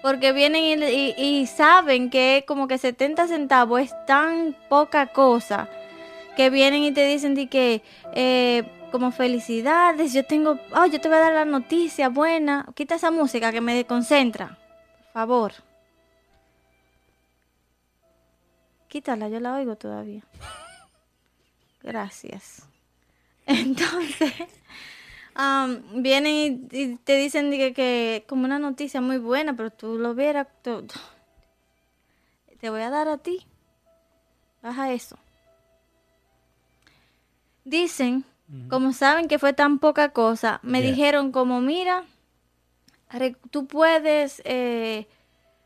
Porque 0.01 0.33
vienen 0.33 0.63
y, 0.63 0.73
y- 0.85 1.15
y 1.17 1.45
saben 1.47 2.09
que 2.09 2.43
como 2.47 2.67
que 2.67 2.77
70 2.77 3.27
centavos 3.27 3.81
es 3.81 3.93
tan 4.05 4.55
poca 4.69 5.07
cosa 5.07 5.67
que 6.35 6.49
vienen 6.49 6.83
y 6.83 6.91
te 6.91 7.05
dicen 7.05 7.33
de 7.33 7.47
que 7.47 7.81
eh, 8.13 8.63
como 8.95 9.11
felicidades, 9.11 10.13
yo 10.13 10.23
tengo, 10.25 10.57
oh, 10.71 10.85
yo 10.85 11.01
te 11.01 11.09
voy 11.09 11.17
a 11.17 11.19
dar 11.19 11.33
la 11.33 11.43
noticia 11.43 12.07
buena. 12.07 12.65
Quita 12.75 12.95
esa 12.95 13.11
música 13.11 13.51
que 13.51 13.59
me 13.59 13.75
desconcentra. 13.75 14.57
Por 15.03 15.11
favor. 15.11 15.53
Quítala, 18.87 19.27
yo 19.27 19.41
la 19.41 19.53
oigo 19.53 19.75
todavía. 19.75 20.23
Gracias. 21.83 22.65
Entonces, 23.45 24.31
am, 25.33 25.83
vienen 26.01 26.69
y, 26.71 26.95
te 27.03 27.17
dicen 27.17 27.51
que, 27.51 27.73
que 27.73 28.23
como 28.29 28.45
una 28.45 28.59
noticia 28.59 29.01
muy 29.01 29.17
buena, 29.17 29.57
pero 29.57 29.71
tú 29.71 29.97
lo 29.97 30.15
vieras, 30.15 30.47
tú- 30.61 30.87
te 32.61 32.69
voy 32.69 32.81
a 32.81 32.89
dar 32.89 33.09
a 33.09 33.17
ti. 33.17 33.45
Baja 34.63 34.93
eso. 34.93 35.19
Dicen, 37.65 38.23
como 38.67 38.93
saben 38.93 39.27
que 39.27 39.39
fue 39.39 39.53
tan 39.53 39.79
poca 39.79 40.09
cosa, 40.09 40.59
me 40.63 40.81
Yeah. 40.81 40.91
dijeron 40.91 41.31
como, 41.31 41.61
mira, 41.61 42.03
tú 43.51 43.67
puedes 43.67 44.41
eh, 44.45 45.07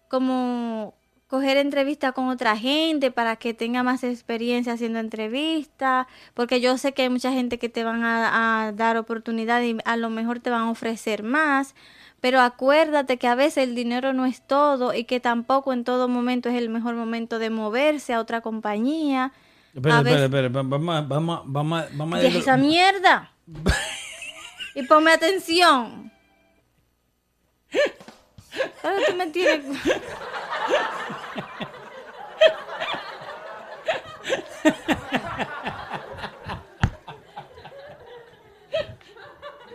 como 0.09 0.95
coger 1.27 1.57
entrevista 1.57 2.11
con 2.11 2.27
otra 2.29 2.57
gente 2.57 3.11
para 3.11 3.35
que 3.35 3.53
tenga 3.53 3.83
más 3.83 4.03
experiencia 4.03 4.73
haciendo 4.73 4.99
entrevistas, 4.99 6.07
porque 6.33 6.59
yo 6.59 6.77
sé 6.77 6.93
que 6.93 7.03
hay 7.03 7.09
mucha 7.09 7.31
gente 7.31 7.59
que 7.59 7.69
te 7.69 7.83
van 7.83 8.03
a, 8.03 8.67
a 8.67 8.71
dar 8.71 8.97
oportunidad 8.97 9.61
y 9.61 9.77
a 9.85 9.95
lo 9.97 10.09
mejor 10.09 10.39
te 10.39 10.49
van 10.49 10.61
a 10.63 10.71
ofrecer 10.71 11.23
más, 11.23 11.75
pero 12.19 12.41
acuérdate 12.41 13.17
que 13.17 13.27
a 13.27 13.35
veces 13.35 13.63
el 13.63 13.75
dinero 13.75 14.13
no 14.13 14.25
es 14.25 14.41
todo 14.41 14.93
y 14.93 15.03
que 15.05 15.19
tampoco 15.19 15.71
en 15.73 15.83
todo 15.83 16.07
momento 16.07 16.49
es 16.49 16.55
el 16.55 16.69
mejor 16.69 16.95
momento 16.95 17.39
de 17.39 17.49
moverse 17.51 18.13
a 18.13 18.19
otra 18.19 18.41
compañía. 18.41 19.31
Espera, 19.75 19.97
espera, 19.99 20.25
espera. 20.25 20.49
va- 20.49 20.63
Vamos 20.63 20.95
a, 20.95 21.01
vamos 21.01 21.41
vamos 21.45 21.85
vamos 21.93 22.19
a 22.19 22.21
Deja 22.21 22.39
esa 22.39 22.57
mierda. 22.57 23.31
y 24.75 24.83
ponme 24.83 25.11
atención. 25.11 26.11
Ahora 28.83 28.97
tú 29.07 29.15
me 29.15 29.27
tienes... 29.27 29.63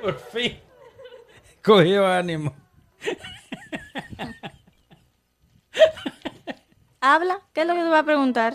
Por 0.02 0.18
fin. 0.18 0.58
Cogió 1.62 2.06
ánimo. 2.06 2.54
Habla, 7.00 7.40
¿qué 7.52 7.62
es 7.62 7.66
lo 7.66 7.74
que 7.74 7.80
te 7.80 7.88
va 7.88 7.98
a 8.00 8.04
preguntar? 8.04 8.54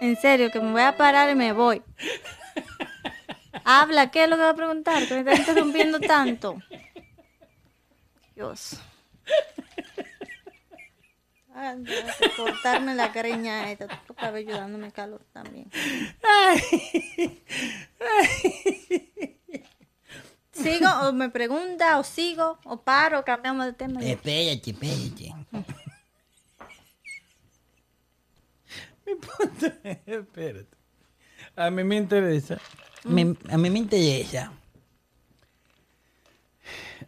En 0.00 0.16
serio, 0.16 0.50
que 0.50 0.60
me 0.60 0.72
voy 0.72 0.82
a 0.82 0.96
parar 0.96 1.30
y 1.30 1.34
me 1.34 1.52
voy. 1.52 1.82
Habla, 3.64 4.10
¿qué 4.10 4.24
es 4.24 4.30
lo 4.30 4.36
que 4.36 4.42
va 4.42 4.50
a 4.50 4.54
preguntar? 4.54 5.06
Que 5.06 5.14
me 5.14 5.20
está 5.20 5.34
interrumpiendo 5.34 6.00
tanto. 6.00 6.56
Dios. 8.34 8.78
Que 11.86 12.30
cortarme 12.36 12.94
la 12.94 13.08
greña 13.08 13.70
esta. 13.70 13.88
Tu 14.06 14.14
cabello 14.14 14.54
dándome 14.56 14.92
calor 14.92 15.24
también. 15.32 15.70
¿Sigo 20.52 20.88
o 21.02 21.12
me 21.12 21.30
pregunta 21.30 21.98
o 21.98 22.04
sigo 22.04 22.58
o 22.64 22.82
paro, 22.82 23.24
cambiamos 23.24 23.66
de 23.66 23.72
tema? 23.72 24.00
Espérate, 24.02 24.70
espérate. 24.70 25.34
Mi 29.06 29.14
punto 29.14 29.66
es, 29.84 29.98
espérate. 30.06 30.76
A 31.54 31.70
mí 31.70 31.84
me 31.84 31.96
interesa. 31.96 32.58
me- 33.04 33.36
a 33.50 33.56
mí 33.58 33.70
me 33.70 33.78
interesa. 33.78 34.52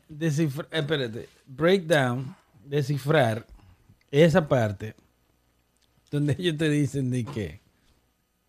Descifrar, 0.08 0.68
espérate. 0.70 1.28
Breakdown, 1.46 2.34
descifrar 2.64 3.46
esa 4.10 4.46
parte 4.48 4.94
donde 6.10 6.34
ellos 6.38 6.56
te 6.56 6.68
dicen 6.70 7.10
de 7.10 7.24
que. 7.24 7.60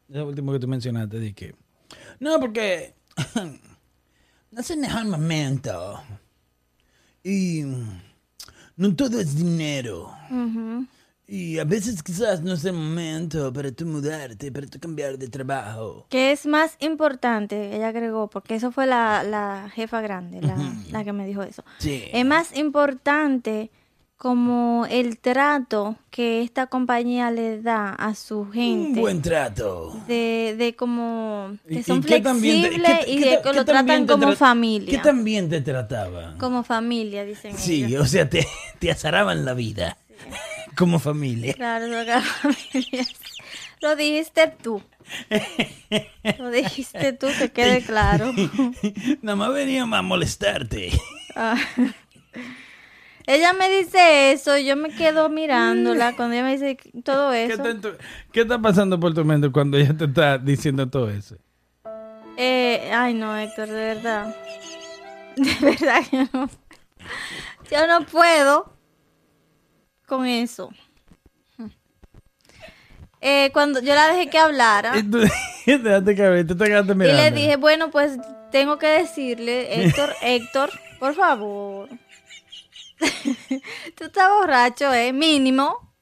Eso 0.10 0.26
último 0.26 0.52
que 0.54 0.60
tú 0.60 0.68
mencionaste, 0.68 1.20
de 1.20 1.34
que. 1.34 1.56
No, 2.20 2.40
porque. 2.40 2.94
no 4.52 4.62
es 4.62 4.70
el 4.70 4.80
mejor 4.80 5.06
momento. 5.06 6.02
Y. 7.24 7.64
No 8.78 8.96
todo 8.96 9.20
es 9.20 9.36
dinero. 9.36 10.14
Ujú. 10.30 10.86
Y 11.32 11.60
a 11.60 11.64
veces 11.64 12.02
quizás 12.02 12.42
no 12.42 12.54
es 12.54 12.66
el 12.66 12.74
momento 12.74 13.54
para 13.54 13.72
tú 13.72 13.86
mudarte, 13.86 14.52
para 14.52 14.66
tú 14.66 14.80
cambiar 14.80 15.18
de 15.20 15.28
trabajo. 15.28 16.08
¿Qué 16.10 16.32
es 16.32 16.48
más 16.48 16.76
importante? 16.80 17.76
Ella 17.76 17.90
agregó, 17.90 18.30
porque 18.32 18.56
eso 18.56 18.72
fue 18.72 18.88
la, 18.88 19.22
la 19.24 19.70
jefa 19.76 20.02
grande, 20.02 20.42
la, 20.42 20.56
la 20.92 21.04
que 21.04 21.14
me 21.14 21.28
dijo 21.28 21.44
eso. 21.44 21.64
Sí. 21.78 22.04
Es 22.12 22.26
más 22.26 22.58
importante 22.58 23.70
como 24.18 24.86
el 24.90 25.20
trato 25.20 25.96
que 26.10 26.42
esta 26.42 26.66
compañía 26.68 27.30
le 27.32 27.62
da 27.62 27.92
a 27.94 28.16
su 28.16 28.40
Un 28.40 28.52
gente. 28.52 29.00
buen 29.00 29.22
trato. 29.22 29.94
De, 30.08 30.56
de 30.58 30.76
como 30.76 31.58
¿Y- 31.70 31.76
que 31.78 31.84
son 31.84 32.00
y 32.00 32.02
te- 32.02 32.22
flexibles 32.24 33.06
qué- 33.06 33.12
y 33.12 33.20
de 33.20 33.40
qué 33.44 33.54
lo 33.54 33.64
tratan 33.66 34.08
te 34.08 34.12
como 34.14 34.30
tra- 34.32 34.36
familia. 34.36 34.92
¿Qué 34.92 34.98
tan 34.98 35.24
bien 35.24 35.48
te 35.48 35.62
trataban? 35.62 36.38
Como 36.40 36.64
familia, 36.64 37.24
dicen 37.24 37.56
Sí, 37.58 37.84
ellos. 37.86 38.02
o 38.02 38.08
sea, 38.08 38.28
te, 38.28 38.46
te 38.80 38.90
azaraban 38.92 39.46
la 39.46 39.54
vida. 39.54 39.96
Como 40.80 40.98
familia. 40.98 41.54
Claro, 41.56 41.88
la 41.88 42.22
familia. 42.22 43.06
Lo 43.82 43.98
dijiste 43.98 44.48
tú. 44.64 44.82
Lo 46.40 46.50
dijiste 46.52 47.12
tú, 47.12 47.28
que 47.38 47.52
quede 47.52 47.82
claro. 47.82 48.34
Nada 49.22 49.36
más 49.36 49.54
veníamos 49.54 50.00
a 50.00 50.02
molestarte. 50.02 50.92
Ah. 51.36 51.58
Ella 53.28 53.52
me 53.52 53.70
dice 53.70 54.32
eso 54.32 54.58
y 54.58 54.66
yo 54.66 54.78
me 54.78 54.90
quedo 54.90 55.28
mirándola 55.30 56.16
cuando 56.16 56.36
ella 56.36 56.46
me 56.46 56.54
dice 56.54 56.78
todo 57.04 57.32
¿Qué 57.32 57.46
eso. 57.46 57.64
qué 58.32 58.42
está 58.42 58.60
pasando 58.60 58.98
por 59.00 59.14
tu 59.14 59.26
mente 59.26 59.52
cuando 59.52 59.78
ella 59.78 59.96
te 59.98 60.06
está 60.06 60.38
diciendo 60.38 60.90
todo 60.90 61.10
eso? 61.10 61.36
Eh, 62.38 62.90
ay, 62.94 63.14
no, 63.16 63.38
Héctor, 63.38 63.68
de 63.68 63.74
verdad. 63.74 64.34
De 65.36 65.56
verdad 65.62 66.04
que 66.10 66.28
no, 66.34 66.50
yo 67.70 67.88
no 67.88 68.06
puedo 68.06 68.79
con 70.10 70.26
eso. 70.26 70.70
Eh, 73.22 73.50
cuando 73.52 73.82
yo 73.82 73.94
la 73.96 74.08
dejé 74.08 74.30
que 74.30 74.38
hablara 74.38 74.98
Y 74.98 75.04
tú 75.04 75.20
te 75.66 75.78
dejaste 75.78 76.16
caer, 76.16 76.48
tú 76.48 76.56
te 76.58 76.66
quedaste 76.66 76.94
y 76.94 76.96
mirando. 76.96 77.22
le 77.22 77.32
dije, 77.32 77.56
bueno, 77.58 77.92
pues 77.92 78.18
tengo 78.52 78.78
que 78.80 78.88
decirle, 78.88 79.86
Héctor, 79.86 80.14
Héctor, 80.22 80.72
por 81.00 81.14
favor. 81.16 81.90
Tú 83.96 84.04
estás 84.06 84.30
borracho, 84.30 84.94
¿eh? 84.94 85.14
Mínimo. 85.14 85.94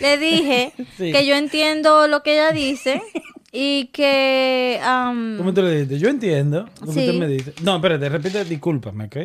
Le 0.00 0.18
dije 0.18 0.72
Sí. 0.96 1.12
que 1.12 1.26
yo 1.26 1.34
entiendo 1.34 2.06
lo 2.08 2.22
que 2.22 2.32
ella 2.34 2.52
dice 2.52 3.02
y 3.56 3.86
que... 3.92 4.80
am, 4.82 5.36
¿Cómo 5.38 5.54
te 5.54 5.62
lo 5.62 5.70
dijiste? 5.70 5.98
Yo 6.00 6.08
entiendo 6.08 6.68
lo 6.80 6.86
que 6.88 6.92
Sí. 6.92 6.98
usted 7.00 7.14
me 7.14 7.28
dice. 7.28 7.52
No, 7.62 7.76
espérate, 7.76 8.08
repite, 8.08 8.44
discúlpame, 8.44 9.04
¿ok? 9.04 9.16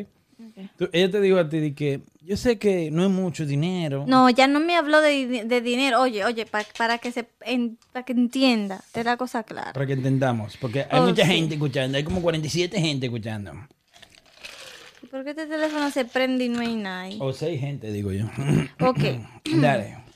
Tú- 0.77 0.89
ella 0.91 1.09
te 1.09 1.19
dijo 1.21 1.37
a 1.39 1.47
ti 1.49 1.59
de 1.59 1.73
que 1.73 2.01
yo 2.21 2.35
sé 2.37 2.59
que 2.59 2.91
no 2.91 3.03
es 3.03 3.09
mucho 3.09 3.45
dinero. 3.45 4.03
No, 4.07 4.29
ya 4.29 4.45
no 4.45 4.59
me 4.59 4.75
habló 4.75 4.99
de, 5.01 5.45
de 5.45 5.61
dinero. 5.61 6.01
Oye, 6.01 6.25
oye, 6.25 6.45
pa- 6.45 6.65
para 6.77 6.97
que 6.99 7.11
se 7.11 7.27
en- 7.41 7.77
para 7.93 8.05
que 8.05 8.11
entienda, 8.13 8.83
te 8.91 9.03
la 9.03 9.15
cosa 9.17 9.43
clara. 9.43 9.71
Para 9.73 9.87
que 9.87 9.93
entendamos, 9.93 10.57
porque 10.57 10.81
hay 10.91 10.99
Oh, 10.99 11.03
mucha 11.07 11.23
sí. 11.25 11.31
gente 11.31 11.55
escuchando, 11.55 11.97
hay 11.97 12.03
como 12.03 12.21
47 12.21 12.79
gente 12.79 13.05
escuchando. 13.07 13.53
¿Y 15.01 15.07
¿Por 15.07 15.23
qué 15.23 15.29
este 15.31 15.47
teléfono 15.47 15.89
se 15.91 16.03
prende 16.05 16.43
y 16.45 16.49
no 16.49 16.59
hay 16.59 16.75
nadie? 16.75 17.17
O 17.19 17.31
seis 17.33 17.59
gente, 17.59 17.91
digo 17.91 18.11
yo. 18.11 18.25
Ok. 18.81 18.99
Dale. 19.61 19.97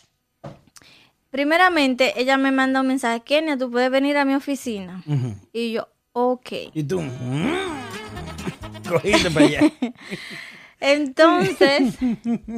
Primeramente, 1.34 2.14
ella 2.22 2.38
me 2.38 2.52
manda 2.52 2.82
un 2.82 2.88
mensaje, 2.88 3.22
Kenia, 3.22 3.58
tú 3.58 3.72
puedes 3.72 3.90
venir 3.90 4.18
a 4.18 4.24
mi 4.24 4.36
oficina. 4.36 5.04
Y 5.52 5.72
yo, 5.72 5.88
ok. 6.12 6.48
Y 6.76 6.84
tú, 6.84 7.02
mm, 7.02 7.58
cogiste 8.88 9.32
para 9.32 9.46
allá. 9.48 9.62
Entonces, 10.80 11.96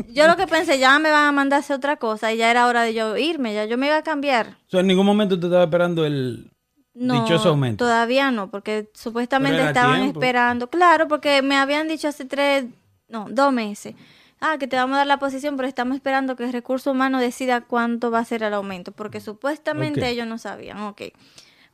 yo 0.09 0.27
lo 0.27 0.35
que 0.35 0.45
pensé, 0.47 0.77
ya 0.77 0.99
me 0.99 1.09
van 1.09 1.27
a 1.27 1.31
mandar 1.31 1.57
a 1.57 1.59
hacer 1.61 1.77
otra 1.77 1.95
cosa 1.95 2.33
y 2.33 2.37
ya 2.37 2.51
era 2.51 2.67
hora 2.67 2.81
de 2.81 2.93
yo 2.93 3.15
irme, 3.15 3.53
ya 3.53 3.63
yo 3.63 3.77
me 3.77 3.87
iba 3.87 3.97
a 3.97 4.03
cambiar. 4.03 4.57
O 4.67 4.71
sea, 4.71 4.81
en 4.81 4.87
ningún 4.87 5.05
momento 5.05 5.39
te 5.39 5.45
estaba 5.45 5.63
esperando 5.63 6.05
el 6.05 6.51
No, 6.95 7.21
dichoso 7.21 7.49
aumento. 7.49 7.85
todavía 7.85 8.29
no, 8.31 8.49
porque 8.51 8.89
supuestamente 8.93 9.63
estaban 9.63 10.01
tiempo. 10.01 10.19
esperando. 10.19 10.69
Claro, 10.69 11.07
porque 11.07 11.41
me 11.43 11.55
habían 11.55 11.87
dicho 11.87 12.09
hace 12.09 12.25
tres, 12.25 12.65
no, 13.07 13.27
dos 13.29 13.53
meses. 13.53 13.95
Ah, 14.39 14.57
que 14.57 14.67
te 14.67 14.75
vamos 14.75 14.95
a 14.95 14.97
dar 14.99 15.07
la 15.07 15.17
posición, 15.17 15.55
pero 15.55 15.67
estamos 15.67 15.95
esperando 15.95 16.35
que 16.35 16.43
el 16.43 16.53
recurso 16.53 16.91
humano 16.91 17.19
decida 17.19 17.61
cuánto 17.61 18.11
va 18.11 18.19
a 18.19 18.25
ser 18.25 18.43
el 18.43 18.53
aumento, 18.53 18.91
porque 18.91 19.21
supuestamente 19.21 20.01
Ok. 20.01 20.07
ellos 20.07 20.27
no 20.27 20.37
sabían. 20.37 20.79
Ok. 20.81 21.03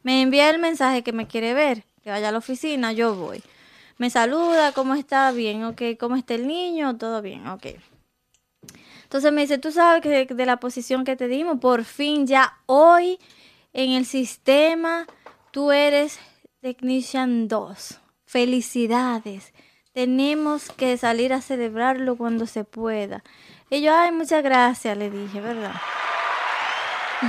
Me 0.04 0.22
envía 0.22 0.50
el 0.50 0.60
mensaje 0.60 1.04
que 1.04 1.12
me 1.12 1.28
quiere 1.28 1.54
ver, 1.54 1.84
que 2.04 2.10
vaya 2.10 2.30
a 2.30 2.32
la 2.32 2.38
oficina, 2.38 2.92
yo 2.92 3.16
voy. 3.16 3.44
Me 3.98 4.10
saluda, 4.10 4.72
¿cómo 4.72 4.96
está? 4.96 5.32
Bien, 5.32 5.64
ok. 5.66 5.82
¿Cómo 6.00 6.16
está 6.16 6.34
el 6.36 6.48
niño? 6.48 6.98
Todo 6.98 7.22
bien, 7.22 7.48
ok. 7.48 7.68
Entonces 9.04 9.34
me 9.34 9.42
dice, 9.42 9.58
tú 9.58 9.72
sabes 9.72 10.02
que 10.02 10.26
de 10.26 10.46
la 10.46 10.58
posición 10.58 11.04
que 11.04 11.16
te 11.16 11.28
dimos, 11.28 11.60
por 11.60 11.84
fin 11.84 12.26
ya 12.26 12.58
hoy 12.66 13.20
en 13.74 13.92
el 13.92 14.06
sistema 14.06 15.06
tú 15.52 15.72
eres 15.72 16.20
Technician 16.62 17.48
2. 17.48 18.00
Felicidades. 18.26 19.51
Tenemos 19.94 20.70
que 20.72 20.96
salir 20.98 21.34
a 21.34 21.42
celebrarlo 21.42 22.16
cuando 22.16 22.46
se 22.46 22.64
pueda. 22.64 23.24
Y 23.70 23.82
yo, 23.82 23.94
ay, 23.96 24.12
muchas 24.12 24.44
gracias, 24.44 24.98
le 24.98 25.10
dije, 25.10 25.42
¿verdad? 25.42 25.74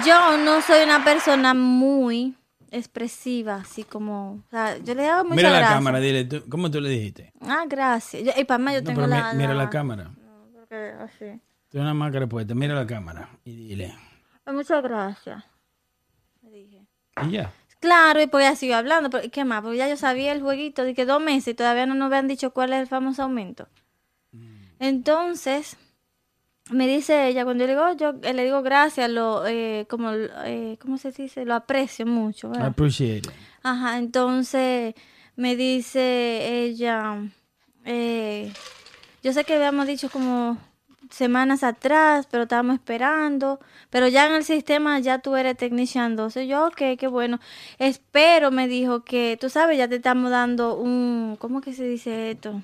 Yo 0.06 0.36
no 0.38 0.62
soy 0.62 0.82
una 0.84 1.04
persona 1.04 1.54
muy 1.54 2.34
expresiva, 2.70 3.56
así 3.56 3.84
como, 3.84 4.32
o 4.46 4.50
sea, 4.50 4.78
yo 4.78 4.94
le 4.94 5.06
hago 5.08 5.24
muchas 5.24 5.36
Mira 5.36 5.50
la 5.50 5.58
gracias. 5.58 5.76
cámara, 5.78 5.98
dile, 6.00 6.24
tú- 6.24 6.42
¿cómo 6.48 6.70
tú 6.70 6.80
le 6.80 6.88
dijiste? 6.88 7.32
Ah, 7.42 7.64
gracias. 7.68 8.22
Yo- 8.24 8.32
y 8.40 8.44
para 8.44 8.58
más 8.58 8.74
yo 8.74 8.80
No, 8.80 8.86
tengo 8.86 9.00
pero 9.02 9.12
mi- 9.14 9.20
la, 9.20 9.32
mira 9.34 9.48
la- 9.54 9.64
la 9.64 9.70
cámara. 9.70 10.10
porque 10.54 10.94
así. 11.00 11.40
Tiene 11.68 11.84
una 11.86 11.94
máscara 11.94 12.26
puesta, 12.26 12.54
mira 12.54 12.74
la 12.74 12.86
cámara 12.86 13.28
y 13.44 13.54
dile. 13.68 13.94
Ay, 14.46 14.54
Muchas 14.54 14.82
gracias. 14.82 15.44
le 16.42 16.50
dije. 16.50 16.86
Y 17.26 17.30
ya. 17.32 17.52
Claro, 17.83 18.22
y 18.22 18.28
pues 18.28 18.45
ya 18.45 18.55
siguió 18.55 18.76
hablando, 18.76 19.11
pero 19.11 19.24
¿y 19.24 19.28
¿qué 19.28 19.45
más? 19.45 19.61
Porque 19.61 19.76
ya 19.76 19.89
yo 19.89 19.97
sabía 19.97 20.30
el 20.30 20.41
jueguito 20.41 20.85
de 20.85 20.95
que 20.95 21.05
dos 21.05 21.20
meses 21.20 21.49
y 21.49 21.55
todavía 21.55 21.85
no 21.85 21.97
nos 21.97 22.07
habían 22.07 22.28
dicho 22.28 22.53
cuál 22.53 22.72
es 22.72 22.80
el 22.80 22.87
famoso 22.87 23.24
aumento. 23.24 23.66
Entonces, 24.78 25.76
me 26.70 26.87
dice 26.87 27.26
ella, 27.26 27.43
cuando 27.43 27.64
yo 27.64 27.66
le 27.66 27.74
digo, 27.74 27.93
yo 27.97 28.14
eh, 28.22 28.35
le 28.35 28.45
digo 28.45 28.62
gracias, 28.62 29.11
lo, 29.11 29.45
eh, 29.49 29.89
como, 29.91 30.12
eh, 30.12 30.78
¿cómo 30.80 30.97
se 30.97 31.11
dice? 31.11 31.45
Lo 31.45 31.57
aprecio 31.57 32.07
mucho, 32.07 32.51
¿verdad? 32.51 32.68
appreciate 32.68 33.28
it. 33.28 33.35
Ajá, 33.64 33.99
entonces 33.99 34.95
me 35.35 35.57
dice 35.57 36.62
ella, 36.62 37.18
eh, 37.85 38.53
yo 39.24 39.33
sé 39.33 39.43
que 39.43 39.57
habíamos 39.57 39.89
dicho 39.89 40.09
como 40.09 40.57
semanas 41.12 41.62
atrás, 41.62 42.26
pero 42.30 42.44
estábamos 42.44 42.76
esperando, 42.76 43.60
pero 43.90 44.08
ya 44.08 44.26
en 44.26 44.32
el 44.32 44.44
sistema 44.44 44.98
ya 44.98 45.18
tú 45.18 45.36
eres 45.36 45.56
technician 45.56 46.16
12. 46.16 46.46
Yo, 46.46 46.66
ok, 46.66 46.98
qué 46.98 47.06
bueno. 47.06 47.38
Espero, 47.78 48.50
me 48.50 48.66
dijo 48.68 49.04
que, 49.04 49.36
tú 49.40 49.50
sabes, 49.50 49.78
ya 49.78 49.88
te 49.88 49.96
estamos 49.96 50.30
dando 50.30 50.76
un, 50.76 51.36
¿cómo 51.38 51.60
que 51.60 51.74
se 51.74 51.84
dice 51.84 52.30
esto? 52.30 52.62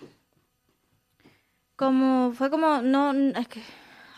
Como, 1.76 2.32
fue 2.32 2.50
como, 2.50 2.82
no, 2.82 3.12
es 3.12 3.48
que, 3.48 3.62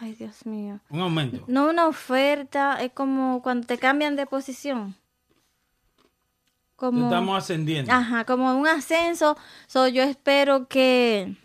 ay 0.01 0.15
Dios 0.15 0.47
mío. 0.47 0.81
Un 0.89 1.01
aumento. 1.01 1.45
No 1.47 1.69
una 1.69 1.87
oferta, 1.87 2.81
es 2.81 2.93
como 2.93 3.43
cuando 3.43 3.67
te 3.67 3.79
cambian 3.79 4.17
de 4.17 4.27
posición. 4.27 4.95
Como, 6.77 7.05
estamos 7.05 7.37
ascendiendo. 7.37 7.93
ajá, 7.93 8.25
como 8.25 8.57
un 8.57 8.67
ascenso. 8.67 9.37
So, 9.67 9.87
yo 9.89 10.03
espero 10.03 10.67
que 10.67 11.37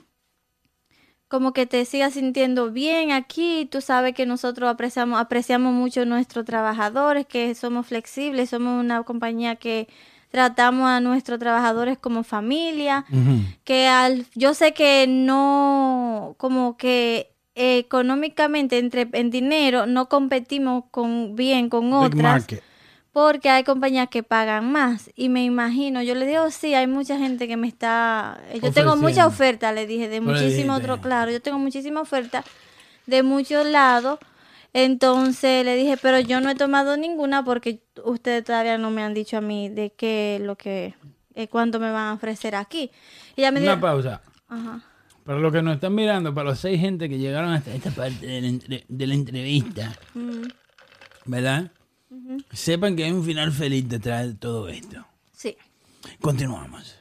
como 1.36 1.52
que 1.52 1.66
te 1.66 1.84
sigas 1.84 2.14
sintiendo 2.14 2.72
bien 2.72 3.12
aquí. 3.12 3.68
Tú 3.70 3.82
sabes 3.82 4.14
que 4.14 4.26
nosotros 4.26 4.70
apreciamos, 4.70 5.20
apreciamos 5.20 5.74
mucho 5.74 6.04
a 6.04 6.06
nuestros 6.06 6.46
trabajadores, 6.46 7.26
que 7.26 7.54
somos 7.56 7.88
flexibles, 7.88 8.52
somos 8.52 8.80
una 8.80 9.04
compañía 9.04 9.58
que 9.58 9.90
tratamos 10.32 10.88
a 10.88 11.02
nuestros 11.02 11.38
trabajadores 11.40 11.98
como 11.98 12.24
familia 12.24 13.06
que 13.66 13.88
al 13.88 14.26
yo 14.34 14.54
sé 14.54 14.74
que 14.74 15.08
no 15.08 16.36
como 16.38 16.78
que 16.78 17.32
eh, 17.54 17.80
económicamente 17.80 18.78
entre 18.78 19.10
en 19.12 19.30
dinero 19.30 19.86
no 19.88 20.08
competimos 20.08 20.86
con 20.92 21.36
bien 21.36 21.70
con 21.70 21.84
Big 21.84 21.94
otras 21.94 22.22
market. 22.22 22.64
Porque 23.16 23.50
hay 23.50 23.64
compañías 23.64 24.10
que 24.10 24.24
pagan 24.24 24.74
más 24.74 25.10
y 25.16 25.30
me 25.30 25.46
imagino 25.46 26.02
yo 26.04 26.16
le 26.16 26.26
digo 26.28 26.52
sí 26.52 26.74
hay 26.74 26.86
mucha 26.86 27.18
gente 27.18 27.48
que 27.48 27.56
me 27.56 27.66
está 27.70 28.42
eh, 28.52 28.60
yo 28.62 28.74
tengo 28.74 28.98
mucha 28.98 29.26
oferta 29.26 29.72
le 29.72 29.88
dije 29.88 30.10
de 30.10 30.20
muchísimo 30.20 30.74
otro 30.74 31.00
claro 31.00 31.32
yo 31.32 31.42
tengo 31.42 31.58
muchísima 31.58 32.02
oferta 32.02 32.44
de 33.06 33.24
muchos 33.24 33.66
lados 33.66 34.20
entonces 34.74 35.64
le 35.64 35.78
dije 35.78 35.96
pero 36.02 36.20
yo 36.20 36.42
no 36.42 36.50
he 36.50 36.56
tomado 36.56 36.98
ninguna 36.98 37.46
porque 37.46 37.80
ustedes 38.04 38.44
todavía 38.44 38.78
no 38.78 38.92
me 38.92 39.02
han 39.02 39.14
dicho 39.14 39.38
a 39.38 39.42
mí 39.42 39.70
de 39.70 39.94
qué 39.94 40.40
lo 40.42 40.58
que 40.58 40.94
eh, 41.36 41.48
cuánto 41.48 41.80
me 41.80 41.92
van 41.92 42.08
a 42.10 42.14
ofrecer 42.16 42.54
aquí 42.54 42.92
y 43.38 43.42
ella 43.42 43.52
me 43.52 43.62
Una 43.62 43.72
dijo 43.76 43.82
pausa. 43.82 44.22
Ajá. 44.50 44.82
Para 45.24 45.40
los 45.40 45.54
que 45.54 45.62
nos 45.62 45.76
están 45.76 45.96
mirando, 45.96 46.34
para 46.36 46.50
los 46.50 46.60
seis 46.60 46.82
gente 46.82 47.08
que 47.08 47.18
llegaron 47.18 47.54
hasta 47.54 47.74
esta 47.74 47.92
parte 47.92 48.28
de 48.28 48.42
la, 48.42 48.48
entre- 48.48 48.84
de 48.90 49.08
la 49.08 49.14
entrevista, 49.14 49.96
Mm, 50.14 50.48
¿verdad? 51.26 51.72
Sepan 52.52 52.96
que 52.96 53.04
hay 53.06 53.12
un 53.12 53.24
final 53.26 53.52
feliz 53.52 53.88
detrás 53.88 54.28
de 54.28 54.34
todo 54.36 54.68
esto. 54.70 55.06
Sí. 55.34 55.56
Continuamos. 56.22 56.98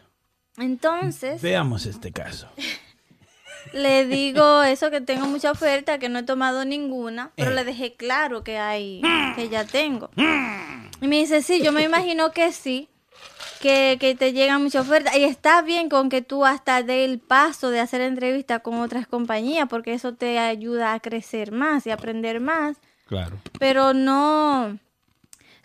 Entonces, 0.57 1.43
Veamos 1.43 1.87
este 1.87 2.13
caso. 2.13 2.49
le 3.73 4.07
digo 4.07 4.63
eso 4.63 4.91
que 4.91 5.01
tengo 5.01 5.27
mucha 5.27 5.51
oferta, 5.51 5.99
que 5.99 6.09
no 6.09 6.21
he 6.21 6.23
tomado 6.23 6.65
ninguna, 6.65 7.33
pero 7.37 7.51
Eh. 7.51 7.55
le 7.55 7.65
dejé 7.65 7.95
claro 7.95 8.45
que 8.45 8.59
hay, 8.59 9.03
que 9.37 9.49
ya 9.49 9.65
tengo. 9.65 10.11
Y 11.01 11.09
me 11.09 11.17
dice, 11.17 11.43
sí, 11.43 11.61
yo 11.63 11.73
me 11.73 11.83
imagino 11.83 12.31
que 12.31 12.53
sí, 12.53 12.89
que, 13.61 13.97
que 13.99 14.15
te 14.15 14.33
llegan 14.33 14.63
mucha 14.63 14.81
oferta. 14.83 15.17
Y 15.19 15.25
está 15.25 15.61
bien 15.63 15.89
con 15.89 16.09
que 16.09 16.23
tú 16.23 16.45
hasta 16.45 16.83
dé 16.83 17.05
el 17.05 17.19
paso 17.19 17.71
de 17.71 17.81
hacer 17.81 18.01
entrevistas 18.01 18.61
con 18.63 18.75
otras 18.81 19.07
compañías, 19.07 19.67
porque 19.69 19.93
eso 19.95 20.15
te 20.15 20.39
ayuda 20.39 20.93
a 20.95 21.01
crecer 21.01 21.51
más 21.53 21.87
y 21.87 21.91
aprender 21.91 22.41
más. 22.41 22.77
Claro. 23.07 23.37
pero 23.59 23.93
no 23.93 24.79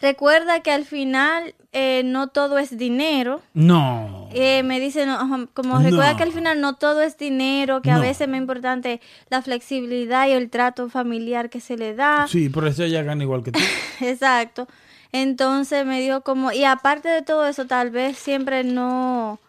recuerda 0.02 0.62
que 0.62 0.72
al 0.72 0.86
final 0.86 1.54
eh, 1.72 2.02
no 2.06 2.28
todo 2.28 2.58
es 2.58 2.78
dinero 2.78 3.42
No. 3.54 4.30
Eh, 4.34 4.64
me 4.64 4.80
dice 4.80 5.06
no, 5.06 5.48
como 5.54 5.78
recuerda 5.80 6.12
No. 6.12 6.18
que 6.18 6.24
al 6.24 6.32
final 6.32 6.62
no 6.62 6.76
todo 6.76 7.02
es 7.02 7.18
dinero 7.18 7.82
que 7.82 7.92
a 7.92 8.00
veces 8.00 8.22
es 8.22 8.28
más 8.30 8.38
importante 8.40 9.02
la 9.30 9.42
flexibilidad 9.42 10.28
y 10.28 10.32
el 10.32 10.50
trato 10.50 10.90
familiar 10.90 11.50
que 11.50 11.60
se 11.60 11.78
le 11.78 11.94
da 11.96 12.28
Sí, 12.28 12.50
por 12.50 12.68
eso 12.68 12.84
ella 12.84 13.04
gana 13.04 13.24
igual 13.24 13.44
que 13.44 13.52
tú. 13.52 13.60
exacto 14.02 14.68
entonces 15.12 15.86
me 15.86 16.00
dijo 16.02 16.22
como 16.22 16.52
y 16.52 16.64
aparte 16.64 17.10
de 17.10 17.22
todo 17.24 17.46
eso 17.48 17.66
tal 17.66 17.90
vez 17.90 18.18
siempre 18.18 18.64
no 18.64 19.40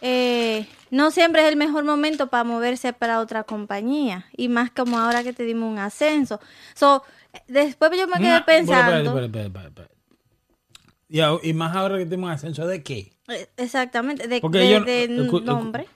eh, 0.00 0.66
no 0.90 1.10
siempre 1.10 1.42
es 1.42 1.48
el 1.48 1.56
mejor 1.56 1.84
momento 1.84 2.28
para 2.28 2.44
moverse 2.44 2.92
para 2.92 3.20
otra 3.20 3.44
compañía 3.44 4.26
y 4.36 4.48
más 4.48 4.70
como 4.70 4.98
ahora 4.98 5.22
que 5.22 5.32
te 5.32 5.44
dimos 5.44 5.70
un 5.70 5.78
ascenso 5.78 6.40
so 6.74 7.02
después 7.48 7.90
yo 7.98 8.06
me 8.08 8.18
quedé 8.18 8.40
pensando 8.42 8.96
espera, 8.96 9.26
espera, 9.26 9.44
espera, 9.46 9.68
espera. 9.68 11.40
Y, 11.42 11.52
más 11.52 11.76
ahora 11.76 11.98
que 11.98 12.06
tenemos 12.06 12.30
ascenso 12.30 12.66
de 12.66 12.82
qué? 12.82 13.12
Eh, 13.28 13.48
Exactamente, 13.56 14.26
de, 14.26 14.40
Porque 14.40 14.58
de- 14.58 15.04
ellos- 15.04 15.42
nombre. 15.44 15.86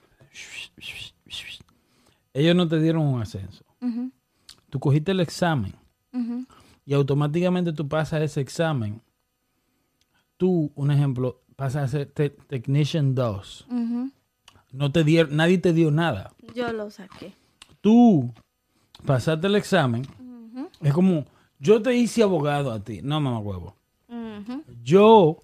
Ellos 2.35 2.55
no 2.55 2.69
te 2.69 2.81
dieron 2.81 3.03
un 3.03 3.21
ascenso. 3.21 3.65
Ujú, 3.81 4.13
Tú 4.71 4.81
cogiste 4.81 5.13
el 5.13 5.21
examen 5.21 5.75
y 6.85 6.95
automáticamente 6.95 7.73
tú 7.73 7.89
pasas 7.89 8.23
ese 8.23 8.41
examen. 8.41 9.01
Tú, 10.37 10.71
un 10.75 10.91
ejemplo, 10.91 11.43
pasas 11.57 11.85
a 11.85 11.89
ser 11.89 12.07
te- 12.07 12.31
Technician 12.31 13.15
2. 13.15 13.67
ujú. 13.71 14.11
No 14.73 14.93
te 14.93 15.03
dieron, 15.05 15.35
nadie 15.37 15.59
te 15.59 15.73
dio 15.73 15.91
nada. 15.91 16.33
Yo 16.55 16.71
lo 16.73 16.91
saqué. 16.91 17.33
Tú 17.81 18.33
pasaste 19.07 19.47
el 19.47 19.57
examen. 19.57 20.03
Es 20.81 20.93
como, 20.93 21.25
yo 21.59 21.83
te 21.83 21.95
hice 21.95 22.23
abogado 22.23 22.73
a 22.73 22.83
ti. 22.83 23.01
No, 23.03 23.21
mamá 23.21 23.39
huevo. 23.41 23.75
Yo 24.83 25.39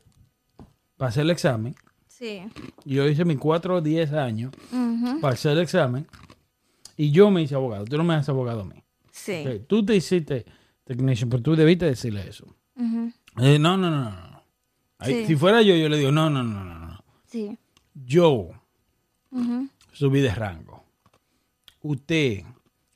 pasé 0.96 1.22
el 1.22 1.30
examen. 1.30 1.74
Sí. 2.06 2.42
Yo 2.84 3.08
hice 3.08 3.24
mis 3.24 3.38
4 3.38 3.76
o 3.76 3.80
10 3.80 4.12
años. 4.12 4.52
Ujú, 4.72 5.20
Pasé 5.20 5.50
el 5.52 5.58
examen. 5.58 6.06
y 6.96 7.10
yo 7.10 7.30
me 7.30 7.42
hice 7.42 7.54
abogado. 7.56 7.84
Tú 7.84 7.96
no 7.96 8.04
me 8.04 8.14
haces 8.14 8.28
abogado 8.28 8.60
a 8.60 8.64
mí. 8.64 8.76
Sí. 9.10 9.44
Tú 9.66 9.84
te 9.84 9.96
hiciste 9.96 10.46
technician, 10.84 11.28
pero 11.28 11.42
tú 11.42 11.56
debiste 11.56 11.86
decirle 11.86 12.28
eso. 12.28 12.46
Eh, 12.76 13.58
no, 13.58 13.76
no, 13.76 13.90
no, 13.90 13.90
no, 13.90 14.10
no. 14.30 14.42
Ahí, 14.98 15.14
Sí. 15.22 15.26
Si 15.26 15.36
fuera 15.36 15.60
yo, 15.62 15.74
yo 15.74 15.88
le 15.88 15.98
digo, 15.98 16.12
no, 16.12 16.30
no, 16.30 16.42
no, 16.44 16.64
no, 16.64 16.78
no. 16.78 17.04
Sí. 17.26 17.58
Yo 17.94 18.50
subí 19.92 20.20
de 20.20 20.32
rango. 20.34 20.84
Usted, 21.82 22.44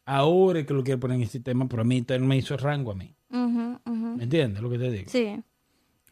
ahora 0.09 0.61
es 0.61 0.66
que 0.66 0.74
lo 0.74 0.82
quiere 0.82 0.98
poner 0.98 1.16
en 1.16 1.22
el 1.22 1.28
sistema, 1.28 1.68
pero 1.68 1.82
a 1.82 1.84
mí 1.84 2.04
no 2.09 2.26
me 2.26 2.36
hizo 2.36 2.56
rango 2.56 2.92
a 2.92 2.94
mí. 2.94 3.14
¿Me 3.28 4.24
entiendes 4.24 4.62
lo 4.62 4.70
que 4.70 4.78
te 4.78 4.90
digo? 4.90 5.11
Sí. 5.11 5.36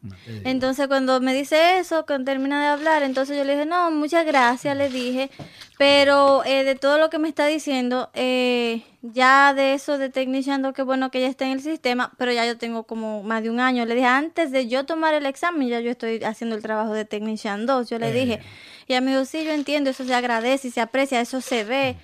No, 0.03 0.15
te 0.25 0.33
digo. 0.33 0.43
Entonces 0.45 0.87
cuando 0.87 1.19
me 1.21 1.35
dice 1.35 1.79
eso, 1.79 2.05
cuando 2.07 2.31
termina 2.31 2.61
de 2.61 2.69
hablar, 2.69 3.03
entonces 3.03 3.37
yo 3.37 3.45
le 3.45 3.55
dije, 3.55 3.65
no, 3.65 3.91
muchas 3.91 4.27
gracias, 4.27 4.77
le 4.77 4.91
dije, 4.91 5.31
pero 5.79 6.45
eh, 6.45 6.63
de 6.63 6.75
todo 6.75 6.99
lo 6.99 7.09
que 7.09 7.19
me 7.19 7.29
está 7.29 7.47
diciendo, 7.47 8.11
eh, 8.13 8.83
ya 9.01 9.55
de 9.55 9.73
eso 9.73 9.97
de 9.97 10.11
Technician, 10.11 10.75
que 10.75 10.83
bueno 10.83 11.11
que 11.11 11.23
ya 11.23 11.29
está 11.29 11.47
en 11.47 11.53
el 11.53 11.63
sistema, 11.63 12.13
pero 12.19 12.33
ya 12.33 12.45
yo 12.47 12.59
tengo 12.59 12.85
como 12.85 13.23
más 13.23 13.43
de 13.43 13.49
un 13.51 13.61
año. 13.61 13.87
Le 13.87 13.95
dije, 13.95 14.07
antes 14.07 14.53
de 14.53 14.69
yo 14.69 14.85
tomar 14.85 15.15
el 15.15 15.25
examen, 15.25 15.69
ya 15.69 15.81
yo 15.81 15.91
estoy 15.91 16.23
haciendo 16.23 16.55
el 16.55 16.63
trabajo 16.63 16.93
de 16.93 17.07
Technician 17.07 17.65
2, 17.65 17.89
yo 17.89 17.99
le 17.99 18.13
dije. 18.13 18.41
Y 18.87 18.93
ella 18.93 19.01
me 19.01 19.13
dijo, 19.13 19.25
sí, 19.25 19.43
yo 19.43 19.53
entiendo, 19.53 19.89
eso 19.89 20.05
se 20.05 20.15
agradece 20.15 20.69
y 20.69 20.71
se 20.71 20.83
aprecia, 20.83 21.21
eso 21.21 21.41
se 21.41 21.65
ve. 21.65 21.97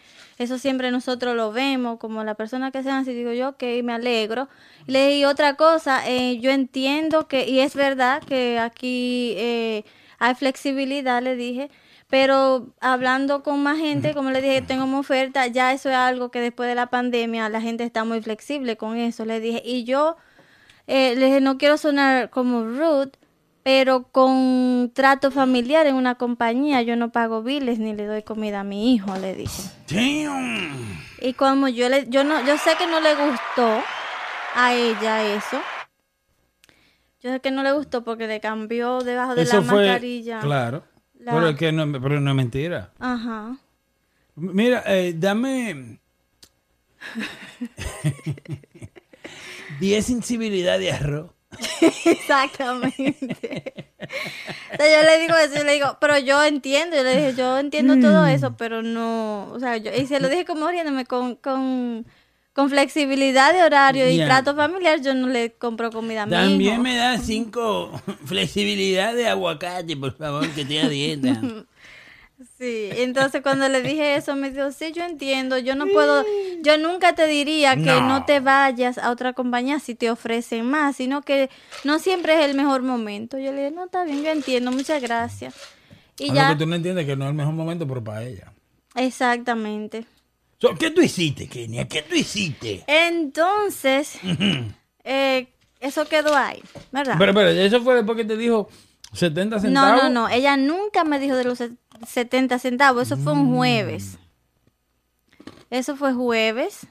Eso 0.42 0.58
siempre 0.58 0.90
nosotros 0.90 1.36
lo 1.36 1.52
vemos, 1.52 1.98
como 1.98 2.24
la 2.24 2.34
persona 2.34 2.70
que 2.70 2.82
sean 2.82 2.96
así, 2.96 3.14
digo 3.14 3.32
yo, 3.32 3.50
ok, 3.50 3.62
me 3.84 3.92
alegro. 3.92 4.48
Y 4.86 4.92
le 4.92 5.06
dije 5.08 5.26
otra 5.26 5.56
cosa, 5.56 6.08
eh, 6.08 6.38
yo 6.40 6.50
entiendo 6.50 7.28
que, 7.28 7.48
y 7.48 7.60
es 7.60 7.74
verdad 7.74 8.22
que 8.22 8.58
aquí 8.58 9.34
eh, 9.36 9.84
hay 10.18 10.34
flexibilidad, 10.34 11.22
le 11.22 11.36
dije, 11.36 11.70
pero 12.08 12.74
hablando 12.80 13.42
con 13.42 13.62
más 13.62 13.78
gente, 13.78 14.14
como 14.14 14.30
le 14.30 14.42
dije, 14.42 14.62
tengo 14.62 14.84
una 14.84 14.98
oferta, 14.98 15.46
ya 15.46 15.72
eso 15.72 15.88
es 15.88 15.96
algo 15.96 16.30
que 16.30 16.40
después 16.40 16.68
de 16.68 16.74
la 16.74 16.86
pandemia 16.90 17.48
la 17.48 17.60
gente 17.60 17.84
está 17.84 18.04
muy 18.04 18.20
flexible 18.20 18.76
con 18.76 18.96
eso, 18.96 19.24
le 19.24 19.40
dije. 19.40 19.62
Y 19.64 19.84
yo 19.84 20.16
eh, 20.86 21.14
le 21.16 21.26
dije, 21.26 21.40
no 21.40 21.58
quiero 21.58 21.78
sonar 21.78 22.30
como 22.30 22.64
rude, 22.64 23.12
pero 23.62 24.04
con 24.10 24.90
trato 24.94 25.30
familiar 25.30 25.86
en 25.86 25.94
una 25.94 26.16
compañía 26.16 26.82
yo 26.82 26.96
no 26.96 27.12
pago 27.12 27.42
biles 27.42 27.78
ni 27.78 27.94
le 27.94 28.06
doy 28.06 28.22
comida 28.22 28.60
a 28.60 28.64
mi 28.64 28.94
hijo, 28.94 29.16
le 29.18 29.34
dije. 29.34 29.62
Damn. 29.88 31.00
Y 31.20 31.34
como 31.34 31.68
yo 31.68 31.88
le, 31.88 32.06
yo 32.08 32.24
no, 32.24 32.44
yo 32.44 32.58
sé 32.58 32.72
que 32.78 32.86
no 32.86 33.00
le 33.00 33.14
gustó 33.14 33.80
a 34.56 34.74
ella 34.74 35.34
eso. 35.34 35.60
Yo 37.22 37.30
sé 37.30 37.40
que 37.40 37.52
no 37.52 37.62
le 37.62 37.72
gustó 37.72 38.02
porque 38.02 38.26
le 38.26 38.40
cambió 38.40 38.98
debajo 39.00 39.36
de 39.36 39.42
Eso 39.42 39.58
la 39.58 39.62
fue, 39.62 39.86
mascarilla. 39.86 40.40
claro. 40.40 40.82
La- 41.20 41.32
Pero, 41.34 41.48
es 41.50 41.56
que 41.56 41.70
no, 41.70 41.92
pero 42.02 42.20
no 42.20 42.30
es 42.30 42.36
mentira. 42.36 42.90
Ajá. 42.98 43.56
Mira, 44.34 44.82
eh, 44.86 45.14
dame 45.16 46.00
10 49.80 50.04
sensibilidad 50.06 50.78
de 50.80 50.90
arroz. 50.92 51.30
Exactamente. 52.04 53.74
Yo 54.78 55.02
le 55.04 55.20
digo 55.20 55.36
eso, 55.36 55.56
yo 55.56 55.64
le 55.64 55.72
digo, 55.74 55.96
pero 56.00 56.18
yo 56.18 56.42
entiendo, 56.44 56.96
yo 56.96 57.02
le 57.02 57.16
dije, 57.16 57.34
yo 57.36 57.58
entiendo 57.58 57.98
todo 58.00 58.26
eso, 58.26 58.56
pero 58.56 58.82
no, 58.82 59.48
o 59.52 59.60
sea, 59.60 59.76
yo, 59.76 59.90
y 59.94 60.06
se 60.06 60.20
lo 60.20 60.28
dije 60.28 60.44
como 60.44 60.68
riéndome 60.68 61.04
con, 61.04 61.36
con, 61.36 62.06
con 62.52 62.70
flexibilidad 62.70 63.52
de 63.52 63.62
horario 63.62 64.08
y 64.10 64.18
trato 64.18 64.54
familiar, 64.54 65.00
yo 65.00 65.14
no 65.14 65.28
le 65.28 65.52
compro 65.52 65.90
comida 65.90 66.22
a 66.22 66.26
mi 66.26 66.32
También 66.32 66.74
hijo. 66.74 66.82
me 66.82 66.96
da 66.96 67.18
5 67.18 68.02
flexibilidad 68.24 69.14
de 69.14 69.28
aguacate, 69.28 69.96
por 69.96 70.16
favor, 70.16 70.48
que 70.50 70.64
tenga 70.64 70.88
dieta. 70.88 71.40
Sí, 72.58 72.88
entonces 72.92 73.42
cuando 73.42 73.68
le 73.68 73.82
dije 73.82 74.16
eso 74.16 74.34
me 74.36 74.50
dijo, 74.50 74.70
sí, 74.72 74.92
yo 74.92 75.04
entiendo, 75.04 75.58
yo 75.58 75.74
no 75.74 75.86
puedo, 75.86 76.24
yo 76.62 76.78
nunca 76.78 77.14
te 77.14 77.26
diría 77.26 77.74
que 77.76 77.82
No. 77.82 78.08
no 78.08 78.24
te 78.24 78.40
vayas 78.40 78.98
a 78.98 79.10
otra 79.10 79.32
compañía 79.32 79.78
si 79.80 79.94
te 79.94 80.10
ofrecen 80.10 80.66
más, 80.68 80.96
sino 80.96 81.22
que 81.22 81.50
no 81.84 81.98
siempre 81.98 82.34
es 82.34 82.44
el 82.48 82.56
mejor 82.56 82.82
momento. 82.82 83.38
Yo 83.38 83.52
le 83.52 83.58
dije, 83.64 83.70
no, 83.70 83.84
está 83.84 84.04
bien, 84.04 84.22
yo 84.22 84.30
entiendo, 84.30 84.72
muchas 84.72 85.00
gracias. 85.02 85.54
Y 86.18 86.30
A 86.30 86.34
ya, 86.34 86.48
lo 86.50 86.54
que 86.58 86.64
tú 86.64 86.68
no 86.70 86.76
entiendes 86.76 87.06
que 87.06 87.16
no 87.16 87.24
es 87.24 87.30
el 87.30 87.36
mejor 87.36 87.54
momento, 87.54 87.86
pero 87.86 88.02
para 88.02 88.22
ella. 88.24 88.52
exactamente. 88.94 90.06
So, 90.58 90.74
¿Qué 90.76 90.90
tú 90.90 91.00
hiciste, 91.02 91.48
Kenia? 91.48 91.88
¿Qué 91.88 92.02
tú 92.02 92.14
hiciste? 92.14 92.84
Entonces, 92.86 94.18
eh, 95.04 95.48
eso 95.80 96.04
quedó 96.06 96.36
ahí, 96.36 96.62
¿verdad? 96.92 97.16
Pero, 97.18 97.34
pero, 97.34 97.48
eso 97.48 97.82
fue 97.82 97.96
después 97.96 98.16
que 98.16 98.24
te 98.24 98.36
dijo 98.36 98.68
70 99.12 99.56
no, 99.56 99.62
centavos. 99.62 100.02
no, 100.04 100.08
no, 100.10 100.28
ella 100.28 100.56
nunca 100.56 101.02
me 101.04 101.18
dijo 101.18 101.34
de 101.34 101.44
los 101.44 101.58
70 102.06 102.58
centavos, 102.58 103.02
eso 103.04 103.16
fue 103.16 103.34
Mm. 103.34 103.40
un 103.40 103.56
jueves. 103.56 104.18
Eso 105.70 105.96
fue 105.96 106.12
jueves. 106.12 106.86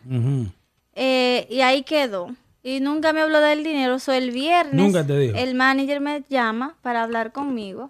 Eh, 0.95 1.47
y 1.49 1.62
ahí 1.62 1.84
quedó. 1.84 2.36
Y 2.64 2.80
nunca 2.80 3.14
me 3.14 3.22
habló 3.22 3.39
del 3.39 3.64
dinero. 3.64 3.99
So, 3.99 4.12
el 4.12 4.32
viernes, 4.32 4.74
Nunca 4.76 5.05
te 5.05 5.18
dijo. 5.18 5.38
el 5.38 5.55
manager 5.55 5.99
me 6.01 6.24
llama 6.30 6.76
para 6.82 7.03
hablar 7.03 7.32
conmigo. 7.32 7.89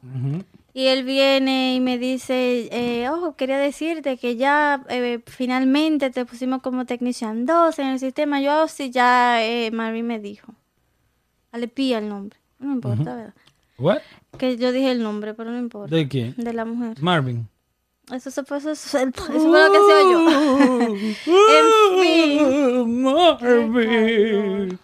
Y 0.74 0.86
él 0.88 1.03
viene 1.03 1.76
y 1.76 1.82
me 1.82 1.97
dice, 1.97 2.69
eh, 2.72 3.09
ojo, 3.09 3.36
quería 3.36 3.57
decirte 3.57 4.15
que 4.17 4.38
ya 4.38 4.84
eh, 4.89 5.19
finalmente 5.26 6.09
te 6.11 6.26
pusimos 6.26 6.61
como 6.61 6.86
Technician 6.86 7.45
2 7.45 7.78
en 7.80 7.88
el 7.88 7.99
sistema. 7.99 8.39
Yo, 8.39 8.63
"Oh, 8.63 8.67
sí, 8.69 8.89
ya 8.89 9.43
eh, 9.43 9.69
Marvin 9.72 10.07
me 10.07 10.19
dijo. 10.19 10.53
Le 11.51 11.67
pilla 11.67 11.97
el 11.97 12.07
nombre. 12.07 12.39
No 12.59 12.72
importa, 12.74 13.15
¿verdad? 13.15 13.34
What? 13.78 13.99
Que 14.38 14.57
yo 14.57 14.71
dije 14.71 14.91
el 14.91 15.03
nombre, 15.03 15.34
pero 15.34 15.51
no 15.51 15.57
importa. 15.59 15.95
¿De 15.95 16.07
quién? 16.07 16.34
De 16.38 16.53
la 16.53 16.65
mujer. 16.65 16.97
Marvin. 17.01 17.47
Eso, 18.11 18.32
se 18.32 18.43
fue, 18.43 18.57
eso, 18.57 18.71
eso- 18.71 18.97
eso 18.97 19.11
fue 19.13 19.29
lo 19.29 19.71
que 19.71 19.77
hacía 19.77 20.01
yo. 20.11 20.19
en 21.57 21.67
fin. 22.01 23.03
Marvin. 23.03 24.79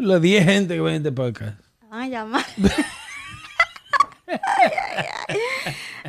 Los 0.00 0.22
10 0.22 0.44
gente 0.44 0.74
que 0.74 0.80
ven 0.80 0.94
este 0.96 1.12
podcast. 1.12 1.58
Van 1.90 2.00
a 2.02 2.08
llamar. 2.08 2.44
Ay, 4.26 4.38
ay, 4.96 5.06
ay. 5.28 5.36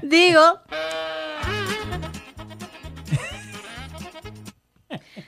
Digo. 0.02 0.42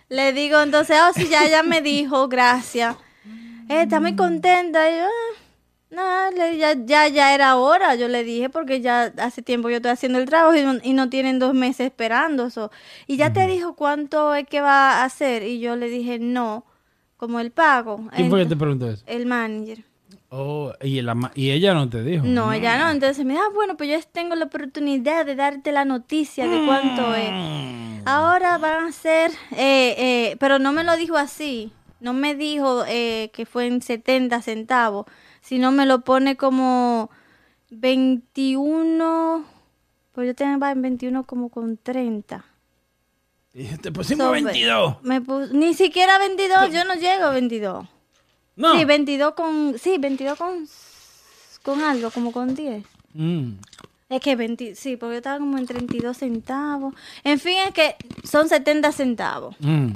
Le 0.09 0.33
digo, 0.33 0.59
entonces, 0.59 0.97
oh, 1.07 1.13
sí, 1.13 1.29
ya, 1.29 1.47
ya 1.47 1.63
me 1.63 1.81
dijo, 1.81 2.27
gracias. 2.27 2.95
Eh, 3.69 3.83
está 3.83 4.01
muy 4.01 4.15
contenta. 4.17 4.89
Y 4.89 4.97
yo, 4.97 5.05
"Ah, 5.05 5.37
no, 5.91 6.31
le- 6.31 6.57
ya, 6.57 6.73
ya, 6.73 7.07
ya 7.07 7.33
era 7.35 7.57
hora, 7.57 7.95
yo 7.95 8.07
le 8.07 8.23
dije, 8.23 8.49
porque 8.49 8.81
ya 8.81 9.13
hace 9.17 9.41
tiempo 9.41 9.69
yo 9.69 9.77
estoy 9.77 9.91
haciendo 9.91 10.19
el 10.19 10.25
trabajo 10.25 10.55
y 10.55 10.63
no, 10.63 10.75
y 10.81 10.93
no 10.93 11.09
tienen 11.09 11.37
dos 11.39 11.53
meses 11.53 11.87
esperando 11.87 12.47
eso. 12.47 12.71
Y 13.07 13.17
ya 13.17 13.33
te 13.33 13.45
dijo 13.47 13.75
cuánto 13.75 14.33
es 14.33 14.47
que 14.47 14.61
va 14.61 15.01
a 15.01 15.03
hacer. 15.03 15.43
Y 15.43 15.59
yo 15.59 15.75
le 15.75 15.89
dije, 15.89 16.17
no, 16.19 16.65
como 17.17 17.39
el 17.39 17.51
pago. 17.51 18.07
¿Quién 18.15 18.29
fue 18.29 18.43
que 18.43 18.49
te 18.49 18.55
preguntó 18.55 18.89
eso? 18.89 19.03
El 19.05 19.25
manager. 19.25 19.83
Oh, 20.33 20.71
y, 20.81 21.01
la 21.01 21.13
ma- 21.13 21.31
y 21.35 21.51
ella 21.51 21.73
no 21.73 21.89
te 21.89 22.01
dijo. 22.03 22.23
No, 22.25 22.53
ella 22.53 22.77
no. 22.77 22.89
Entonces 22.89 23.25
me 23.25 23.33
dijo, 23.33 23.43
ah, 23.45 23.51
bueno, 23.53 23.75
pues 23.75 23.89
yo 23.89 23.97
tengo 24.13 24.33
la 24.35 24.45
oportunidad 24.45 25.25
de 25.25 25.35
darte 25.35 25.73
la 25.73 25.83
noticia 25.83 26.47
de 26.47 26.65
cuánto 26.65 27.13
es. 27.15 27.29
Ahora 28.05 28.57
van 28.57 28.85
a 28.85 28.91
ser, 28.93 29.31
eh, 29.51 29.95
eh, 29.97 30.37
pero 30.39 30.57
no 30.57 30.71
me 30.71 30.83
lo 30.85 30.95
dijo 30.95 31.17
así. 31.17 31.71
No 32.01 32.11
me 32.13 32.35
dijo 32.35 32.83
eh, 32.87 33.29
que 33.33 33.45
fue 33.45 33.67
en 33.67 33.81
70 33.81 34.41
centavos, 34.41 35.05
sino 35.41 35.71
me 35.71 35.85
lo 35.85 36.01
pone 36.01 36.35
como 36.35 37.09
21, 37.69 39.45
pues 40.13 40.27
yo 40.27 40.35
tengo 40.35 40.65
en 40.65 40.81
21 40.81 41.23
como 41.25 41.49
con 41.49 41.77
30. 41.77 42.43
Y 43.53 43.65
te 43.77 43.91
pusimos 43.91 44.25
So, 44.27 44.31
22. 44.31 45.03
Me 45.03 45.21
pus- 45.21 45.51
ni 45.51 45.73
siquiera 45.73 46.17
22, 46.17 46.71
yo 46.71 46.85
no 46.85 46.95
llego 46.95 47.25
a 47.25 47.29
22. 47.31 47.85
No. 48.55 48.77
Sí, 48.77 48.85
22 48.85 49.33
con, 49.33 49.77
sí, 49.77 49.97
22 49.99 50.37
con, 50.37 50.67
con 51.63 51.81
algo, 51.81 52.11
como 52.11 52.31
con 52.31 52.55
10. 52.55 52.83
Mm. 53.13 53.51
Es 54.09 54.21
que 54.21 54.35
20, 54.35 54.75
sí, 54.75 54.97
porque 54.97 55.13
yo 55.13 55.17
estaba 55.17 55.39
como 55.39 55.57
en 55.57 55.65
32 55.65 56.17
centavos. 56.17 56.93
En 57.23 57.39
fin, 57.39 57.55
es 57.67 57.73
que 57.73 57.95
son 58.23 58.49
70 58.49 58.91
centavos. 58.91 59.55
Mm. 59.59 59.91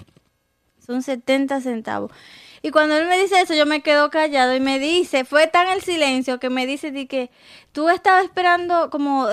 Son 0.85 1.01
70 1.01 1.61
centavos. 1.61 2.11
Y 2.61 2.71
cuando 2.71 2.95
él 2.97 3.07
me 3.07 3.19
dice 3.19 3.39
eso, 3.39 3.53
yo 3.53 3.67
me 3.67 3.81
quedo 3.81 4.09
callado 4.09 4.55
y 4.55 4.59
me 4.59 4.79
dice, 4.79 5.23
fue 5.23 5.45
tan 5.45 5.67
el 5.67 5.81
silencio 5.81 6.39
que 6.39 6.49
me 6.49 6.65
dice 6.65 6.91
de 6.91 7.05
que 7.07 7.29
tú 7.71 7.89
estabas 7.89 8.23
esperando 8.23 8.89
como, 8.89 9.27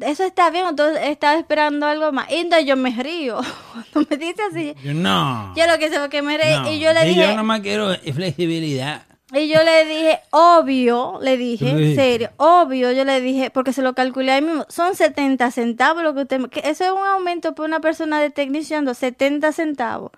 eso 0.00 0.24
está 0.24 0.50
bien 0.50 0.64
o 0.66 0.74
tú 0.74 0.82
estabas 1.00 1.38
esperando 1.38 1.86
algo 1.86 2.10
más. 2.10 2.28
Y 2.32 2.36
entonces 2.38 2.66
yo 2.66 2.76
me 2.76 2.90
río. 2.90 3.40
Cuando 3.92 4.10
me 4.10 4.16
dice 4.16 4.42
así, 4.50 4.74
Yo 4.82 4.94
no. 4.94 5.54
yo 5.56 5.66
lo 5.68 5.78
que 5.78 5.90
sé 5.90 5.98
fue 5.98 6.08
que 6.08 6.22
me 6.22 6.36
reí 6.38 6.58
No. 6.58 6.72
y 6.72 6.80
yo 6.80 6.92
le 6.92 7.04
Y 7.04 7.08
dije, 7.10 7.34
yo 7.36 7.44
más 7.44 7.60
quiero 7.60 7.94
flexibilidad. 8.36 9.06
y 9.32 9.48
yo 9.48 9.62
le 9.62 9.84
dije, 9.84 10.18
obvio, 10.30 11.18
le 11.22 11.36
dije, 11.36 11.70
¿Tú 11.70 11.76
le 11.76 11.90
en 11.90 11.94
serio, 11.96 12.30
obvio, 12.36 12.90
yo 12.90 13.04
le 13.04 13.20
dije, 13.20 13.50
porque 13.50 13.72
se 13.72 13.82
lo 13.82 13.94
calculé 13.94 14.32
ahí 14.32 14.42
mismo, 14.42 14.66
son 14.68 14.96
70 14.96 15.52
centavos 15.52 16.02
lo 16.02 16.14
que 16.14 16.22
usted, 16.22 16.38
me- 16.40 16.48
que 16.48 16.60
eso 16.68 16.82
es 16.84 16.90
un 16.90 17.06
aumento 17.06 17.54
por 17.54 17.66
una 17.66 17.78
persona 17.80 18.20
de 18.20 18.30
technician, 18.30 18.92
70 18.92 19.52
centavos. 19.52 20.10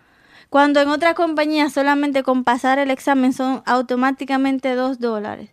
Cuando 0.55 0.78
en 0.80 0.86
otras 0.88 1.14
compañías 1.14 1.72
solamente 1.72 2.22
con 2.22 2.44
pasar 2.44 2.78
el 2.78 2.92
examen 2.92 3.32
son 3.32 3.64
automáticamente 3.66 4.76
2 4.76 5.00
dólares. 5.00 5.50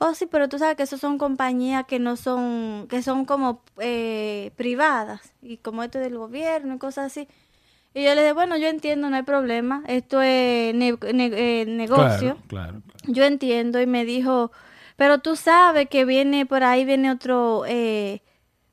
Oh, 0.00 0.12
sí, 0.12 0.26
pero 0.26 0.48
tú 0.48 0.58
sabes 0.58 0.74
que 0.76 0.82
esos 0.82 0.98
son 0.98 1.18
compañías 1.18 1.84
que 1.84 2.00
no 2.00 2.16
son, 2.16 2.88
que 2.88 3.00
son 3.00 3.26
como 3.26 3.62
eh, 3.78 4.50
privadas, 4.56 5.32
y 5.40 5.58
como 5.58 5.84
esto 5.84 6.00
del 6.00 6.18
gobierno 6.18 6.74
y 6.74 6.78
cosas 6.78 7.12
así. 7.12 7.28
Y 7.94 8.02
yo 8.02 8.12
le 8.16 8.22
dije, 8.22 8.32
bueno, 8.32 8.56
yo 8.56 8.66
entiendo, 8.66 9.08
no 9.08 9.14
hay 9.14 9.22
problema. 9.22 9.84
Esto 9.86 10.20
es 10.20 10.74
ne- 10.74 10.98
ne- 11.12 11.60
eh, 11.60 11.64
negocio. 11.66 12.36
Claro, 12.48 12.82
claro. 12.82 12.82
Yo 13.06 13.22
entiendo. 13.22 13.80
Y 13.80 13.86
me 13.86 14.04
dijo, 14.04 14.50
pero 14.96 15.18
tú 15.18 15.36
sabes 15.36 15.88
que 15.88 16.04
viene 16.04 16.44
por 16.44 16.64
ahí, 16.64 16.84
viene 16.84 17.12
otro, 17.12 17.62
eh, 17.68 18.20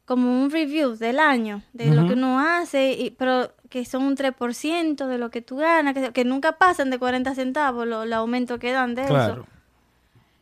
como 0.06 0.42
un 0.42 0.50
review 0.50 0.96
del 0.98 1.20
año, 1.20 1.62
de 1.72 1.94
lo 1.94 2.08
que 2.08 2.14
uno 2.14 2.40
hace, 2.40 2.94
y, 2.94 3.12
pero 3.12 3.52
que 3.72 3.84
son 3.86 4.04
un 4.04 4.16
3% 4.16 5.08
de 5.08 5.18
lo 5.18 5.32
que 5.32 5.42
tú 5.42 5.58
ganas, 5.58 5.96
que, 5.96 6.12
que 6.12 6.24
nunca 6.26 6.52
pasan 6.60 6.92
de 6.92 7.00
40 7.00 7.34
centavos 7.34 7.88
los 7.88 8.06
los 8.06 8.18
aumentos 8.18 8.60
que 8.60 8.72
dan 8.72 8.94
de 8.94 9.06
eso. 9.06 9.46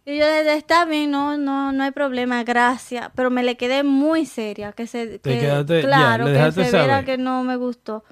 Y 0.05 0.17
yo 0.17 0.25
dije, 0.27 0.55
está 0.55 0.85
bien, 0.85 1.11
no, 1.11 1.37
no, 1.37 1.71
no 1.71 1.83
hay 1.83 1.91
problema, 1.91 2.43
gracias. 2.43 3.09
Pero 3.15 3.29
me 3.29 3.43
le 3.43 3.55
quedé 3.57 3.83
muy 3.83 4.25
seria, 4.25 4.71
que 4.73 4.87
se, 4.87 5.19
Te 5.19 5.19
que- 5.19 5.39
quedaste- 5.41 5.81
claro, 5.83 6.25
que 6.25 6.51
se 6.51 6.71
viera 6.77 7.05
que 7.05 7.17
no 7.19 7.43
me 7.43 7.55
gustó. 7.57 8.03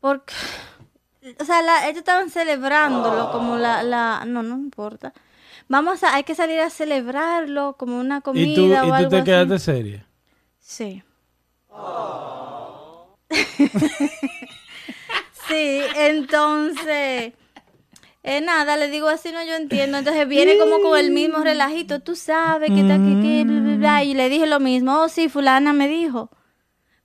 Porque, 0.00 0.32
o 1.40 1.44
sea, 1.44 1.60
la- 1.62 1.86
ellos 1.88 1.98
estaban 1.98 2.30
celebrándolo 2.30 3.32
como 3.32 3.56
la, 3.56 3.82
la, 3.82 4.22
no, 4.26 4.42
no 4.44 4.54
importa. 4.56 5.12
Vamos 5.66 6.04
a, 6.04 6.14
hay 6.14 6.22
que 6.24 6.34
salir 6.36 6.60
a 6.60 6.70
celebrarlo 6.70 7.74
como 7.78 7.98
una 7.98 8.20
comida 8.20 8.44
¿Y 8.46 8.54
tú, 8.54 8.62
o 8.62 8.66
y 8.66 8.88
tú 8.88 8.92
algo 8.94 9.08
te 9.10 9.16
así. 9.16 9.24
quedaste 9.24 9.58
seria? 9.58 10.06
Sí. 10.60 11.02
sí, 15.48 15.80
entonces, 15.96 17.32
eh, 18.22 18.40
nada, 18.40 18.76
le 18.76 18.88
digo 18.88 19.08
así, 19.08 19.30
no, 19.32 19.44
yo 19.44 19.54
entiendo. 19.54 19.98
Entonces 19.98 20.26
viene 20.26 20.58
como 20.58 20.80
con 20.80 20.98
el 20.98 21.10
mismo 21.10 21.38
relajito, 21.38 22.00
tú 22.00 22.16
sabes 22.16 22.70
que 22.70 22.80
está 22.80 22.94
aquí, 22.94 23.20
que 23.20 23.44
bla, 23.44 23.60
bla, 23.60 23.76
bla. 23.76 24.04
Y 24.04 24.14
le 24.14 24.28
dije 24.28 24.46
lo 24.46 24.60
mismo, 24.60 25.00
oh, 25.00 25.08
sí, 25.08 25.28
fulana 25.28 25.72
me 25.72 25.88
dijo. 25.88 26.30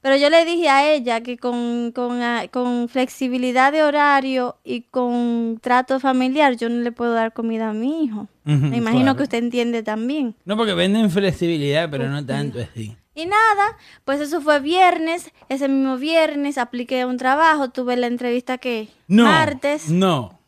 Pero 0.02 0.16
yo 0.16 0.30
le 0.30 0.46
dije 0.46 0.70
a 0.70 0.94
ella 0.94 1.22
que 1.22 1.38
con, 1.38 1.92
con, 1.92 2.22
ah, 2.22 2.46
con 2.50 2.88
flexibilidad 2.88 3.74
de 3.74 3.84
horario 3.84 4.58
y 4.64 4.84
con 4.84 5.60
trato 5.62 6.00
familiar 6.00 6.56
yo 6.56 6.70
no 6.70 6.82
le 6.82 6.94
puedo 6.94 7.12
dar 7.12 7.34
comida 7.34 7.70
a 7.70 7.74
mi 7.74 8.06
hijo. 8.06 8.30
Me 8.46 8.78
imagino 8.78 9.04
claro. 9.04 9.18
que 9.18 9.24
usted 9.24 9.38
entiende 9.40 9.84
también. 9.84 10.36
No, 10.46 10.58
porque 10.58 10.74
venden 10.74 11.12
flexibilidad, 11.12 11.88
pero 11.92 12.08
no 12.08 12.26
tanto 12.26 12.60
así. 12.60 12.96
Y 13.16 13.26
nada, 13.26 13.78
pues 14.06 14.22
eso 14.22 14.40
fue 14.42 14.60
viernes. 14.60 15.32
Ese 15.50 15.68
mismo 15.68 15.98
viernes 15.98 16.58
apliqué 16.58 17.06
un 17.06 17.18
trabajo. 17.18 17.70
Tuve 17.70 17.98
la 17.98 18.08
entrevista 18.08 18.58
que 18.58 18.88
No. 19.08 19.26
martes. 19.26 19.90
No. 19.90 20.40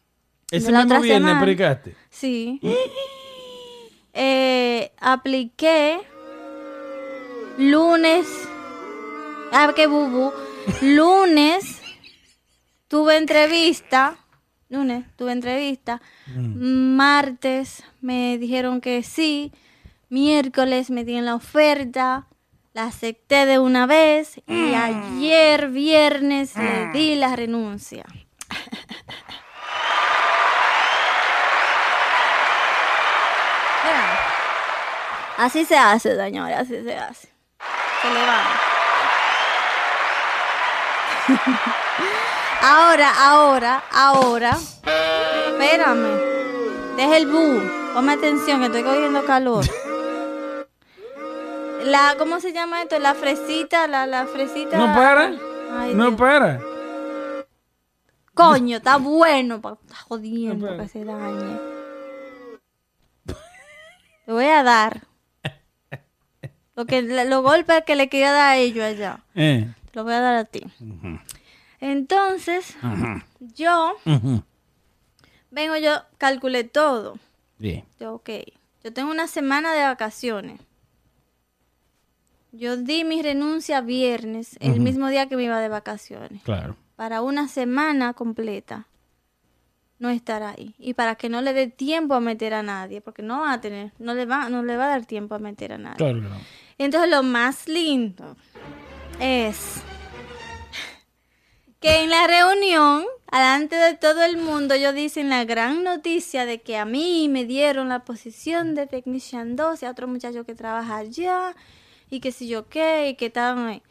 Ese 0.51 0.71
mismo 0.71 0.85
viernes 1.01 1.23
semana. 1.25 1.39
aplicaste. 1.41 1.95
Sí. 2.09 2.59
Eh, 4.13 4.91
apliqué 4.99 5.99
lunes. 7.57 8.27
Ah, 9.53 9.71
qué 9.75 9.87
bubu. 9.87 10.31
Lunes 10.81 11.81
tuve 12.89 13.15
entrevista. 13.17 14.17
Lunes 14.69 15.05
tuve 15.15 15.31
entrevista. 15.31 16.01
Martes 16.35 17.83
me 18.01 18.37
dijeron 18.37 18.81
que 18.81 19.03
sí. 19.03 19.51
Miércoles 20.09 20.89
me 20.89 21.03
dieron 21.05 21.25
la 21.25 21.35
oferta. 21.35 22.27
La 22.73 22.85
acepté 22.85 23.45
de 23.45 23.59
una 23.59 23.85
vez. 23.85 24.41
Y 24.47 24.73
ayer, 24.73 25.69
viernes, 25.69 26.55
le 26.55 26.87
di 26.93 27.15
la 27.15 27.35
renuncia. 27.35 28.05
Así 35.41 35.65
se 35.65 35.75
hace, 35.75 36.15
señores, 36.15 36.55
así 36.55 36.83
se 36.83 36.95
hace. 36.95 37.29
Se 38.01 38.13
levanta. 38.13 38.59
ahora, 42.61 43.11
ahora, 43.17 43.83
ahora. 43.91 44.57
Espérame. 45.47 46.95
Deja 46.95 47.17
el 47.17 47.25
bu. 47.25 47.59
Ponme 47.95 48.13
atención, 48.13 48.59
que 48.59 48.67
estoy 48.67 48.83
cogiendo 48.83 49.25
calor. 49.25 49.65
La, 51.85 52.15
¿cómo 52.17 52.39
se 52.39 52.53
llama 52.53 52.81
esto? 52.81 52.97
La 52.99 53.13
fresita, 53.15 53.87
la, 53.87 54.05
la 54.05 54.25
fresita. 54.27 54.77
No 54.77 54.85
para. 54.93 55.31
Ay, 55.73 55.93
No 55.95 56.07
Dios. 56.09 56.19
para. 56.19 56.59
Coño, 58.33 58.77
está 58.77 58.97
bueno. 58.97 59.55
Está 59.55 59.95
jodiendo 60.07 60.65
No, 60.67 60.71
pero- 60.73 60.83
que 60.83 60.89
se 60.89 61.03
dañe. 61.05 61.59
Le 64.27 64.33
voy 64.33 64.45
a 64.45 64.63
dar. 64.63 65.01
Lo 66.75 66.85
que, 66.85 67.01
los 67.01 67.41
golpes 67.43 67.83
que 67.85 67.95
le 67.95 68.07
quería 68.09 68.31
dar 68.31 68.49
a 68.51 68.57
ellos 68.57 68.83
allá. 68.85 69.19
Eh. 69.35 69.67
Te 69.91 69.99
lo 69.99 70.03
voy 70.03 70.13
a 70.13 70.21
dar 70.21 70.35
a 70.35 70.45
ti. 70.45 70.63
Entonces, 71.79 72.77
yo, 73.55 73.97
vengo, 75.49 75.75
yo 75.77 75.91
calculé 76.17 76.63
todo. 76.63 77.17
Bien. 77.57 77.83
Yo, 77.99 78.13
ok, 78.15 78.29
yo 78.83 78.93
tengo 78.93 79.11
una 79.11 79.27
semana 79.27 79.73
de 79.73 79.83
vacaciones. 79.83 80.61
Yo 82.51 82.77
di 82.77 83.03
mi 83.03 83.21
renuncia 83.21 83.81
viernes, 83.81 84.57
el 84.59 84.81
mismo 84.81 85.07
día 85.07 85.29
que 85.29 85.37
me 85.37 85.43
iba 85.43 85.59
de 85.59 85.69
vacaciones. 85.69 86.43
Claro. 86.43 86.75
Para 86.95 87.21
una 87.21 87.47
semana 87.47 88.13
completa 88.13 88.87
no 89.99 90.09
estar 90.09 90.43
ahí. 90.43 90.75
Y 90.77 90.95
para 90.95 91.15
que 91.15 91.29
no 91.29 91.41
le 91.41 91.53
dé 91.53 91.67
tiempo 91.67 92.15
a 92.15 92.19
meter 92.19 92.53
a 92.53 92.63
nadie, 92.63 93.01
porque 93.01 93.21
no 93.21 93.41
va 93.41 93.53
a 93.53 93.61
tener, 93.61 93.93
no 93.99 94.15
le 94.15 94.25
va, 94.25 94.49
no 94.49 94.63
le 94.63 94.75
va 94.75 94.85
a 94.85 94.89
dar 94.89 95.05
tiempo 95.05 95.35
a 95.35 95.39
meter 95.39 95.73
a 95.73 95.77
nadie. 95.77 95.97
Claro. 95.97 96.23
Entonces 96.77 97.09
lo 97.09 97.21
más 97.23 97.67
lindo 97.67 98.35
es 99.19 99.81
que 101.79 102.03
en 102.03 102.09
la 102.09 102.25
reunión, 102.27 103.05
delante 103.31 103.75
de 103.75 103.95
todo 103.95 104.23
el 104.23 104.37
mundo, 104.37 104.73
ellos 104.73 104.95
dicen 104.95 105.29
la 105.29 105.45
gran 105.45 105.83
noticia 105.83 106.45
de 106.45 106.61
que 106.61 106.77
a 106.77 106.85
mí 106.85 107.29
me 107.29 107.45
dieron 107.45 107.87
la 107.87 108.03
posición 108.03 108.73
de 108.73 108.87
Technician 108.87 109.55
2 109.55 109.83
y 109.83 109.85
a 109.85 109.91
otro 109.91 110.07
muchacho 110.07 110.43
que 110.43 110.55
trabaja 110.55 110.97
allá 110.97 111.55
y 112.11 112.19
que 112.19 112.31
si 112.31 112.47
yo 112.47 112.69
qué 112.69 113.09
y 113.09 113.15
que 113.15 113.25
estaban 113.27 113.65
ahí. 113.67 113.81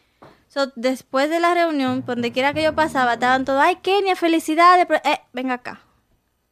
So, 0.46 0.70
después 0.76 1.28
de 1.30 1.40
la 1.40 1.54
reunión, 1.54 2.04
donde 2.06 2.30
quiera 2.32 2.52
que 2.54 2.62
yo 2.62 2.74
pasaba, 2.74 3.14
estaban 3.14 3.44
todos, 3.44 3.60
ay, 3.62 3.76
Kenia, 3.82 4.14
felicidades. 4.16 4.86
pero- 4.86 5.00
eh, 5.04 5.20
venga 5.32 5.54
acá. 5.54 5.80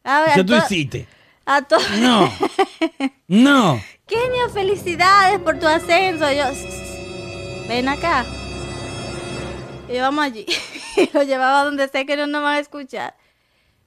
A 0.03 0.21
ver, 0.21 0.33
¿Qué 0.35 0.43
tú 0.43 0.55
hiciste? 0.55 1.07
a 1.45 1.61
No. 1.99 2.31
No. 3.27 3.81
Kenia, 4.07 4.49
felicidades 4.53 5.39
por 5.39 5.59
tu 5.59 5.67
ascenso. 5.67 6.31
Yo, 6.31 6.43
"S- 6.45 6.67
s- 6.67 7.65
ven 7.67 7.87
acá. 7.87 8.25
Y 9.87 9.97
vamos 9.99 10.25
allí. 10.25 10.45
Y 10.97 11.09
lo 11.13 11.23
llevaba 11.23 11.63
donde 11.63 11.87
sé 11.87 12.05
que 12.05 12.17
no 12.17 12.25
nos 12.27 12.41
van 12.41 12.55
a 12.55 12.59
escuchar. 12.59 13.15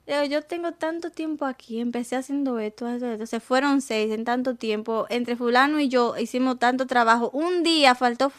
Yo 0.07 0.43
tengo 0.43 0.73
tanto 0.73 1.11
tiempo 1.11 1.45
aquí, 1.45 1.81
empecé 1.81 2.17
haciendo 2.17 2.59
esto, 2.59 2.89
esto, 2.89 3.07
esto. 3.07 3.27
Se 3.27 3.41
fueron 3.41 3.81
seis 3.81 4.13
en 4.13 4.25
tanto 4.25 4.57
tiempo. 4.57 5.07
Entre 5.09 5.37
fulano 5.37 5.79
y 5.79 5.89
yo 5.89 6.17
hicimos 6.19 6.59
tanto 6.59 6.87
trabajo. 6.87 7.31
Un 7.33 7.63
día 7.63 7.95
faltó 7.95 8.33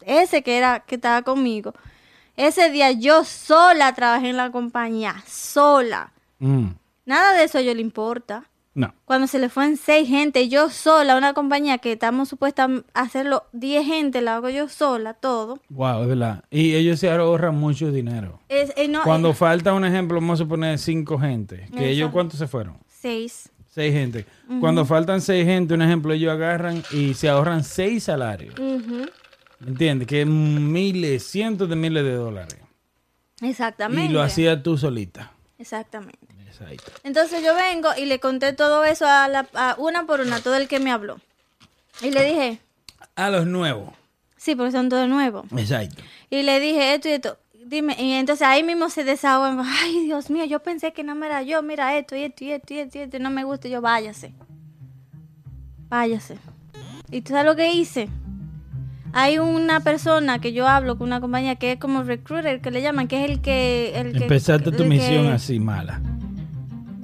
ese 0.00 0.42
que 0.42 0.58
era, 0.58 0.80
que 0.80 0.96
estaba 0.96 1.22
conmigo. 1.22 1.74
Ese 2.36 2.70
día 2.70 2.90
yo 2.92 3.24
sola 3.24 3.94
trabajé 3.94 4.30
en 4.30 4.36
la 4.36 4.50
compañía, 4.50 5.22
sola. 5.26 6.12
Mm. 6.38 6.70
Nada 7.06 7.34
de 7.34 7.44
eso 7.44 7.58
a 7.58 7.60
ellos 7.60 7.76
le 7.76 7.82
importa 7.82 8.44
No. 8.76 8.94
cuando 9.06 9.26
se 9.26 9.38
le 9.38 9.48
fue 9.48 9.64
en 9.64 9.78
seis 9.78 10.06
gente, 10.06 10.50
yo 10.50 10.68
sola, 10.68 11.16
una 11.16 11.32
compañía 11.32 11.78
que 11.78 11.92
estamos 11.92 12.28
supuestas 12.28 12.70
a 12.92 13.00
hacerlo 13.00 13.44
diez 13.54 13.86
gente, 13.86 14.20
la 14.20 14.36
hago 14.36 14.50
yo 14.50 14.68
sola, 14.68 15.14
todo. 15.14 15.60
Wow, 15.70 16.02
es 16.02 16.08
verdad. 16.08 16.44
Y 16.50 16.74
ellos 16.74 17.00
se 17.00 17.10
ahorran 17.10 17.56
mucho 17.56 17.90
dinero. 17.90 18.38
Es, 18.50 18.74
eh, 18.76 18.86
no, 18.86 19.02
Cuando 19.02 19.30
eh, 19.30 19.34
falta 19.34 19.72
un 19.72 19.86
ejemplo, 19.86 20.20
vamos 20.20 20.38
a 20.38 20.44
suponer 20.44 20.78
cinco 20.78 21.18
gente. 21.18 21.66
Que 21.74 21.88
ellos. 21.88 22.10
¿cuántos 22.12 22.38
se 22.38 22.46
fueron? 22.46 22.76
seis. 22.86 23.48
Seis 23.66 23.94
gente. 23.94 24.26
Cuando 24.60 24.84
faltan 24.84 25.22
seis 25.22 25.46
gente, 25.46 25.72
un 25.72 25.80
ejemplo, 25.80 26.12
ellos 26.12 26.30
agarran 26.30 26.82
y 26.90 27.14
se 27.14 27.30
ahorran 27.30 27.64
seis 27.64 28.04
salarios. 28.04 28.58
Ujú, 28.58 29.06
¿Entiendes? 29.66 30.06
Que 30.06 30.20
es 30.20 30.26
miles, 30.26 31.26
cientos 31.26 31.66
de 31.68 31.76
miles 31.76 32.04
de 32.04 32.12
dólares. 32.12 32.58
Exactamente. 33.40 34.10
Y 34.10 34.14
lo 34.14 34.20
hacía 34.20 34.62
tú 34.62 34.76
solita. 34.76 35.32
Exactamente. 35.58 36.35
Exacto. 36.60 36.92
Entonces 37.04 37.44
yo 37.44 37.54
vengo 37.54 37.88
y 37.96 38.06
le 38.06 38.18
conté 38.20 38.52
todo 38.52 38.84
eso 38.84 39.06
a, 39.06 39.28
la, 39.28 39.46
a 39.54 39.74
una 39.78 40.06
por 40.06 40.20
una, 40.20 40.40
todo 40.40 40.56
el 40.56 40.68
que 40.68 40.80
me 40.80 40.90
habló. 40.90 41.20
Y 42.02 42.10
le 42.10 42.24
dije, 42.24 42.58
A 43.14 43.30
los 43.30 43.46
nuevos. 43.46 43.90
sí, 44.36 44.54
porque 44.54 44.72
son 44.72 44.88
todos 44.88 45.08
nuevos. 45.08 45.46
Exacto. 45.56 46.02
Y 46.30 46.42
le 46.42 46.60
dije 46.60 46.94
esto 46.94 47.08
y 47.08 47.12
esto. 47.12 47.38
Dime, 47.64 47.96
y 47.98 48.12
entonces 48.12 48.46
ahí 48.46 48.62
mismo 48.62 48.90
se 48.90 49.02
desahogan. 49.04 49.60
Ay, 49.64 50.04
Dios 50.04 50.30
mío, 50.30 50.44
yo 50.44 50.60
pensé 50.60 50.92
que 50.92 51.02
no 51.02 51.14
me 51.14 51.26
era 51.26 51.42
yo. 51.42 51.62
Mira 51.62 51.96
esto 51.98 52.14
y 52.14 52.22
esto 52.22 52.44
y 52.44 52.52
esto 52.52 52.74
y 52.74 52.78
esto 52.78 52.98
y 52.98 53.00
esto. 53.02 53.18
no 53.18 53.30
me 53.30 53.42
gusta. 53.44 53.66
Y 53.68 53.72
yo, 53.72 53.80
váyase. 53.80 54.32
Váyase. 55.88 56.38
¿Y 57.10 57.22
tú 57.22 57.30
sabes 57.32 57.46
lo 57.46 57.56
que 57.56 57.72
hice? 57.72 58.08
Hay 59.12 59.38
una 59.38 59.80
persona 59.80 60.40
que 60.40 60.52
yo 60.52 60.68
hablo 60.68 60.98
con 60.98 61.06
una 61.06 61.20
compañía 61.20 61.56
que 61.56 61.72
es 61.72 61.78
como 61.78 62.02
recruiter, 62.02 62.60
que 62.60 62.70
le 62.70 62.82
llaman, 62.82 63.08
que 63.08 63.24
es 63.24 63.30
el 63.30 63.40
que... 63.40 63.92
El 63.98 64.12
que 64.12 64.24
Empezaste 64.24 64.72
tu 64.72 64.84
misión 64.84 65.28
así 65.28 65.58
mala. 65.58 66.00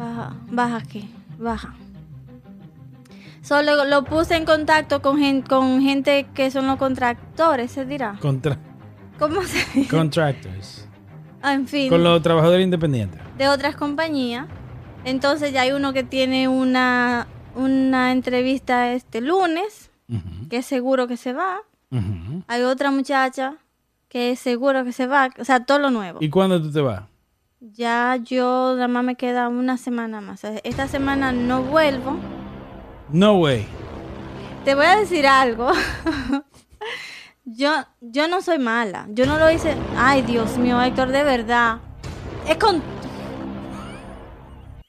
Baja, 0.02 0.34
baja 0.50 0.76
aquí, 0.78 1.08
baja. 1.38 1.74
Solo 3.40 3.84
lo 3.84 4.04
puse 4.04 4.36
en 4.36 4.44
contacto 4.44 5.00
con, 5.00 5.18
gen- 5.18 5.42
con 5.42 5.80
gente 5.80 6.26
que 6.34 6.50
son 6.50 6.66
los 6.66 6.76
contractores, 6.76 7.70
se 7.70 7.84
dirá. 7.84 8.18
Contra 8.20 8.58
¿Cómo 9.18 9.42
se 9.42 9.58
dice? 9.78 9.88
contractors. 9.88 10.88
Ah, 11.40 11.52
En 11.54 11.68
fin, 11.68 11.88
Con 11.88 12.02
los 12.02 12.20
trabajadores 12.22 12.64
independientes. 12.64 13.20
de 13.38 13.48
otras 13.48 13.76
compañías. 13.76 14.46
Entonces 15.04 15.52
ya 15.52 15.62
hay 15.62 15.70
uno 15.72 15.92
que 15.92 16.02
tiene 16.02 16.48
una, 16.48 17.26
una 17.54 18.10
entrevista 18.12 18.92
este 18.92 19.20
lunes, 19.20 19.90
Ujú, 20.08 20.48
que 20.48 20.58
es 20.58 20.66
seguro 20.66 21.06
que 21.06 21.16
se 21.16 21.32
va. 21.32 21.58
Hay 22.48 22.62
otra 22.62 22.90
muchacha 22.90 23.54
que 24.08 24.32
es 24.32 24.40
seguro 24.40 24.82
que 24.84 24.92
se 24.92 25.06
va. 25.06 25.30
O 25.38 25.44
sea, 25.44 25.64
todo 25.64 25.78
lo 25.78 25.90
nuevo. 25.90 26.18
¿Y 26.20 26.28
cuándo 26.30 26.60
tú 26.60 26.72
te 26.72 26.80
vas? 26.80 27.02
Ya 27.64 28.16
yo 28.16 28.74
nada 28.74 28.88
más 28.88 29.04
me 29.04 29.14
queda 29.14 29.48
una 29.48 29.76
semana 29.76 30.20
más. 30.20 30.42
Esta 30.64 30.88
semana 30.88 31.30
no 31.30 31.62
vuelvo. 31.62 32.16
No 33.08 33.38
way. 33.38 33.64
Te 34.64 34.74
voy 34.74 34.86
a 34.86 34.96
decir 34.96 35.28
algo. 35.28 35.70
yo, 37.44 37.70
yo 38.00 38.26
no 38.26 38.42
soy 38.42 38.58
mala. 38.58 39.06
Yo 39.10 39.26
no 39.26 39.38
lo 39.38 39.48
hice. 39.48 39.76
Ay, 39.96 40.22
Dios 40.22 40.58
mío, 40.58 40.82
Héctor, 40.82 41.10
de 41.10 41.22
verdad. 41.22 41.78
Es 42.48 42.56
con. 42.56 42.82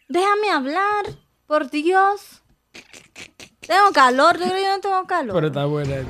Déjame 0.09 0.49
hablar, 0.49 1.05
por 1.45 1.69
Dios. 1.69 2.41
Tengo 3.59 3.91
calor, 3.93 4.39
yo 4.39 4.45
creo 4.45 4.55
que 4.55 4.63
yo 4.63 4.75
no 4.75 4.81
tengo 4.81 5.05
calor. 5.05 5.35
Pero 5.35 5.47
está 5.47 5.65
buena 5.65 5.93
esa. 5.97 6.09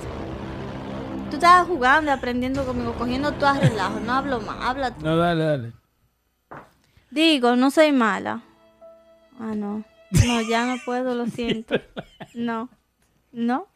Tú 1.29 1.35
estabas 1.35 1.67
jugando 1.67 2.09
aprendiendo 2.13 2.65
conmigo, 2.65 2.93
cogiendo 2.93 3.35
a 3.45 3.59
relajo. 3.59 3.99
No 3.99 4.13
hablo 4.13 4.39
más, 4.39 4.57
habla 4.61 4.95
tú. 4.95 5.03
No, 5.03 5.17
dale, 5.17 5.43
dale. 5.43 5.82
Digo, 7.13 7.55
no 7.55 7.69
soy 7.69 7.91
mala. 7.91 8.41
Ah, 9.39 9.53
no. 9.55 9.83
No, 10.25 10.41
ya 10.41 10.65
no 10.65 10.77
puedo, 10.83 11.13
lo 11.13 11.27
siento. 11.27 11.79
No. 12.33 12.69
No. 13.31 13.67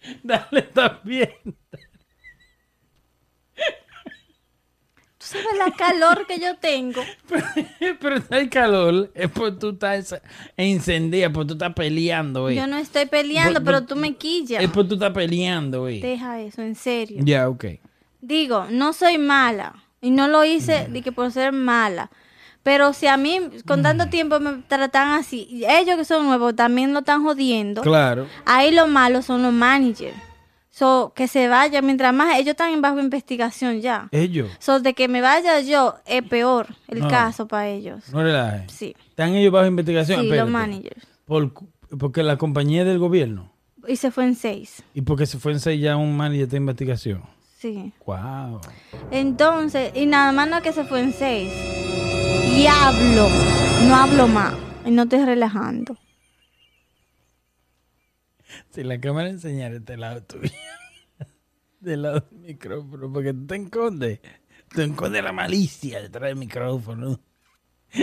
Dale 0.22 0.62
también. 0.62 1.30
Tú 5.18 5.26
sabes 5.26 5.58
la 5.58 5.72
calor 5.72 6.24
que 6.28 6.38
yo 6.38 6.56
tengo. 6.58 7.02
Pero 8.00 8.16
está 8.16 8.38
el 8.38 8.48
calor. 8.48 9.10
Es 9.16 9.28
por 9.28 9.58
tú 9.58 9.70
estás 9.70 10.14
encendida, 10.56 11.32
por 11.32 11.48
tú 11.48 11.54
estás 11.54 11.74
peleando, 11.74 12.42
güey. 12.42 12.54
Yo 12.54 12.68
no 12.68 12.76
estoy 12.76 13.06
peleando, 13.06 13.64
pero 13.64 13.84
tú 13.84 13.96
me 13.96 14.14
quillas. 14.14 14.62
Es 14.62 14.70
por 14.70 14.86
tú 14.86 14.94
estás 14.94 15.10
peleando, 15.10 15.80
güey. 15.80 16.00
Deja 16.00 16.40
eso, 16.40 16.62
en 16.62 16.76
serio. 16.76 17.22
Ya, 17.24 17.48
ok. 17.48 17.64
Digo, 18.20 18.66
no 18.70 18.92
soy 18.92 19.18
mala. 19.18 19.83
Y 20.04 20.10
no 20.10 20.28
lo 20.28 20.44
hice 20.44 20.86
de 20.88 21.00
que 21.02 21.12
por 21.12 21.32
ser 21.32 21.52
mala. 21.52 22.10
Pero 22.62 22.92
si 22.92 23.06
a 23.06 23.16
mí 23.16 23.40
con 23.66 23.82
tanto 23.82 24.08
tiempo 24.08 24.38
me 24.40 24.62
tratan 24.68 25.12
así, 25.12 25.46
y 25.50 25.64
ellos 25.64 25.96
que 25.96 26.04
son 26.04 26.24
nuevos 26.26 26.54
también 26.56 26.92
lo 26.92 27.00
están 27.00 27.22
jodiendo. 27.22 27.82
Claro. 27.82 28.26
Ahí 28.46 28.70
lo 28.70 28.86
malo 28.86 29.22
son 29.22 29.42
los 29.42 29.52
managers. 29.52 30.16
So, 30.70 31.12
que 31.14 31.28
se 31.28 31.46
vaya, 31.48 31.82
mientras 31.82 32.12
más 32.12 32.34
ellos 32.36 32.48
están 32.50 32.80
bajo 32.82 32.98
investigación 32.98 33.80
ya. 33.80 34.08
Ellos. 34.10 34.50
So, 34.58 34.80
de 34.80 34.92
que 34.94 35.06
me 35.08 35.20
vaya 35.20 35.60
yo 35.60 35.94
es 36.04 36.22
peor 36.24 36.66
el 36.88 37.00
No. 37.00 37.08
caso 37.08 37.46
para 37.46 37.68
ellos. 37.68 38.12
No 38.12 38.22
relajes. 38.22 38.72
Sí, 38.72 38.96
¿Están 39.10 39.34
ellos 39.34 39.52
bajo 39.52 39.66
investigación? 39.66 40.20
sí, 40.20 40.26
Espérate. 40.26 40.50
los 40.50 40.52
managers. 40.52 41.06
Por, 41.26 41.52
porque 41.98 42.22
la 42.24 42.36
compañía 42.38 42.80
es 42.82 42.88
del 42.88 42.98
gobierno. 42.98 43.52
Y 43.86 43.96
se 43.96 44.10
fue 44.10 44.24
en 44.24 44.34
seis. 44.34 44.82
Y 44.94 45.02
porque 45.02 45.26
se 45.26 45.38
fue 45.38 45.52
en 45.52 45.60
seis 45.60 45.80
ya 45.80 45.96
un 45.96 46.16
manager 46.16 46.48
de 46.48 46.56
investigación. 46.56 47.22
Sí. 47.64 47.94
Wow. 48.04 48.60
Entonces, 49.10 49.92
y 49.94 50.04
nada 50.04 50.32
más 50.32 50.50
no 50.50 50.60
que 50.60 50.70
se 50.70 50.84
fue 50.84 51.00
en 51.00 51.14
seis. 51.14 51.50
Y 52.54 52.66
hablo, 52.66 53.26
no 53.88 53.96
hablo 53.96 54.28
más. 54.28 54.54
Y 54.84 54.90
no 54.90 55.04
estoy 55.04 55.24
relajando. 55.24 55.96
Si 58.68 58.84
la 58.84 59.00
cámara 59.00 59.30
enseñara 59.30 59.76
este 59.76 59.96
lado 59.96 60.22
tuyo. 60.24 60.52
del 61.80 62.02
lado 62.02 62.20
del 62.30 62.40
micrófono. 62.40 63.10
Porque 63.10 63.32
tú 63.32 63.46
te 63.46 63.56
escondes. 63.56 64.20
Tú 64.68 64.82
escondes 64.82 65.24
la 65.24 65.32
malicia 65.32 66.02
detrás 66.02 66.28
del 66.28 66.36
micrófono. 66.36 67.18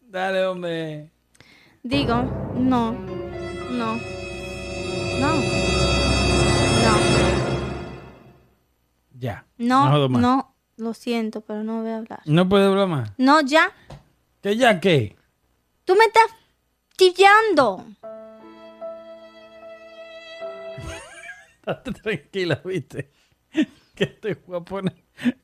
Dale, 0.00 0.44
hombre. 0.44 1.12
Digo, 1.84 2.16
no, 2.56 2.90
no, 3.70 3.96
no, 5.20 5.69
Ya. 9.20 9.44
no, 9.58 9.90
jodo 9.90 10.08
más. 10.08 10.22
no, 10.22 10.54
lo 10.78 10.94
siento, 10.94 11.42
pero 11.42 11.62
no 11.62 11.82
voy 11.82 11.90
a 11.90 11.98
hablar. 11.98 12.20
No 12.24 12.48
puedes 12.48 12.66
hablar 12.68 12.88
más. 12.88 13.12
No, 13.18 13.42
ya, 13.42 13.70
¿Que 14.40 14.56
ya 14.56 14.80
qué? 14.80 15.14
tú 15.84 15.94
me 15.94 16.06
estás 16.06 16.24
chillando. 16.96 17.84
Estate 21.66 21.92
tranquila, 21.92 22.60
viste. 22.64 23.10
Que 23.94 24.06
te 24.06 24.34
voy 24.46 24.56
a 24.56 24.60
poner 24.60 24.94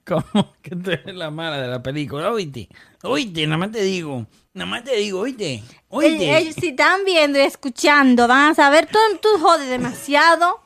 como 0.07 0.55
que 0.63 0.75
tú 0.75 0.91
eres 0.91 1.15
la 1.15 1.31
mala 1.31 1.61
de 1.61 1.69
la 1.69 1.83
película. 1.83 2.33
Oíste, 2.33 2.71
oíste, 3.03 3.47
nada 3.47 3.59
más 3.59 3.73
te 3.73 3.83
digo. 3.83 4.27
Nada 4.55 4.71
más 4.71 4.85
te 4.85 4.97
digo, 4.97 5.21
oíste. 5.21 5.63
Oíste. 5.89 6.31
Eh, 6.31 6.39
Ellos 6.39 6.55
si 6.59 6.69
están 6.69 7.05
viendo 7.05 7.39
y 7.39 7.43
escuchando, 7.43 8.27
van 8.27 8.53
a 8.53 8.55
saber, 8.55 8.87
tú, 8.87 8.99
tú 9.21 9.29
jodes 9.39 9.69
demasiado. 9.69 10.63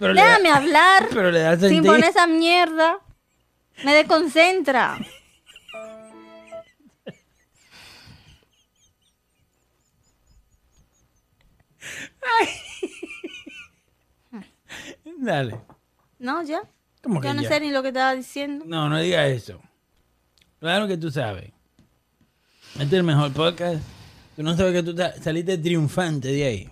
Pero 0.00 0.14
le 0.14 0.20
da- 0.20 0.26
Déjame 0.38 0.50
hablar 0.50 1.08
Pero 1.10 1.30
le 1.30 1.40
da 1.40 1.56
sin 1.58 1.84
poner 1.84 2.04
esa 2.10 2.26
mierda. 2.26 2.98
Me 3.84 3.94
desconcentra. 3.94 4.98
Dale. 15.18 15.60
No, 16.18 16.42
ya. 16.42 16.60
¿Cómo 17.02 17.20
que 17.20 17.28
Yo 17.28 17.34
no 17.34 17.42
ya? 17.42 17.48
sé 17.48 17.60
ni 17.60 17.70
lo 17.70 17.82
que 17.82 17.88
estaba 17.88 18.14
diciendo. 18.14 18.64
No, 18.66 18.88
no 18.88 18.98
digas 19.00 19.28
eso. 19.30 19.60
Claro 20.58 20.86
que 20.86 20.96
tú 20.96 21.10
sabes. 21.10 21.50
Este 22.74 22.84
es 22.84 22.92
el 22.92 23.02
mejor 23.04 23.32
podcast. 23.32 23.82
Tú 24.36 24.42
no 24.42 24.56
sabes 24.56 24.72
que 24.74 24.82
tú 24.82 24.96
saliste 25.22 25.58
triunfante 25.58 26.28
de 26.28 26.44
ahí. 26.44 26.70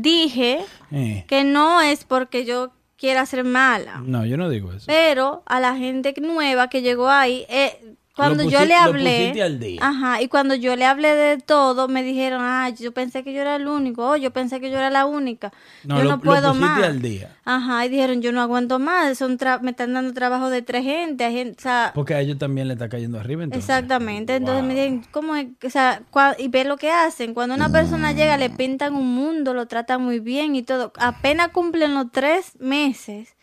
Dije 0.00 0.60
Eh, 0.92 1.24
que 1.26 1.44
no 1.44 1.80
es 1.80 2.04
porque 2.04 2.44
yo 2.44 2.70
quiera 2.96 3.26
ser 3.26 3.44
mala. 3.44 4.02
No, 4.04 4.24
yo 4.24 4.36
no 4.36 4.48
digo 4.48 4.72
eso. 4.72 4.84
Pero 4.86 5.42
a 5.46 5.60
la 5.60 5.76
gente 5.76 6.14
nueva 6.20 6.68
que 6.68 6.82
llegó 6.82 7.08
ahí, 7.08 7.44
eh, 7.48 7.94
cuando 8.16 8.48
yo 8.48 8.64
le 8.64 8.74
hablé, 8.74 9.10
pusiste 9.18 9.42
al 9.42 9.58
día. 9.60 9.80
ajá, 9.82 10.22
y 10.22 10.28
cuando 10.28 10.54
yo 10.54 10.74
le 10.74 10.84
hablé 10.86 11.14
de 11.14 11.38
todo, 11.38 11.86
me 11.86 12.02
dijeron, 12.02 12.40
ah, 12.42 12.70
yo 12.70 12.92
pensé 12.92 13.22
que 13.22 13.32
yo 13.32 13.42
era 13.42 13.56
el 13.56 13.68
único, 13.68 14.08
oh, 14.08 14.16
yo 14.16 14.30
pensé 14.32 14.58
que 14.60 14.70
yo 14.70 14.78
era 14.78 14.90
la 14.90 15.04
única, 15.06 15.52
No, 15.84 15.98
yo 15.98 16.04
lo- 16.04 16.10
no 16.10 16.20
puedo 16.20 16.54
más. 16.54 16.82
al 16.82 17.02
día. 17.02 17.36
Ajá, 17.44 17.84
y 17.84 17.88
dijeron, 17.90 18.22
yo 18.22 18.32
no 18.32 18.40
aguanto 18.40 18.78
más, 18.78 19.18
son 19.18 19.38
tra- 19.38 19.60
me 19.60 19.70
están 19.72 19.92
dando 19.92 20.12
trabajo 20.14 20.50
de 20.50 20.62
tres 20.62 20.82
gente, 20.82 21.24
hay 21.24 21.34
gente, 21.34 21.56
o 21.58 21.62
sea, 21.62 21.92
Porque 21.94 22.14
a 22.14 22.20
ellos 22.20 22.38
también 22.38 22.66
le 22.68 22.74
está 22.74 22.88
cayendo 22.88 23.20
arriba 23.20 23.44
entonces. 23.44 23.68
Exactamente, 23.68 24.34
entonces 24.36 24.64
me 24.64 24.74
dicen, 24.74 25.04
¿cómo 25.10 25.36
es? 25.36 25.46
O 25.64 25.70
sea, 25.70 26.02
y 26.38 26.48
ve 26.48 26.64
lo 26.64 26.76
que 26.78 26.90
hacen. 26.90 27.34
Cuando 27.34 27.54
una 27.54 27.68
persona 27.70 28.12
llega, 28.12 28.36
le 28.38 28.50
pintan 28.50 28.94
un 28.94 29.14
mundo, 29.14 29.52
lo 29.54 29.66
tratan 29.66 30.02
muy 30.02 30.20
bien 30.20 30.56
y 30.56 30.62
todo. 30.62 30.92
Apenas 30.98 31.48
cumplen 31.50 31.94
los 31.94 32.10
tres 32.10 32.52
meses, 32.58 33.35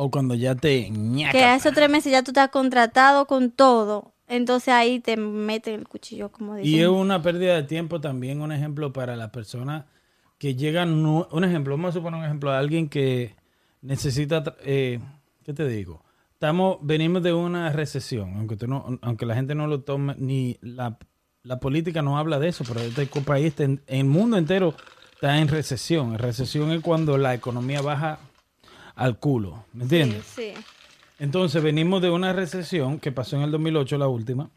O 0.00 0.12
cuando 0.12 0.36
ya 0.36 0.54
te 0.54 0.92
que 1.32 1.42
a 1.42 1.56
esos 1.56 1.74
tres 1.74 1.90
meses 1.90 2.12
ya 2.12 2.22
tú 2.22 2.30
estás 2.30 2.50
contratado 2.50 3.26
con 3.26 3.50
todo. 3.50 4.12
Entonces 4.28 4.68
ahí 4.68 5.00
te 5.00 5.16
meten 5.16 5.74
el 5.74 5.88
cuchillo, 5.88 6.30
como 6.30 6.54
dicen. 6.54 6.72
Y 6.72 6.80
es 6.80 6.86
una 6.86 7.20
pérdida 7.20 7.56
de 7.56 7.64
tiempo 7.64 8.00
también, 8.00 8.40
un 8.40 8.52
ejemplo 8.52 8.92
para 8.92 9.16
las 9.16 9.30
personas 9.30 9.86
que 10.38 10.54
llegan, 10.54 11.04
un 11.04 11.44
ejemplo, 11.44 11.76
vamos 11.76 11.90
a 11.90 11.92
suponer 11.98 12.20
un 12.20 12.26
ejemplo 12.26 12.52
de 12.52 12.58
alguien 12.58 12.88
que 12.88 13.34
necesita, 13.82 14.54
eh, 14.64 15.00
¿qué 15.42 15.52
te 15.52 15.66
digo? 15.66 16.04
Estamos, 16.32 16.78
venimos 16.80 17.24
de 17.24 17.32
una 17.32 17.72
recesión, 17.72 18.36
aunque 18.36 18.56
tú 18.56 18.68
no, 18.68 19.00
aunque 19.02 19.26
la 19.26 19.34
gente 19.34 19.56
no 19.56 19.66
lo 19.66 19.80
tome, 19.80 20.14
ni 20.16 20.58
la, 20.60 20.96
la 21.42 21.58
política 21.58 22.02
no 22.02 22.18
habla 22.18 22.38
de 22.38 22.50
eso, 22.50 22.62
pero 22.68 22.78
este 22.82 23.06
país, 23.22 23.54
el 23.58 24.04
mundo 24.04 24.36
entero 24.36 24.76
está 25.14 25.38
en 25.38 25.48
recesión. 25.48 26.16
Recesión 26.18 26.70
es 26.70 26.82
cuando 26.82 27.18
la 27.18 27.34
economía 27.34 27.80
baja 27.80 28.20
al 28.98 29.18
culo, 29.18 29.64
¿me 29.72 29.84
entiendes? 29.84 30.24
Sí, 30.26 30.52
sí. 30.54 30.62
Entonces 31.18 31.62
venimos 31.62 32.02
de 32.02 32.10
una 32.10 32.32
recesión 32.32 32.98
que 33.00 33.10
pasó 33.12 33.36
en 33.36 33.42
el 33.42 33.50
2008, 33.50 33.96
la 33.98 34.08
última, 34.08 34.50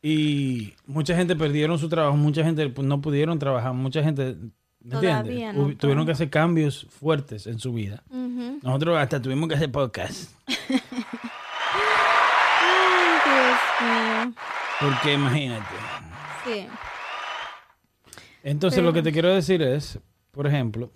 y 0.00 0.74
mucha 0.86 1.16
gente 1.16 1.34
perdieron 1.36 1.78
su 1.78 1.88
trabajo, 1.88 2.16
mucha 2.16 2.44
gente 2.44 2.68
pues, 2.70 2.86
no 2.86 3.00
pudieron 3.00 3.38
trabajar, 3.38 3.72
mucha 3.74 4.02
gente, 4.02 4.36
¿me 4.80 4.90
Todavía 4.90 5.18
entiendes? 5.20 5.54
no, 5.56 5.76
Tuvieron 5.76 6.06
que 6.06 6.12
hacer 6.12 6.30
cambios 6.30 6.86
fuertes 6.90 7.46
en 7.46 7.58
su 7.58 7.72
vida. 7.72 8.02
Nosotros 8.62 8.96
hasta 8.98 9.20
tuvimos 9.20 9.48
que 9.48 9.56
hacer 9.56 9.70
podcast, 9.72 10.32
Ay, 12.60 13.18
Dios 13.24 14.24
mío. 14.26 14.34
porque 14.80 15.12
imagínate. 15.14 15.74
Sí. 16.44 16.66
Entonces 18.42 18.82
lo 18.82 18.92
que 18.92 19.02
te 19.02 19.12
quiero 19.12 19.34
decir 19.34 19.62
es, 19.62 19.98
por 20.30 20.46
ejemplo, 20.46 20.90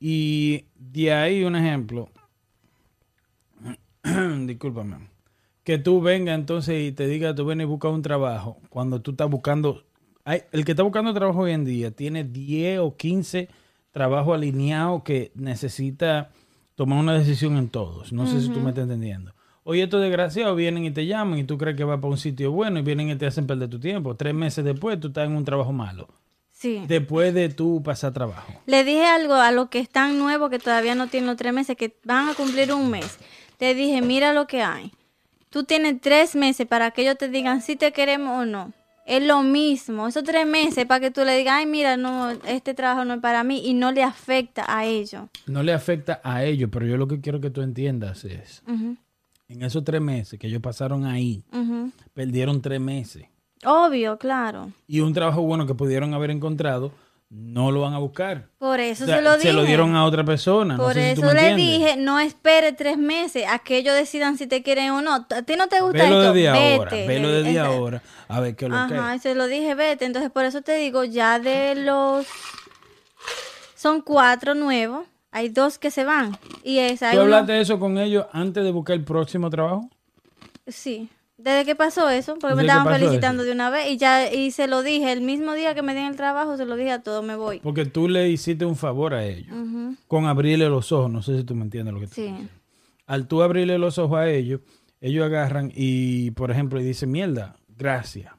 y 0.00 0.64
de 0.74 1.12
ahí 1.12 1.44
un 1.44 1.54
ejemplo, 1.54 2.10
discúlpame, 4.46 5.10
que 5.62 5.78
tú 5.78 6.00
venga 6.00 6.34
entonces 6.34 6.82
y 6.82 6.92
te 6.92 7.06
diga, 7.06 7.34
tú 7.34 7.44
ven 7.44 7.60
y 7.60 7.64
busca 7.64 7.88
un 7.88 8.02
trabajo, 8.02 8.58
cuando 8.70 9.02
tú 9.02 9.12
estás 9.12 9.28
buscando, 9.28 9.84
hay, 10.24 10.42
el 10.52 10.64
que 10.64 10.72
está 10.72 10.82
buscando 10.82 11.12
trabajo 11.12 11.40
hoy 11.40 11.52
en 11.52 11.64
día 11.64 11.90
tiene 11.90 12.24
10 12.24 12.80
o 12.80 12.96
15 12.96 13.48
trabajos 13.90 14.34
alineados 14.34 15.02
que 15.02 15.32
necesita 15.34 16.30
tomar 16.74 16.98
una 16.98 17.18
decisión 17.18 17.56
en 17.58 17.68
todos. 17.68 18.12
No 18.12 18.26
sé 18.26 18.40
si 18.40 18.48
tú 18.48 18.60
me 18.60 18.70
estás 18.70 18.84
entendiendo. 18.84 19.34
Oye, 19.64 19.82
estos 19.82 20.00
desgraciados 20.00 20.56
vienen 20.56 20.84
y 20.84 20.90
te 20.90 21.06
llaman 21.06 21.38
y 21.38 21.44
tú 21.44 21.58
crees 21.58 21.76
que 21.76 21.84
va 21.84 22.00
para 22.00 22.10
un 22.10 22.16
sitio 22.16 22.50
bueno 22.52 22.78
y 22.78 22.82
vienen 22.82 23.10
y 23.10 23.16
te 23.16 23.26
hacen 23.26 23.46
perder 23.46 23.68
tu 23.68 23.78
tiempo. 23.78 24.16
Tres 24.16 24.32
meses 24.32 24.64
después 24.64 24.98
tú 24.98 25.08
estás 25.08 25.26
en 25.26 25.36
un 25.36 25.44
trabajo 25.44 25.72
malo. 25.72 26.08
Sí. 26.60 26.84
Después 26.86 27.32
de 27.32 27.48
tú 27.48 27.82
pasar 27.82 28.12
trabajo. 28.12 28.52
Le 28.66 28.84
dije 28.84 29.06
algo 29.06 29.32
a 29.32 29.50
los 29.50 29.70
que 29.70 29.78
están 29.78 30.18
nuevos, 30.18 30.50
que 30.50 30.58
todavía 30.58 30.94
no 30.94 31.06
tienen 31.06 31.26
los 31.26 31.38
tres 31.38 31.54
meses, 31.54 31.74
que 31.74 31.96
van 32.04 32.28
a 32.28 32.34
cumplir 32.34 32.70
un 32.74 32.90
mes. 32.90 33.16
Te 33.56 33.74
dije, 33.74 34.02
mira 34.02 34.34
lo 34.34 34.46
que 34.46 34.60
hay. 34.60 34.92
Tú 35.48 35.64
tienes 35.64 36.02
tres 36.02 36.36
meses 36.36 36.66
para 36.66 36.90
que 36.90 37.00
ellos 37.00 37.16
te 37.16 37.30
digan 37.30 37.62
si 37.62 37.76
te 37.76 37.92
queremos 37.92 38.42
o 38.42 38.44
no. 38.44 38.74
Es 39.06 39.22
lo 39.22 39.42
mismo. 39.42 40.06
Esos 40.06 40.22
tres 40.22 40.46
meses 40.46 40.84
para 40.84 41.00
que 41.00 41.10
tú 41.10 41.24
le 41.24 41.34
digas, 41.34 41.54
ay, 41.56 41.66
mira, 41.66 41.96
no, 41.96 42.30
este 42.30 42.74
trabajo 42.74 43.06
no 43.06 43.14
es 43.14 43.20
para 43.20 43.42
mí 43.42 43.66
y 43.66 43.72
no 43.72 43.90
le 43.90 44.02
afecta 44.02 44.66
a 44.68 44.84
ellos. 44.84 45.22
No 45.46 45.62
le 45.62 45.72
afecta 45.72 46.20
a 46.22 46.44
ellos, 46.44 46.68
pero 46.70 46.84
yo 46.84 46.98
lo 46.98 47.08
que 47.08 47.22
quiero 47.22 47.40
que 47.40 47.48
tú 47.48 47.62
entiendas 47.62 48.22
es, 48.24 48.62
en 49.48 49.62
esos 49.62 49.82
tres 49.82 50.02
meses 50.02 50.38
que 50.38 50.46
ellos 50.46 50.60
pasaron 50.60 51.06
ahí, 51.06 51.42
perdieron 52.12 52.60
tres 52.60 52.82
meses. 52.82 53.24
Obvio, 53.64 54.18
claro. 54.18 54.72
Y 54.86 55.00
un 55.00 55.12
trabajo 55.12 55.42
bueno 55.42 55.66
que 55.66 55.74
pudieron 55.74 56.14
haber 56.14 56.30
encontrado, 56.30 56.92
no 57.28 57.70
lo 57.70 57.82
van 57.82 57.92
a 57.94 57.98
buscar. 57.98 58.46
Por 58.58 58.80
eso 58.80 59.04
O 59.04 59.06
sea, 59.06 59.18
se 59.18 59.22
lo 59.22 59.36
dije. 59.36 59.52
dieron 59.66 59.94
a 59.94 60.04
otra 60.04 60.24
persona. 60.24 60.76
no 60.76 60.82
Por 60.82 60.94
sé 60.94 61.12
eso 61.12 61.32
le 61.32 61.54
dije, 61.54 61.96
no 61.96 62.18
espere 62.18 62.72
tres 62.72 62.96
meses 62.98 63.44
a 63.48 63.58
que 63.60 63.76
ellos 63.76 63.94
decidan 63.94 64.36
si 64.38 64.46
te 64.46 64.62
quieren 64.62 64.90
o 64.90 65.02
no. 65.02 65.14
A 65.14 65.42
ti 65.42 65.54
no 65.56 65.68
te 65.68 65.80
gusta 65.80 66.02
Velo 66.02 66.22
esto, 66.22 66.32
desde 66.34 66.50
vete. 66.50 66.74
ahora, 66.74 66.90
velo 66.90 67.28
desde 67.30 67.50
ese- 67.50 67.60
ahora, 67.60 68.02
a 68.28 68.40
ver 68.40 68.56
qué 68.56 68.68
lo 68.68 68.74
que 68.88 68.94
Ajá, 68.94 69.18
se 69.18 69.34
lo 69.34 69.46
dije, 69.46 69.74
vete. 69.74 70.06
Entonces, 70.06 70.30
por 70.30 70.44
eso 70.44 70.62
te 70.62 70.74
digo, 70.76 71.04
ya 71.04 71.38
de 71.38 71.74
los... 71.76 72.26
Son 73.76 74.00
cuatro 74.02 74.54
nuevos. 74.54 75.06
Hay 75.32 75.48
dos 75.48 75.78
que 75.78 75.90
se 75.92 76.04
van. 76.04 76.36
Y 76.64 76.78
es, 76.78 77.02
hay 77.02 77.12
¿Tú 77.12 77.18
uno- 77.22 77.24
hablaste 77.36 77.52
de 77.52 77.60
eso 77.60 77.78
con 77.78 77.98
ellos 77.98 78.26
antes 78.32 78.64
de 78.64 78.72
buscar 78.72 78.96
el 78.96 79.04
próximo 79.04 79.48
trabajo? 79.50 79.88
Sí. 80.66 81.08
Desde 81.42 81.64
que 81.64 81.74
pasó 81.74 82.08
eso, 82.10 82.36
porque 82.38 82.54
me 82.54 82.62
¿Desde 82.62 82.72
que 82.72 82.78
estaban 82.78 83.00
felicitando 83.00 83.42
eso? 83.42 83.48
de 83.48 83.54
una 83.54 83.70
vez 83.70 83.90
y 83.90 83.96
ya 83.96 84.32
y 84.32 84.50
se 84.50 84.66
lo 84.66 84.82
dije 84.82 85.12
el 85.12 85.22
mismo 85.22 85.54
día 85.54 85.74
que 85.74 85.82
me 85.82 85.92
dieron 85.92 86.10
el 86.10 86.16
trabajo, 86.16 86.56
se 86.56 86.66
lo 86.66 86.76
dije 86.76 86.92
a 86.92 87.02
todos, 87.02 87.24
me 87.24 87.36
voy. 87.36 87.60
Porque 87.60 87.86
tú 87.86 88.08
le 88.08 88.28
hiciste 88.28 88.64
un 88.66 88.76
favor 88.76 89.14
a 89.14 89.24
ellos 89.24 89.54
con 90.06 90.26
abrirle 90.26 90.68
los 90.68 90.92
ojos. 90.92 91.10
No 91.10 91.22
sé 91.22 91.38
si 91.38 91.44
tú 91.44 91.54
me 91.54 91.62
entiendes 91.62 91.94
lo 91.94 92.00
que 92.00 92.06
te 92.06 92.14
Sí. 92.14 92.34
Al 93.06 93.26
tú 93.26 93.42
abrirle 93.42 93.78
los 93.78 93.98
ojos 93.98 94.18
a 94.18 94.28
ellos, 94.28 94.60
ellos 95.00 95.24
agarran 95.24 95.72
y, 95.74 96.30
por 96.32 96.50
ejemplo, 96.50 96.80
y 96.80 96.84
dicen, 96.84 97.10
mierda, 97.10 97.56
gracias. 97.76 98.32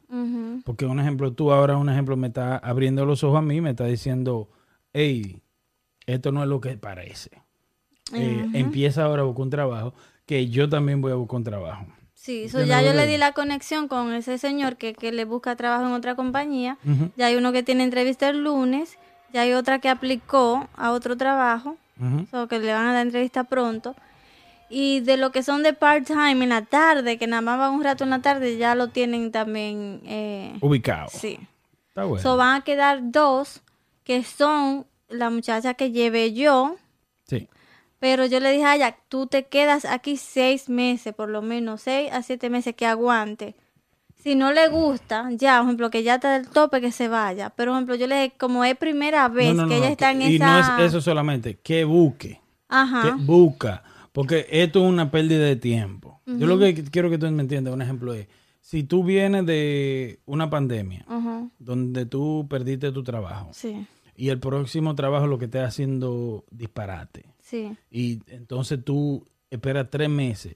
Porque 0.63 0.85
un 0.85 0.99
ejemplo, 0.99 1.33
tú 1.33 1.51
ahora, 1.51 1.77
un 1.77 1.89
ejemplo, 1.89 2.15
me 2.15 2.27
estás 2.27 2.61
abriendo 2.63 3.05
los 3.05 3.23
ojos 3.23 3.39
a 3.39 3.41
mí, 3.41 3.61
me 3.61 3.71
estás 3.71 3.87
diciendo, 3.87 4.49
hey, 4.93 5.41
esto 6.05 6.31
no 6.31 6.43
es 6.43 6.49
lo 6.49 6.61
que 6.61 6.77
parece. 6.77 7.31
Eh. 8.13 8.49
Empieza 8.53 9.05
ahora 9.05 9.23
a 9.23 9.25
buscar 9.25 9.43
un 9.43 9.49
trabajo, 9.49 9.93
que 10.25 10.49
yo 10.49 10.69
también 10.69 11.01
voy 11.01 11.11
a 11.11 11.15
buscar 11.15 11.37
un 11.37 11.43
trabajo. 11.43 11.85
Sí, 12.21 12.49
so 12.49 12.63
Ya 12.63 12.83
yo 12.83 12.93
le 12.93 13.07
di 13.07 13.17
la 13.17 13.31
conexión 13.31 13.87
con 13.87 14.13
ese 14.13 14.37
señor 14.37 14.77
que, 14.77 14.93
que 14.93 15.11
le 15.11 15.25
busca 15.25 15.55
trabajo 15.55 15.87
en 15.87 15.93
otra 15.93 16.13
compañía. 16.13 16.77
Ya 17.17 17.25
hay 17.25 17.35
uno 17.35 17.51
que 17.51 17.63
tiene 17.63 17.83
entrevista 17.83 18.29
el 18.29 18.43
lunes, 18.43 18.99
ya 19.33 19.41
hay 19.41 19.53
otra 19.53 19.79
que 19.79 19.89
aplicó 19.89 20.67
a 20.75 20.91
otro 20.91 21.17
trabajo, 21.17 21.77
ujú. 21.99 22.27
so 22.29 22.47
que 22.47 22.59
le 22.59 22.71
van 22.73 22.85
a 22.85 22.93
dar 22.93 23.07
entrevista 23.07 23.45
pronto. 23.45 23.95
Y 24.69 24.99
de 24.99 25.17
lo 25.17 25.31
que 25.31 25.41
son 25.41 25.63
de 25.63 25.73
part-time 25.73 26.43
en 26.43 26.49
la 26.49 26.61
tarde, 26.61 27.17
que 27.17 27.25
nada 27.25 27.41
más 27.41 27.57
van 27.57 27.73
un 27.73 27.83
rato 27.83 28.03
en 28.03 28.11
la 28.11 28.21
tarde, 28.21 28.55
ya 28.55 28.75
lo 28.75 28.89
tienen 28.89 29.31
también. 29.31 30.01
Eh, 30.05 30.59
Ubicado. 30.61 31.09
sí. 31.09 31.39
Está 31.87 32.03
bueno. 32.03 32.21
So 32.21 32.37
van 32.37 32.61
a 32.61 32.63
quedar 32.63 32.99
dos, 33.01 33.63
que 34.03 34.23
son 34.23 34.85
la 35.09 35.31
muchacha 35.31 35.73
que 35.73 35.89
llevé 35.91 36.33
yo, 36.33 36.75
sí. 37.27 37.49
Pero 38.01 38.25
yo 38.25 38.39
le 38.39 38.51
dije 38.51 38.65
a 38.65 38.75
ella, 38.75 38.97
tú 39.09 39.27
te 39.27 39.45
quedas 39.45 39.85
aquí 39.85 40.17
seis 40.17 40.69
meses, 40.69 41.13
por 41.13 41.29
lo 41.29 41.43
menos 41.43 41.81
seis 41.81 42.11
a 42.11 42.23
siete 42.23 42.49
meses 42.49 42.75
que 42.75 42.87
aguante. 42.87 43.55
Si 44.15 44.33
no 44.33 44.51
le 44.51 44.69
gusta, 44.69 45.29
ya, 45.33 45.59
por 45.59 45.67
ejemplo, 45.67 45.91
que 45.91 46.01
ya 46.01 46.15
está 46.15 46.33
del 46.33 46.49
tope, 46.49 46.81
que 46.81 46.91
se 46.91 47.07
vaya. 47.07 47.51
Pero, 47.51 47.73
por 47.73 47.77
ejemplo, 47.77 47.95
yo 47.95 48.07
le 48.07 48.15
dije, 48.15 48.33
como 48.39 48.65
es 48.65 48.75
primera 48.75 49.29
vez 49.29 49.53
No, 49.53 49.63
no, 49.63 49.69
que 49.69 49.75
no, 49.75 49.77
ella 49.81 49.85
no, 49.85 49.91
está 49.91 50.11
en 50.11 50.21
y 50.23 50.35
esa... 50.37 50.77
no 50.77 50.79
es 50.79 50.89
eso 50.89 50.99
solamente, 50.99 51.59
que 51.59 51.83
busque. 51.83 52.41
Ajá. 52.69 53.03
que 53.03 53.23
busca. 53.23 53.83
Porque 54.11 54.47
esto 54.49 54.83
es 54.83 54.89
una 54.89 55.11
pérdida 55.11 55.45
de 55.45 55.57
tiempo. 55.57 56.21
Yo 56.25 56.47
lo 56.47 56.57
que 56.57 56.73
quiero 56.73 57.11
que 57.11 57.19
tú 57.19 57.29
me 57.29 57.43
entiendas, 57.43 57.71
un 57.71 57.83
ejemplo 57.83 58.15
es, 58.15 58.27
si 58.61 58.81
tú 58.81 59.03
vienes 59.03 59.45
de 59.45 60.21
una 60.25 60.49
pandemia 60.49 61.05
donde 61.59 62.07
tú 62.07 62.47
perdiste 62.49 62.91
tu 62.91 63.03
trabajo 63.03 63.49
Sí, 63.53 63.85
y 64.15 64.29
el 64.29 64.39
próximo 64.39 64.95
trabajo 64.95 65.27
lo 65.27 65.37
que 65.37 65.45
esté 65.45 65.59
haciendo 65.59 66.45
disparate 66.51 67.30
sí. 67.51 67.77
y 67.91 68.21
entonces 68.27 68.83
tú 68.83 69.27
esperas 69.51 69.89
tres 69.91 70.09
meses 70.09 70.55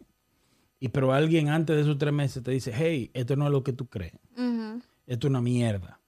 y 0.79 0.89
pero 0.89 1.13
alguien 1.13 1.49
antes 1.49 1.75
de 1.75 1.81
esos 1.83 1.97
tres 1.97 2.13
meses 2.13 2.41
te 2.41 2.51
dice, 2.51 2.71
hey, 2.73 3.11
esto 3.13 3.35
no 3.35 3.45
es 3.45 3.51
lo 3.51 3.63
que 3.63 3.73
tú 3.73 3.87
crees, 3.87 4.13
esto 5.05 5.27
es 5.27 5.29
una 5.29 5.41
mierda. 5.41 5.99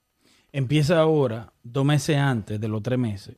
Empieza 0.50 0.98
ahora, 0.98 1.52
dos 1.62 1.84
meses 1.84 2.16
antes 2.16 2.58
de 2.58 2.68
los 2.68 2.82
tres 2.82 2.98
meses. 2.98 3.36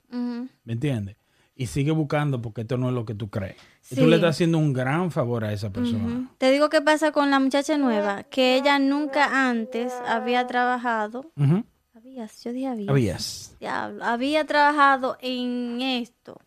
¿me 0.64 0.74
entiendes? 0.74 1.16
Y 1.56 1.66
sigue 1.66 1.90
buscando 1.90 2.40
porque 2.40 2.62
esto 2.62 2.78
no 2.78 2.88
es 2.88 2.94
lo 2.94 3.04
que 3.04 3.14
tú 3.14 3.28
crees. 3.28 3.56
Y 3.90 3.96
tú 3.96 4.06
le 4.06 4.16
estás 4.16 4.36
haciendo 4.36 4.56
un 4.58 4.72
gran 4.72 5.10
favor 5.10 5.44
a 5.44 5.52
esa 5.52 5.70
persona. 5.70 6.30
Te 6.38 6.50
digo 6.50 6.70
qué 6.70 6.80
pasa 6.80 7.12
con 7.12 7.30
la 7.30 7.38
muchacha 7.38 7.76
nueva, 7.76 8.22
que 8.22 8.56
ella 8.56 8.78
nunca 8.78 9.48
antes 9.50 9.92
había 10.06 10.46
trabajado. 10.46 11.32
Ujú. 11.36 11.64
Habías, 11.94 12.42
yo 12.44 12.52
dije 12.52 12.68
habías. 12.68 12.88
Habías. 12.88 13.56
Diablo, 13.60 14.04
había 14.04 14.46
trabajado 14.46 15.18
en 15.20 15.82
esto. 15.82 16.40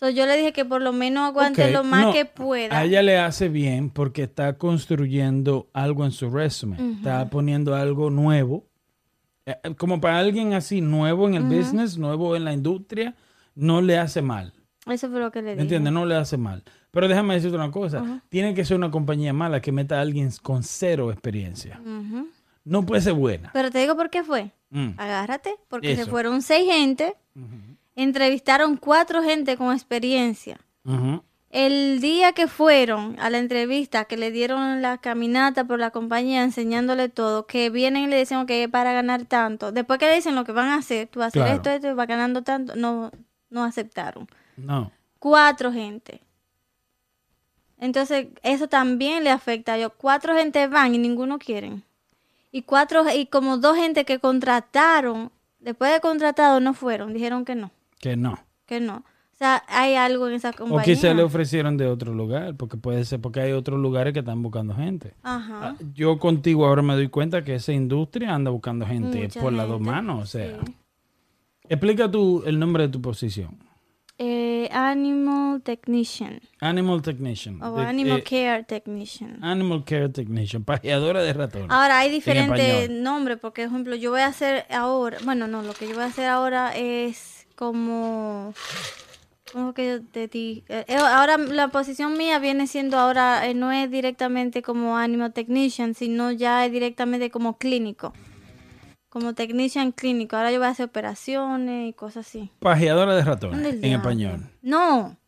So, 0.00 0.08
yo 0.08 0.24
le 0.24 0.34
dije 0.38 0.54
que 0.54 0.64
por 0.64 0.80
lo 0.80 0.94
menos 0.94 1.28
aguante 1.28 1.62
Ok, 1.66 1.72
lo 1.72 1.84
más 1.84 2.06
no, 2.06 2.12
que 2.14 2.24
pueda. 2.24 2.74
A 2.74 2.84
ella 2.84 3.02
le 3.02 3.18
hace 3.18 3.50
bien 3.50 3.90
porque 3.90 4.22
está 4.22 4.56
construyendo 4.56 5.68
algo 5.74 6.06
en 6.06 6.10
su 6.10 6.30
resumen. 6.30 6.96
Está 6.96 7.28
poniendo 7.28 7.74
algo 7.74 8.08
nuevo. 8.08 8.64
Eh, 9.44 9.56
eh, 9.62 9.74
Como 9.74 10.00
para 10.00 10.18
alguien 10.18 10.54
así, 10.54 10.80
nuevo 10.80 11.28
en 11.28 11.34
el 11.34 11.42
business, 11.42 11.98
nuevo 11.98 12.34
en 12.34 12.46
la 12.46 12.54
industria, 12.54 13.14
no 13.54 13.82
le 13.82 13.98
hace 13.98 14.22
mal. 14.22 14.54
Eso 14.86 15.10
fue 15.10 15.20
lo 15.20 15.30
que 15.30 15.40
le 15.42 15.48
¿Me 15.48 15.50
dije. 15.52 15.62
entiendes? 15.64 15.92
No 15.92 16.06
le 16.06 16.16
hace 16.16 16.38
mal. 16.38 16.64
Pero 16.90 17.06
déjame 17.06 17.34
decirte 17.34 17.56
una 17.56 17.70
cosa. 17.70 18.22
Tiene 18.30 18.54
que 18.54 18.64
ser 18.64 18.78
una 18.78 18.90
compañía 18.90 19.34
mala 19.34 19.60
que 19.60 19.70
meta 19.70 19.98
a 19.98 20.00
alguien 20.00 20.30
con 20.42 20.62
cero 20.62 21.12
experiencia. 21.12 21.78
No 22.64 22.86
puede 22.86 23.02
ser 23.02 23.12
buena. 23.12 23.50
Pero 23.52 23.70
te 23.70 23.78
digo 23.78 23.96
por 23.96 24.08
qué 24.08 24.24
fue. 24.24 24.50
Mm. 24.70 24.92
Agárrate, 24.96 25.56
porque 25.68 25.94
se 25.94 26.06
fueron 26.06 26.40
seis 26.40 26.66
gente, 26.72 27.16
entrevistaron 27.96 28.76
cuatro 28.76 29.22
gente 29.22 29.56
con 29.56 29.72
experiencia. 29.72 30.58
El 31.50 32.00
día 32.00 32.32
que 32.32 32.46
fueron 32.46 33.18
a 33.18 33.28
la 33.28 33.38
entrevista, 33.38 34.04
que 34.04 34.16
le 34.16 34.30
dieron 34.30 34.82
la 34.82 34.98
caminata 34.98 35.64
por 35.64 35.78
la 35.80 35.90
compañía 35.90 36.42
enseñándole 36.44 37.08
todo, 37.08 37.46
que 37.46 37.70
vienen 37.70 38.04
y 38.04 38.06
le 38.06 38.18
dicen 38.18 38.46
que 38.46 38.68
para 38.68 38.92
ganar 38.92 39.24
tanto, 39.24 39.72
después 39.72 39.98
que 39.98 40.06
le 40.06 40.14
dicen 40.14 40.36
lo 40.36 40.44
que 40.44 40.52
van 40.52 40.68
a 40.68 40.76
hacer, 40.76 41.08
tú 41.08 41.18
vas 41.18 41.26
a 41.26 41.28
hacer 41.28 41.42
Claro. 41.42 41.56
esto, 41.56 41.70
esto, 41.70 41.88
y 41.88 41.94
vas 41.94 42.06
ganando 42.06 42.42
tanto, 42.42 42.76
no, 42.76 43.10
no 43.50 43.64
aceptaron. 43.64 44.28
No. 44.56 44.92
Cuatro 45.18 45.72
gente. 45.72 46.22
Entonces, 47.78 48.28
eso 48.42 48.68
también 48.68 49.24
le 49.24 49.30
afecta 49.30 49.72
a 49.72 49.76
ellos. 49.78 49.92
Cuatro 49.96 50.34
gente 50.34 50.66
van 50.68 50.94
y 50.94 50.98
ninguno 50.98 51.38
quieren. 51.38 51.82
Y 52.52 52.62
cuatro, 52.62 53.04
y 53.12 53.26
como 53.26 53.56
dos 53.56 53.76
gente 53.76 54.04
que 54.04 54.18
contrataron, 54.18 55.32
después 55.58 55.92
de 55.92 56.00
contratado 56.00 56.60
no 56.60 56.74
fueron, 56.74 57.12
dijeron 57.14 57.44
que 57.44 57.54
no, 57.54 57.70
Que 58.00 58.16
no. 58.16 58.36
que 58.66 58.80
no. 58.80 58.96
O 59.32 59.36
sea, 59.42 59.62
hay 59.68 59.94
algo 59.94 60.28
en 60.28 60.34
esa 60.34 60.50
O 60.50 60.54
compañía. 60.54 60.84
quizá 60.84 61.14
le 61.14 61.22
ofrecieron 61.22 61.76
de 61.78 61.86
otro 61.86 62.12
lugar, 62.12 62.56
porque 62.56 62.76
puede 62.76 63.04
ser 63.06 63.20
porque 63.22 63.40
hay 63.40 63.52
otros 63.52 63.78
lugares 63.80 64.12
que 64.12 64.18
están 64.18 64.42
buscando 64.42 64.74
gente. 64.74 65.14
Ajá. 65.22 65.70
Ah, 65.70 65.76
Yo 65.94 66.18
contigo 66.18 66.66
ahora 66.66 66.82
me 66.82 66.92
doy 66.94 67.08
cuenta 67.08 67.42
que 67.42 67.54
esa 67.54 67.72
industria 67.72 68.34
anda 68.34 68.50
buscando 68.50 68.84
gente 68.86 69.22
Mucha 69.22 69.40
por 69.40 69.52
las 69.54 69.66
dos 69.68 69.80
manos. 69.80 70.22
O 70.22 70.26
sea, 70.26 70.58
sí. 70.64 70.74
explica 71.68 72.10
tú 72.10 72.42
el 72.46 72.58
nombre 72.58 72.82
de 72.84 72.88
tu 72.90 73.00
posición. 73.00 73.58
Eh, 74.22 74.68
animal 74.70 75.62
technician 75.62 76.40
Animal 76.60 77.00
Technician. 77.00 77.62
o 77.62 77.76
De- 77.76 77.86
animal 77.86 78.18
eh, 78.18 78.22
care 78.22 78.64
technician. 78.64 79.42
Animal 79.42 79.82
Care 79.84 80.10
Technician, 80.10 80.62
pajeadora 80.64 81.22
de 81.22 81.32
ratones. 81.32 81.70
Ahora 81.70 82.00
hay 82.00 82.08
en 82.08 82.14
diferentes 82.16 82.90
nombres, 82.90 83.38
porque, 83.40 83.62
por 83.62 83.70
ejemplo, 83.72 83.94
yo 83.96 84.10
voy 84.10 84.20
a 84.20 84.26
hacer 84.26 84.66
ahora, 84.70 85.16
bueno, 85.24 85.46
no, 85.46 85.62
lo 85.62 85.72
que 85.72 85.88
yo 85.88 85.94
voy 85.94 86.02
a 86.02 86.08
hacer 86.08 86.26
ahora 86.26 86.76
es 86.76 87.39
como, 87.60 88.54
¿cómo 89.52 89.74
que 89.74 89.86
yo 89.86 90.02
te 90.02 90.28
di? 90.28 90.64
Eh, 90.70 90.86
eh, 90.88 90.96
ahora 90.96 91.36
la 91.36 91.68
posición 91.68 92.16
mía 92.16 92.38
viene 92.38 92.66
siendo 92.66 92.98
ahora, 92.98 93.46
eh, 93.46 93.52
no 93.52 93.70
es 93.70 93.90
directamente 93.90 94.62
como 94.62 94.96
animal 94.96 95.34
technician, 95.34 95.92
sino 95.94 96.32
ya 96.32 96.64
es 96.64 96.72
directamente 96.72 97.30
como 97.30 97.58
clínico, 97.58 98.14
como 99.10 99.34
technician 99.34 99.92
clínico. 99.92 100.36
Ahora 100.36 100.52
yo 100.52 100.58
voy 100.58 100.68
a 100.68 100.70
hacer 100.70 100.86
operaciones 100.86 101.90
y 101.90 101.92
cosas 101.92 102.26
así. 102.26 102.50
Pajeadora 102.60 103.14
de 103.14 103.22
¿Dónde 103.22 103.30
ratones, 103.30 103.84
en 103.84 103.92
español. 103.92 104.48
No, 104.62 105.18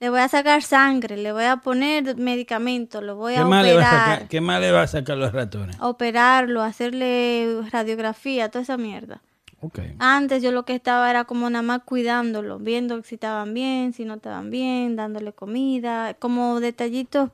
le 0.00 0.08
voy 0.08 0.20
a 0.20 0.28
sacar 0.28 0.62
sangre, 0.62 1.18
le 1.18 1.32
voy 1.32 1.44
a 1.44 1.58
poner 1.58 2.16
medicamentos, 2.16 3.02
lo 3.02 3.16
voy 3.16 3.34
¿Qué 3.34 3.40
a 3.40 3.44
más, 3.44 3.62
le 3.62 3.74
va 3.74 3.82
a 3.82 3.84
operar. 3.88 4.08
sacar, 4.14 4.28
¿Qué 4.28 4.40
más 4.40 4.60
le 4.62 4.72
va 4.72 4.80
a 4.80 4.86
sacar 4.86 5.18
los 5.18 5.32
ratones? 5.34 5.76
operarlo, 5.80 6.62
hacerle 6.62 7.58
radiografía, 7.70 8.48
toda 8.50 8.62
esa 8.62 8.78
mierda. 8.78 9.20
Ok. 9.64 9.78
Antes 9.98 10.42
yo 10.42 10.52
lo 10.52 10.64
que 10.64 10.74
estaba 10.74 11.08
era 11.08 11.24
como 11.24 11.48
nada 11.48 11.62
más 11.62 11.80
cuidándolo, 11.84 12.58
viendo 12.58 13.02
si 13.02 13.14
estaban 13.14 13.54
bien, 13.54 13.92
si 13.92 14.04
no 14.04 14.14
estaban 14.14 14.50
bien, 14.50 14.94
dándole 14.96 15.32
comida, 15.32 16.14
como 16.14 16.60
detallitos 16.60 17.30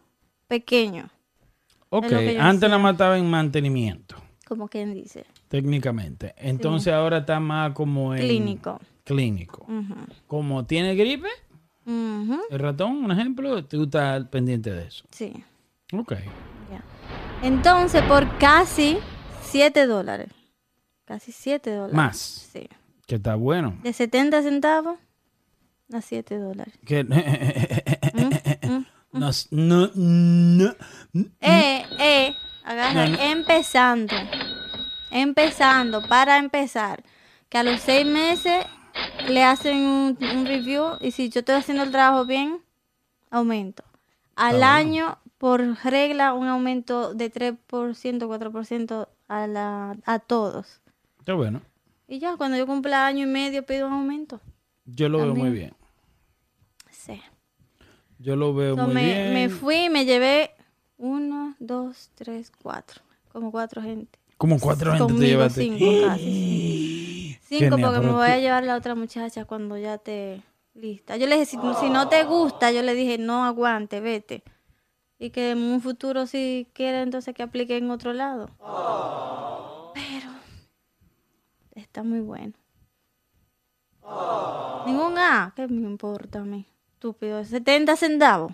pequeños, 0.47 1.11
Ok, 1.89 2.05
antes 2.05 2.61
la 2.69 2.77
hacía. 2.77 2.79
mataba 2.79 3.19
en 3.19 3.29
mantenimiento, 3.29 4.15
como 4.47 4.69
quien 4.69 4.95
dice, 4.95 5.25
técnicamente. 5.49 6.35
Entonces 6.37 6.93
ahora 6.93 7.19
está 7.19 7.41
más 7.41 7.73
como 7.73 8.15
en... 8.15 8.21
clínico. 8.21 8.81
Clínico. 9.05 9.67
Como 10.29 10.65
tiene 10.67 10.95
gripe, 10.95 11.29
el 11.87 12.59
ratón, 12.59 13.05
un 13.05 13.11
ejemplo, 13.11 13.65
tú 13.65 13.85
estás 13.85 14.25
pendiente 14.29 14.71
de 14.71 14.87
eso. 14.87 15.05
Sí, 15.11 15.33
Ok. 15.93 16.13
Entonces, 17.43 18.03
por 18.03 18.39
casi 18.39 18.99
7 19.43 19.87
dólares, 19.87 20.29
casi 21.11 21.33
7 21.33 21.73
dólares. 21.73 21.93
Más. 21.97 22.17
Sí. 22.53 22.69
Que 23.05 23.17
está 23.17 23.35
bueno. 23.35 23.77
De 23.83 23.93
70 23.93 24.43
centavos 24.43 24.97
a 25.93 26.01
7 26.01 26.39
dólares. 26.39 26.73
Que... 26.87 27.05
Mm, 28.63 28.85
no, 29.19 29.31
no, 29.51 29.91
no, 29.95 30.75
Eh, 31.41 31.85
eh, 31.99 32.37
agarra, 32.63 33.07
empezando, 33.33 34.15
empezando, 35.11 36.07
para 36.07 36.39
empezar, 36.39 37.03
que 37.49 37.59
a 37.59 37.65
los 37.65 37.81
seis 37.81 38.07
meses 38.07 38.65
le 39.29 39.43
hacen 39.43 39.79
un, 39.79 40.19
un 40.21 40.47
review 40.47 40.97
y 41.01 41.11
si 41.11 41.29
yo 41.29 41.41
estoy 41.41 41.57
haciendo 41.57 41.83
el 41.83 41.91
trabajo 41.91 42.25
bien, 42.25 42.63
aumento. 43.31 43.83
Al 44.37 44.59
bueno. 44.59 44.67
año, 44.67 45.19
por 45.39 45.61
regla, 45.83 46.33
un 46.35 46.47
aumento 46.47 47.15
de 47.15 47.33
3%, 47.33 47.59
4% 47.69 49.09
a, 49.27 49.47
la, 49.49 49.97
a 50.05 50.19
todos. 50.21 50.81
Está 51.21 51.35
bueno. 51.35 51.63
Y 52.09 52.19
ya, 52.19 52.37
cuando 52.37 52.57
yo 52.57 52.67
cumpla 52.67 53.07
año 53.07 53.25
y 53.25 53.31
medio, 53.31 53.65
pido 53.65 53.87
un 53.87 53.93
aumento. 53.93 54.41
Yo 54.85 55.09
lo 55.09 55.19
veo 55.19 55.35
muy 55.35 55.51
bien. 55.51 55.73
Sí. 56.91 57.21
Yo 58.19 58.37
lo 58.37 58.53
veo 58.55 58.75
So, 58.77 58.85
muy 58.87 58.95
me, 58.95 59.05
bien. 59.05 59.33
me 59.35 59.49
fui 59.49 59.85
y 59.85 59.89
me 59.91 60.05
llevé 60.05 60.51
uno, 60.99 61.55
dos, 61.61 62.11
tres, 62.17 62.51
cuatro. 62.63 63.01
Como 63.33 63.51
cuatro 63.53 63.81
gente. 63.81 64.19
Como 64.37 64.59
cuatro 64.59 64.93
gente 64.97 65.15
te 65.15 65.21
llevaste. 65.27 65.61
cinco 65.63 65.87
casi. 66.07 67.39
Cinco 67.43 67.77
porque 67.81 68.01
me 68.01 68.13
voy 68.13 68.27
tú- 68.27 68.33
a 68.33 68.39
llevar 68.39 68.65
la 68.65 68.77
otra 68.77 68.95
muchacha 68.95 69.45
cuando 69.45 69.79
ya 69.79 69.95
esté 69.95 70.43
lista. 70.75 71.17
Yo 71.17 71.27
le 71.27 71.35
dije, 71.39 71.47
si, 71.47 71.59
si 71.81 71.91
no 71.91 72.09
te 72.09 72.25
gusta, 72.25 72.73
yo 72.73 72.83
le 72.83 72.95
dije, 72.95 73.19
no 73.19 73.45
aguante, 73.45 74.01
vete. 74.01 74.43
Y 75.19 75.31
que 75.31 75.51
en 75.53 75.59
un 75.59 75.81
futuro 75.83 76.27
si 76.27 76.67
quiere 76.73 77.03
entonces 77.03 77.35
que 77.35 77.43
aplique 77.43 77.77
en 77.77 77.91
otro 77.91 78.13
lado. 78.15 78.51
Pero 79.95 80.30
está 81.75 82.03
muy 82.03 82.21
bueno. 82.21 82.55
Ningún 84.87 85.19
A, 85.19 85.53
¿qué 85.55 85.69
me 85.69 85.89
importa 85.89 86.41
a 86.41 86.45
mí? 86.45 86.67
Estúpido, 86.95 87.45
70 87.45 87.97
centavos. 87.97 88.53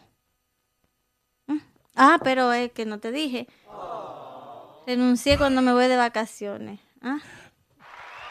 Mm. 1.47 1.59
Ah, 1.95 2.19
pero 2.23 2.53
es 2.53 2.73
que 2.73 2.85
no 2.85 2.99
te 2.99 3.13
dije. 3.13 3.47
Renuncié 4.87 5.37
cuando 5.37 5.63
me 5.63 5.73
voy 5.73 5.89
de 5.89 5.97
vacaciones. 5.97 6.81
¿Ah? 7.03 7.19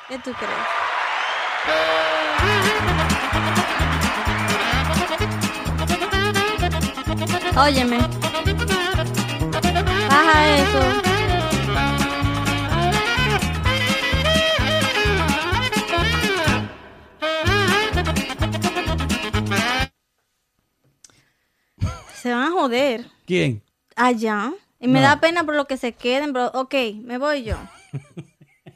¿Qué 0.08 0.18
tú 0.20 0.32
crees? 0.34 0.86
Óyeme. 7.58 8.00
Baja 10.10 10.56
eso. 10.58 11.05
Se 22.26 22.34
van 22.34 22.42
a 22.48 22.52
joder 22.52 23.06
¿Quién? 23.28 23.62
allá. 23.96 24.52
Y 24.80 24.88
me 24.88 25.00
No. 25.00 25.06
da 25.10 25.20
pena 25.20 25.44
por 25.44 25.54
lo 25.56 25.66
que 25.68 25.78
se 25.78 25.92
queden, 25.94 26.34
pero 26.34 26.48
ok, 26.56 26.74
me 27.04 27.20
voy 27.20 27.44
yo. 27.44 27.56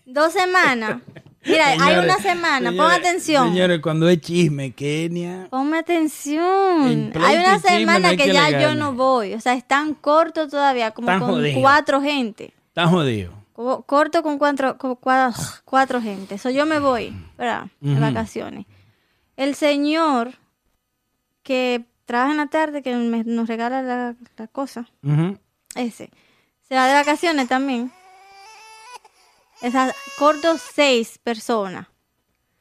Dos 0.06 0.34
semanas. 0.34 1.02
Mira, 1.44 1.70
hay 1.82 1.98
una 1.98 2.18
semana, 2.20 2.72
pon 2.72 2.92
atención. 2.92 3.50
Señores, 3.50 3.80
cuando 3.82 4.08
es 4.08 4.22
chisme, 4.22 4.72
Kenia. 4.74 5.48
Ponme 5.50 5.80
atención. 5.80 7.12
Hay 7.16 7.38
una 7.38 7.54
no 7.54 7.60
semana 7.60 8.10
hay 8.10 8.18
que 8.18 8.26
que 8.26 8.34
ya 8.34 8.52
yo 8.62 8.76
no 8.76 8.94
voy. 8.94 9.34
O 9.34 9.42
sea, 9.42 9.54
están 9.56 9.96
cortos 9.96 10.52
todavía, 10.52 10.92
como 10.92 11.08
con 11.18 11.44
cuatro 11.60 12.04
gente. 12.04 12.54
Está 12.68 12.88
jodido. 12.88 13.34
Como 13.54 13.82
Corto 13.82 14.22
con 14.22 14.38
cuatro, 14.38 14.78
con 14.78 14.92
cua- 14.96 15.34
cuatro, 15.66 16.00
gente. 16.00 16.36
Eso 16.36 16.52
yo 16.52 16.68
me 16.68 16.78
voy, 16.78 17.16
¿verdad? 17.36 17.66
De 17.82 18.00
vacaciones. 18.00 18.68
El 19.38 19.56
señor 19.56 20.34
que 21.42 21.86
trabaja 22.10 22.32
en 22.32 22.38
la 22.38 22.48
tarde, 22.48 22.82
que 22.82 22.96
me- 22.96 23.24
nos 23.24 23.48
regala 23.48 23.84
la, 23.84 24.16
la 24.36 24.48
cosa, 24.48 24.90
ese, 25.76 26.10
se 26.68 26.76
va 26.76 26.88
de 26.88 26.94
vacaciones 26.96 27.48
también. 27.48 27.92
Esas, 29.62 29.94
corto 30.18 30.58
seis 30.58 31.20
personas. 31.20 31.86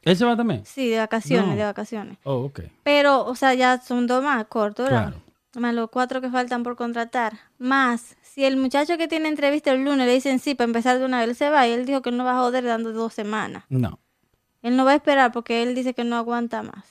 ¿Él 0.03 0.17
se 0.17 0.25
va 0.27 0.37
también? 0.37 0.65
Sí, 0.67 0.89
de 0.89 0.99
vacaciones, 0.99 1.49
No. 1.51 1.57
de 1.57 1.65
vacaciones. 1.65 2.19
Oh, 2.25 2.45
ok. 2.45 2.61
Pero, 2.83 3.25
o 3.25 3.35
sea, 3.35 3.55
ya 3.55 3.81
son 3.81 4.07
dos 4.07 4.23
más 4.23 4.45
cortos, 4.47 4.85
¿verdad? 4.91 5.13
Claro. 5.13 5.23
Más 5.61 5.75
los 5.75 5.89
cuatro 5.91 6.21
que 6.21 6.29
faltan 6.31 6.63
por 6.63 6.77
contratar. 6.77 7.39
Más, 7.59 8.17
si 8.23 8.45
el 8.45 8.57
muchacho 8.59 8.99
que 8.99 9.09
tiene 9.09 9.29
entrevista 9.29 9.71
el 9.73 9.83
lunes 9.85 10.07
le 10.07 10.13
dicen 10.13 10.39
sí 10.41 10.55
para 10.55 10.67
empezar 10.67 10.99
de 10.99 11.05
una 11.07 11.21
vez, 11.21 11.31
él 11.31 11.37
se 11.37 11.49
va 11.51 11.67
y 11.67 11.73
él 11.73 11.87
dijo 11.87 12.03
que 12.03 12.11
no 12.11 12.23
va 12.25 12.33
a 12.33 12.41
joder 12.41 12.65
dando 12.65 12.93
dos 12.93 13.15
semanas. 13.15 13.65
No. 13.71 13.99
Él 14.63 14.77
no 14.77 14.85
va 14.85 14.93
a 14.93 14.97
esperar 14.97 15.33
porque 15.33 15.63
él 15.63 15.75
dice 15.75 15.95
que 15.95 16.05
no 16.05 16.17
aguanta 16.17 16.63
más. 16.63 16.85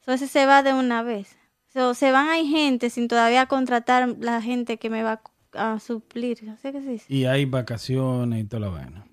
Entonces 0.00 0.30
se 0.30 0.46
va 0.46 0.62
de 0.62 0.72
una 0.72 1.02
vez. 1.02 1.36
So, 1.72 1.94
se 1.94 2.12
van 2.12 2.28
hay 2.28 2.46
gente 2.46 2.90
sin 2.90 3.08
todavía 3.08 3.46
contratar 3.46 4.16
la 4.20 4.42
gente 4.42 4.76
que 4.76 4.90
me 4.90 5.02
va 5.02 5.22
a 5.54 5.78
suplir. 5.78 6.38
¿Sé 6.60 6.72
qué 6.72 6.82
se 6.82 6.90
dice? 6.90 7.06
Y 7.08 7.24
hay 7.24 7.46
vacaciones 7.46 8.40
y 8.40 8.44
toda 8.44 8.60
la 8.60 8.68
vaina. 8.68 9.06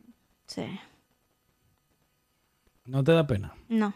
Sí. 0.45 0.66
¿No 2.86 3.03
te 3.03 3.14
da 3.14 3.26
pena? 3.26 3.53
No. 3.70 3.93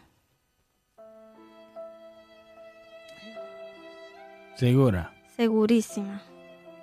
Segura. 4.56 5.12
Segurísima. 5.36 6.22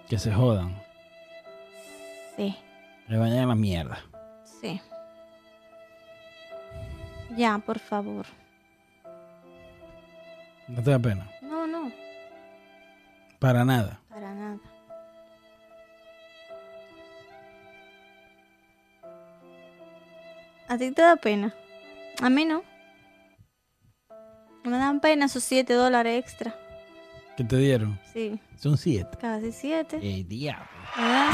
Que 0.07 0.19
se 0.19 0.31
jodan. 0.31 0.77
Sí. 2.35 2.55
Le 3.07 3.17
vayan 3.17 3.39
a 3.39 3.47
la 3.47 3.55
mierda. 3.55 3.97
Sí. 4.43 4.79
Ya, 7.35 7.57
por 7.57 7.79
favor. 7.79 8.25
¿No 10.67 10.83
te 10.83 10.91
da 10.91 10.99
pena? 10.99 11.29
Para 13.41 13.65
nada. 13.65 13.93
Para 14.09 14.29
nada. 14.35 14.59
¿A 20.67 20.77
ti 20.77 20.91
te 20.91 21.01
da 21.01 21.15
pena? 21.17 21.53
A 22.21 22.29
mí 22.29 22.45
no. 22.45 22.63
Me 24.63 24.77
dan 24.77 24.99
pena 24.99 25.25
esos 25.25 25.43
7 25.43 25.73
dólares 25.73 26.19
extra. 26.23 26.55
¿Qué 27.35 27.43
te 27.43 27.57
dieron? 27.57 27.99
Sí, 28.13 28.39
Son 28.57 28.77
siete. 28.77 29.17
casi 29.19 29.51
7. 29.51 29.99
¡Eh, 30.01 30.23
diablo! 30.27 30.65
¿Verdad? 30.95 31.29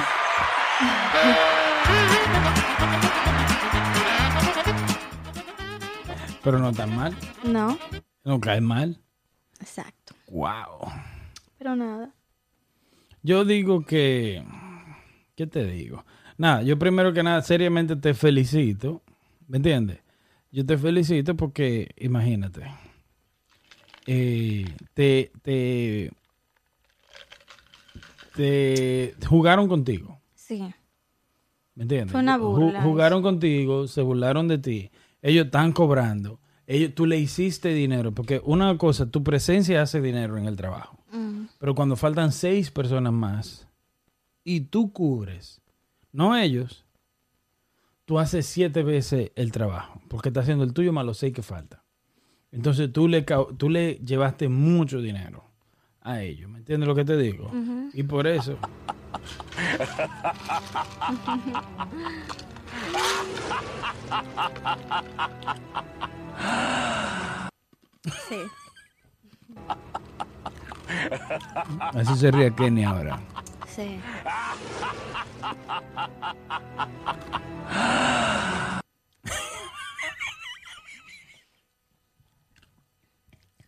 Pero 6.44 6.60
no 6.60 6.72
tan 6.72 6.96
mal. 6.96 7.16
No, 7.44 7.78
No 8.24 8.40
cae 8.40 8.62
mal. 8.62 9.02
exacto. 9.60 10.16
Wow. 10.30 10.90
Pero 11.68 11.76
nada. 11.76 12.14
Yo 13.24 13.44
digo 13.44 13.84
que... 13.86 14.42
¿Qué 15.36 15.48
te 15.48 15.66
digo? 15.66 16.06
Nada, 16.38 16.64
yo 16.64 16.80
primero 16.80 17.12
que 17.12 17.24
nada, 17.24 17.42
seriamente 17.42 17.98
te 17.98 18.14
felicito. 18.14 19.02
¿Me 19.50 19.58
entiendes? 19.58 20.00
Yo 20.50 20.66
te 20.66 20.78
felicito 20.78 21.36
porque, 21.36 21.90
imagínate, 21.98 22.62
eh, 24.06 24.66
te, 24.94 25.34
te, 25.42 26.12
te 28.34 29.14
jugaron 29.28 29.68
contigo. 29.68 30.22
Sí, 30.36 30.74
¿Me 31.76 31.84
entiendes? 31.84 32.14
Fue 32.14 32.22
una 32.22 32.38
Ju- 32.38 32.44
burla 32.56 32.82
jugaron 32.82 33.22
contigo, 33.22 33.88
se 33.90 34.02
burlaron 34.02 34.48
de 34.48 34.58
ti. 34.60 34.90
Ellos 35.22 35.48
están 35.48 35.74
cobrando. 35.74 36.40
Ellos, 36.66 36.96
tú 36.96 37.06
le 37.06 37.18
hiciste 37.18 37.74
dinero. 37.74 38.14
Porque 38.14 38.42
una 38.46 38.78
cosa, 38.78 39.12
tu 39.12 39.22
presencia 39.22 39.82
hace 39.82 40.00
dinero 40.00 40.38
en 40.38 40.46
el 40.46 40.56
trabajo. 40.56 40.97
Mm, 41.12 41.46
Pero 41.60 41.76
cuando 41.76 41.96
faltan 41.96 42.32
seis 42.32 42.72
personas 42.72 43.14
más 43.14 43.68
y 44.44 44.62
tú 44.62 44.92
cubres, 44.92 45.62
no 46.12 46.36
ellos, 46.36 46.86
tú 48.06 48.20
haces 48.20 48.46
siete 48.46 48.84
veces 48.84 49.32
el 49.36 49.52
trabajo. 49.52 50.02
Porque 50.08 50.30
estás 50.30 50.44
haciendo 50.44 50.64
el 50.64 50.74
tuyo 50.74 50.94
más 50.94 51.06
los 51.06 51.18
seis 51.18 51.34
que 51.34 51.44
faltan. 51.44 51.82
Entonces 52.52 52.92
tú 52.92 53.08
le, 53.08 53.24
tú 53.58 53.70
le 53.70 53.96
llevaste 53.96 54.48
mucho 54.50 55.02
dinero 55.02 55.44
a 56.02 56.22
ellos. 56.22 56.50
¿Me 56.50 56.60
entiendes 56.60 56.88
lo 56.88 56.96
que 56.96 57.06
te 57.06 57.18
digo? 57.18 57.52
Y 57.94 58.04
por 58.04 58.26
eso. 58.28 58.58
Sí. 68.28 68.38
Así 71.94 72.16
se 72.18 72.32
ríe 72.32 72.54
Kenny 72.54 72.84
ahora. 72.84 73.20
Sí. 73.68 74.00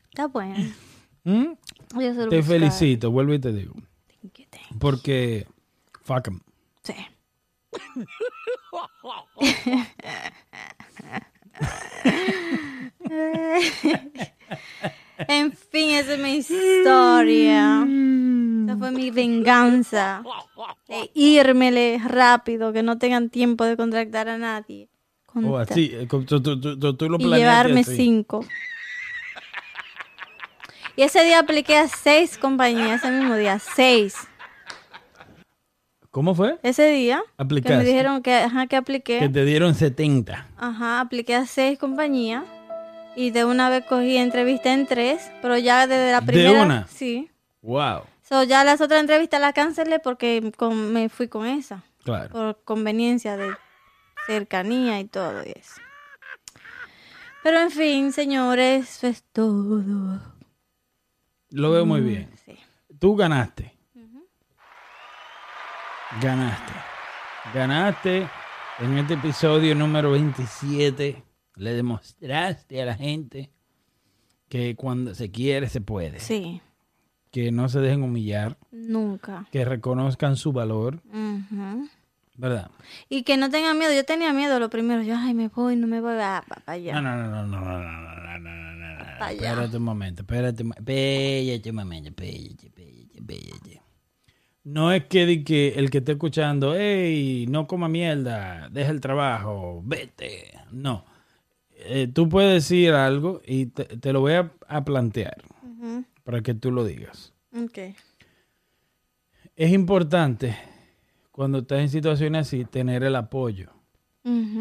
Está 0.10 0.28
bueno. 0.28 0.56
¿Mm? 1.24 1.54
Se 1.92 1.96
lo 1.96 2.00
Te 2.30 2.38
buscar. 2.38 2.44
felicito, 2.44 3.12
vuelvo 3.12 3.34
y 3.34 3.40
te 3.40 3.52
digo. 3.52 3.74
Thank 4.22 4.40
you, 4.40 4.46
thank 4.50 4.70
you. 4.72 4.80
Porque. 4.80 5.48
Fuck 6.04 6.28
'em. 6.28 6.40
Sí. 6.84 6.96
en 15.28 15.52
fin, 15.52 15.92
esa 15.92 16.14
es 16.14 16.20
mi 16.20 16.36
historia. 16.36 17.86
Esa 18.66 18.78
fue 18.78 18.92
mi 18.92 19.12
venganza. 19.12 20.24
De 20.88 21.10
írmele 21.14 22.00
rápido, 22.06 22.72
que 22.74 22.84
no 22.84 22.98
tengan 22.98 23.30
tiempo 23.30 23.66
de 23.66 23.76
contratar 23.78 24.30
a 24.30 24.38
nadie. 24.38 24.90
O 25.28 25.32
Contra- 25.34 25.62
así, 25.62 25.94
como 26.08 26.26
tú, 26.26 26.42
tú- 26.42 26.60
tú- 26.80 26.94
tú 26.96 27.10
lo 27.10 27.18
y 27.20 27.24
llevarme 27.40 27.82
así. 27.82 27.96
cinco. 27.96 28.46
Y 30.96 31.04
ese 31.04 31.24
día 31.24 31.40
apliqué 31.40 31.78
a 31.78 31.88
seis 31.88 32.38
compañías, 32.38 33.04
ese 33.04 33.12
mismo 33.12 33.36
día, 33.36 33.60
seis. 33.60 34.16
¿Cómo 36.12 36.34
fue? 36.34 36.58
Ese 36.64 36.88
día 36.92 37.22
que 37.26 37.34
Aplicaste. 37.44 37.78
me 37.78 37.84
dijeron 37.86 38.22
que, 38.24 38.34
ajá, 38.34 38.66
que 38.68 38.76
apliqué. 38.76 39.20
Que 39.20 39.30
te 39.30 39.46
dieron 39.46 39.76
70. 39.76 40.48
Ajá, 40.58 41.00
apliqué 41.00 41.36
a 41.36 41.46
seis 41.46 41.78
compañías 41.78 42.44
y 43.16 43.32
de 43.32 43.46
una 43.46 43.70
vez 43.70 43.86
cogí 43.86 44.18
entrevista 44.18 44.72
en 44.74 44.86
tres, 44.88 45.30
pero 45.42 45.58
ya 45.58 45.88
desde 45.88 46.12
la 46.12 46.22
¿De 46.22 46.28
primera. 46.28 46.64
una? 46.64 46.88
Sí. 46.88 47.30
Wow. 47.62 48.02
So, 48.28 48.44
ya 48.44 48.64
las 48.64 48.80
otras 48.82 49.00
entrevistas 49.02 49.42
las 49.42 49.54
cancelé 49.54 50.00
porque 50.00 50.52
con- 50.56 50.94
me 50.94 51.10
fui 51.10 51.28
con 51.28 51.46
esa, 51.48 51.84
Claro. 52.04 52.30
por 52.30 52.64
conveniencia 52.64 53.36
de 53.38 53.52
cercanía 54.28 55.00
y 55.00 55.06
todo 55.06 55.44
y 55.44 55.52
eso. 55.60 55.82
Pero 57.42 57.60
en 57.60 57.72
fin, 57.72 58.12
señores, 58.12 58.90
eso 58.98 59.08
es 59.08 59.24
todo. 59.32 60.22
Lo 61.52 61.72
veo 61.72 61.86
muy 61.86 62.02
Mm, 62.02 62.06
bien. 62.08 62.30
sí. 62.46 62.58
Tú 63.00 63.16
ganaste. 63.16 63.74
Ganaste. 66.22 66.74
Ganaste 67.54 68.30
en 68.80 68.98
este 68.98 69.14
episodio 69.16 69.74
número 69.76 70.12
27. 70.12 71.24
Le 71.60 71.74
demostraste 71.74 72.82
a 72.82 72.86
la 72.86 72.96
gente 72.96 73.52
que 74.48 74.76
cuando 74.76 75.14
se 75.14 75.30
quiere 75.30 75.68
se 75.70 75.82
puede. 75.82 76.20
Sí, 76.20 76.62
Que 77.32 77.52
no 77.52 77.70
se 77.70 77.80
dejen 77.80 78.02
humillar. 78.02 78.58
nunca. 78.72 79.46
Que 79.52 79.64
reconozcan 79.66 80.36
su 80.38 80.52
valor. 80.54 81.02
Ujú. 81.14 81.88
¿Verdad? 82.38 82.72
Y 83.10 83.24
que 83.24 83.36
no 83.38 83.50
tengan 83.50 83.78
miedo. 83.78 83.94
Yo 83.94 84.06
tenía 84.06 84.32
miedo 84.34 84.60
lo 84.60 84.70
primero. 84.70 85.04
Yo, 85.04 85.16
ay, 85.18 85.34
me 85.34 85.50
voy, 85.50 85.76
no 85.76 85.86
me 85.88 86.00
voy. 86.00 86.16
Ah, 86.20 86.44
para 86.48 86.64
allá. 86.78 86.94
No, 86.94 87.02
no, 87.02 87.18
no, 87.18 87.46
no, 87.46 87.60
no, 87.60 87.78
no, 87.80 87.80
no, 87.82 88.40
no, 88.40 88.40
no, 88.40 88.98
no. 89.20 89.26
Espérate 89.30 89.76
un 89.78 89.84
momento, 89.84 90.22
espérate, 90.22 90.64
espérate 90.64 91.70
un 91.70 91.76
momento, 91.76 92.08
espérate, 92.10 92.66
espérate, 92.68 93.18
espérate. 93.18 93.82
No 94.64 94.92
es 94.94 95.06
que, 95.06 95.26
di 95.26 95.44
que 95.44 95.70
el 95.76 95.90
que 95.90 95.98
esté 96.00 96.14
escuchando, 96.14 96.74
hey, 96.78 97.46
no 97.50 97.68
coma 97.68 97.90
mierda, 97.90 98.70
deja 98.70 98.92
el 98.92 99.02
trabajo, 99.02 99.82
vete. 99.84 100.52
No. 100.72 101.04
Eh, 101.82 102.08
tú 102.14 102.28
puedes 102.28 102.54
decir 102.54 102.92
algo 102.94 103.42
y 103.46 103.68
te, 103.68 103.86
te 103.86 104.12
lo 104.14 104.20
voy 104.22 104.34
a, 104.34 104.52
a 104.68 104.84
plantear 104.84 105.38
para 106.24 106.42
que 106.42 106.54
tú 106.54 106.72
lo 106.72 106.84
digas. 106.84 107.34
Ok. 107.56 107.78
Es 109.56 109.72
importante 109.72 110.58
cuando 111.32 111.60
estás 111.60 111.80
en 111.80 111.90
situaciones 111.90 112.48
así 112.48 112.66
tener 112.66 113.04
el 113.04 113.16
apoyo. 113.16 113.72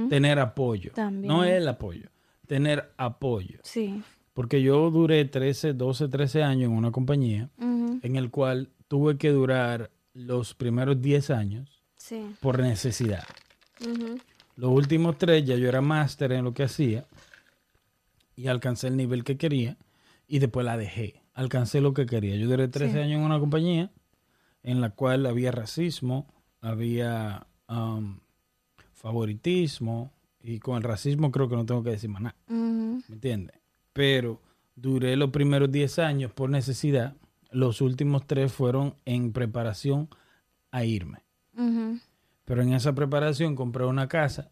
Tener 0.09 0.39
apoyo. 0.39 0.93
También. 0.95 1.27
No 1.29 1.45
el 1.45 1.69
apoyo, 1.69 2.09
tener 2.47 2.91
apoyo. 2.97 3.59
Sí. 3.65 4.03
Porque 4.33 4.63
yo 4.63 4.91
duré 4.91 5.25
13, 5.27 5.75
12, 5.75 6.09
13 6.09 6.43
años 6.43 6.71
en 6.71 6.77
una 6.77 6.91
compañía 6.91 7.51
en 7.59 8.17
el 8.17 8.31
cual 8.31 8.71
tuve 8.87 9.19
que 9.19 9.31
durar 9.31 9.91
los 10.15 10.55
primeros 10.55 11.03
10 11.03 11.31
años 11.31 11.83
Sí. 11.97 12.31
por 12.41 12.61
necesidad. 12.61 13.25
Ujú. 13.83 14.19
Los 14.59 14.73
últimos 14.73 15.17
tres 15.19 15.45
ya 15.45 15.55
yo 15.55 15.69
era 15.69 15.81
máster 15.81 16.33
en 16.33 16.43
lo 16.45 16.53
que 16.53 16.65
hacía 16.65 17.07
y 18.35 18.49
alcancé 18.49 18.89
el 18.89 18.97
nivel 18.97 19.23
que 19.23 19.37
quería 19.37 19.77
y 20.27 20.41
después 20.41 20.67
la 20.67 20.77
dejé. 20.77 21.23
Alcancé 21.33 21.81
lo 21.81 21.95
que 21.95 22.07
quería. 22.07 22.35
Yo 22.35 22.49
duré 22.49 22.67
13 22.67 22.93
Sí. 22.95 22.99
años 22.99 23.19
en 23.21 23.25
una 23.25 23.39
compañía 23.39 23.93
en 24.65 24.81
la 24.81 24.91
cual 24.91 25.27
había 25.27 25.53
racismo, 25.53 26.27
había 26.61 27.47
um, 27.69 28.19
favoritismo 28.93 30.13
y 30.43 30.59
con 30.59 30.77
el 30.77 30.83
racismo 30.83 31.31
creo 31.31 31.49
que 31.49 31.55
no 31.57 31.65
tengo 31.65 31.83
que 31.85 31.91
decir 31.91 32.11
más 32.11 32.23
nada. 32.23 32.37
¿Me 32.49 33.03
entiendes? 33.15 33.57
Pero 33.93 34.41
duré 34.75 35.17
los 35.17 35.31
primeros 35.31 35.71
10 35.71 35.99
años 36.01 36.33
por 36.33 36.51
necesidad. 36.51 37.15
Los 37.51 37.81
últimos 37.81 38.27
tres 38.27 38.53
fueron 38.53 38.95
en 39.05 39.33
preparación 39.33 40.09
a 40.73 40.85
irme. 40.85 41.19
Pero 42.49 42.63
en 42.63 42.73
esa 42.73 42.95
preparación 42.95 43.55
compré 43.55 43.85
una 43.85 44.09
casa 44.09 44.51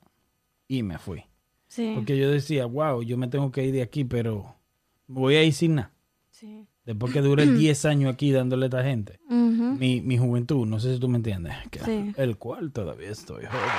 y 0.69 0.83
me 0.83 0.99
fui. 0.99 1.25
Sí. 1.67 1.93
Porque 1.95 2.19
yo 2.19 2.31
decía, 2.31 2.67
wow, 2.67 3.03
yo 3.03 3.17
me 3.17 3.27
tengo 3.27 3.51
que 3.51 3.65
ir 3.65 3.73
de 3.73 3.81
aquí, 3.81 4.05
pero 4.05 4.55
me 5.09 5.19
voy 5.19 5.37
a 5.37 5.43
ir 5.43 5.55
sin 5.55 5.77
nada. 5.77 5.91
Sí. 6.31 6.67
Después 6.85 7.11
que 7.15 7.23
duré 7.23 7.47
10 7.47 7.85
años 7.87 8.13
aquí 8.13 8.31
dándole 8.33 8.67
a 8.67 8.69
esta 8.69 8.83
gente. 8.85 9.19
Mi, 9.31 10.03
mi 10.03 10.19
juventud, 10.19 10.67
no 10.67 10.79
sé 10.79 10.93
si 10.95 11.01
tú 11.01 11.09
me 11.09 11.17
entiendes. 11.17 11.55
que- 11.71 11.81
Sí. 11.81 12.13
El 12.19 12.37
cual 12.37 12.71
todavía 12.71 13.09
estoy 13.11 13.47
joven. 13.47 13.71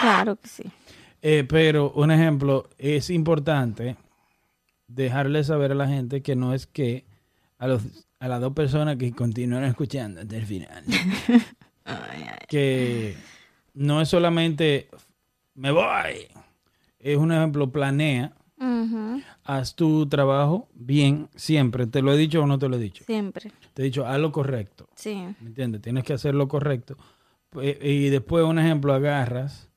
Claro 0.00 0.34
que 0.36 0.48
sí. 0.48 0.64
Eh, 1.22 1.44
pero 1.48 1.92
un 1.92 2.10
ejemplo, 2.10 2.68
es 2.76 3.08
importante 3.08 3.96
dejarle 4.88 5.44
saber 5.44 5.70
a 5.70 5.74
la 5.76 5.86
gente 5.86 6.22
que 6.22 6.34
no 6.34 6.54
es 6.54 6.66
que 6.66 7.04
a, 7.58 7.68
los, 7.68 7.82
a 8.18 8.26
las 8.26 8.40
dos 8.40 8.52
personas 8.52 8.96
que 8.96 9.12
continúan 9.12 9.62
escuchando 9.64 10.20
hasta 10.22 10.36
el 10.36 10.44
final, 10.46 10.82
que 12.48 13.16
no 13.74 14.00
es 14.00 14.08
solamente 14.08 14.88
me 15.54 15.70
voy, 15.70 16.26
es 16.98 17.16
un 17.16 17.32
ejemplo, 17.32 17.70
planea, 17.70 18.32
haz 19.44 19.74
tu 19.74 20.06
trabajo 20.08 20.68
bien 20.74 21.28
siempre, 21.34 21.86
te 21.86 22.02
lo 22.02 22.12
he 22.12 22.16
dicho 22.16 22.42
o 22.42 22.46
no 22.46 22.58
te 22.58 22.68
lo 22.68 22.76
he 22.76 22.80
dicho, 22.80 23.04
Siempre. 23.04 23.50
te 23.74 23.82
he 23.82 23.84
dicho 23.86 24.06
haz 24.06 24.18
lo 24.20 24.32
correcto, 24.32 24.88
Sí. 24.94 25.14
¿me 25.40 25.48
entiendes? 25.48 25.80
Tienes 25.82 26.04
que 26.04 26.12
hacer 26.12 26.34
lo 26.34 26.46
correcto 26.48 26.96
Pues, 27.50 27.76
y 27.82 28.08
después 28.10 28.44
un 28.44 28.58
ejemplo 28.58 28.92
agarras 28.92 29.68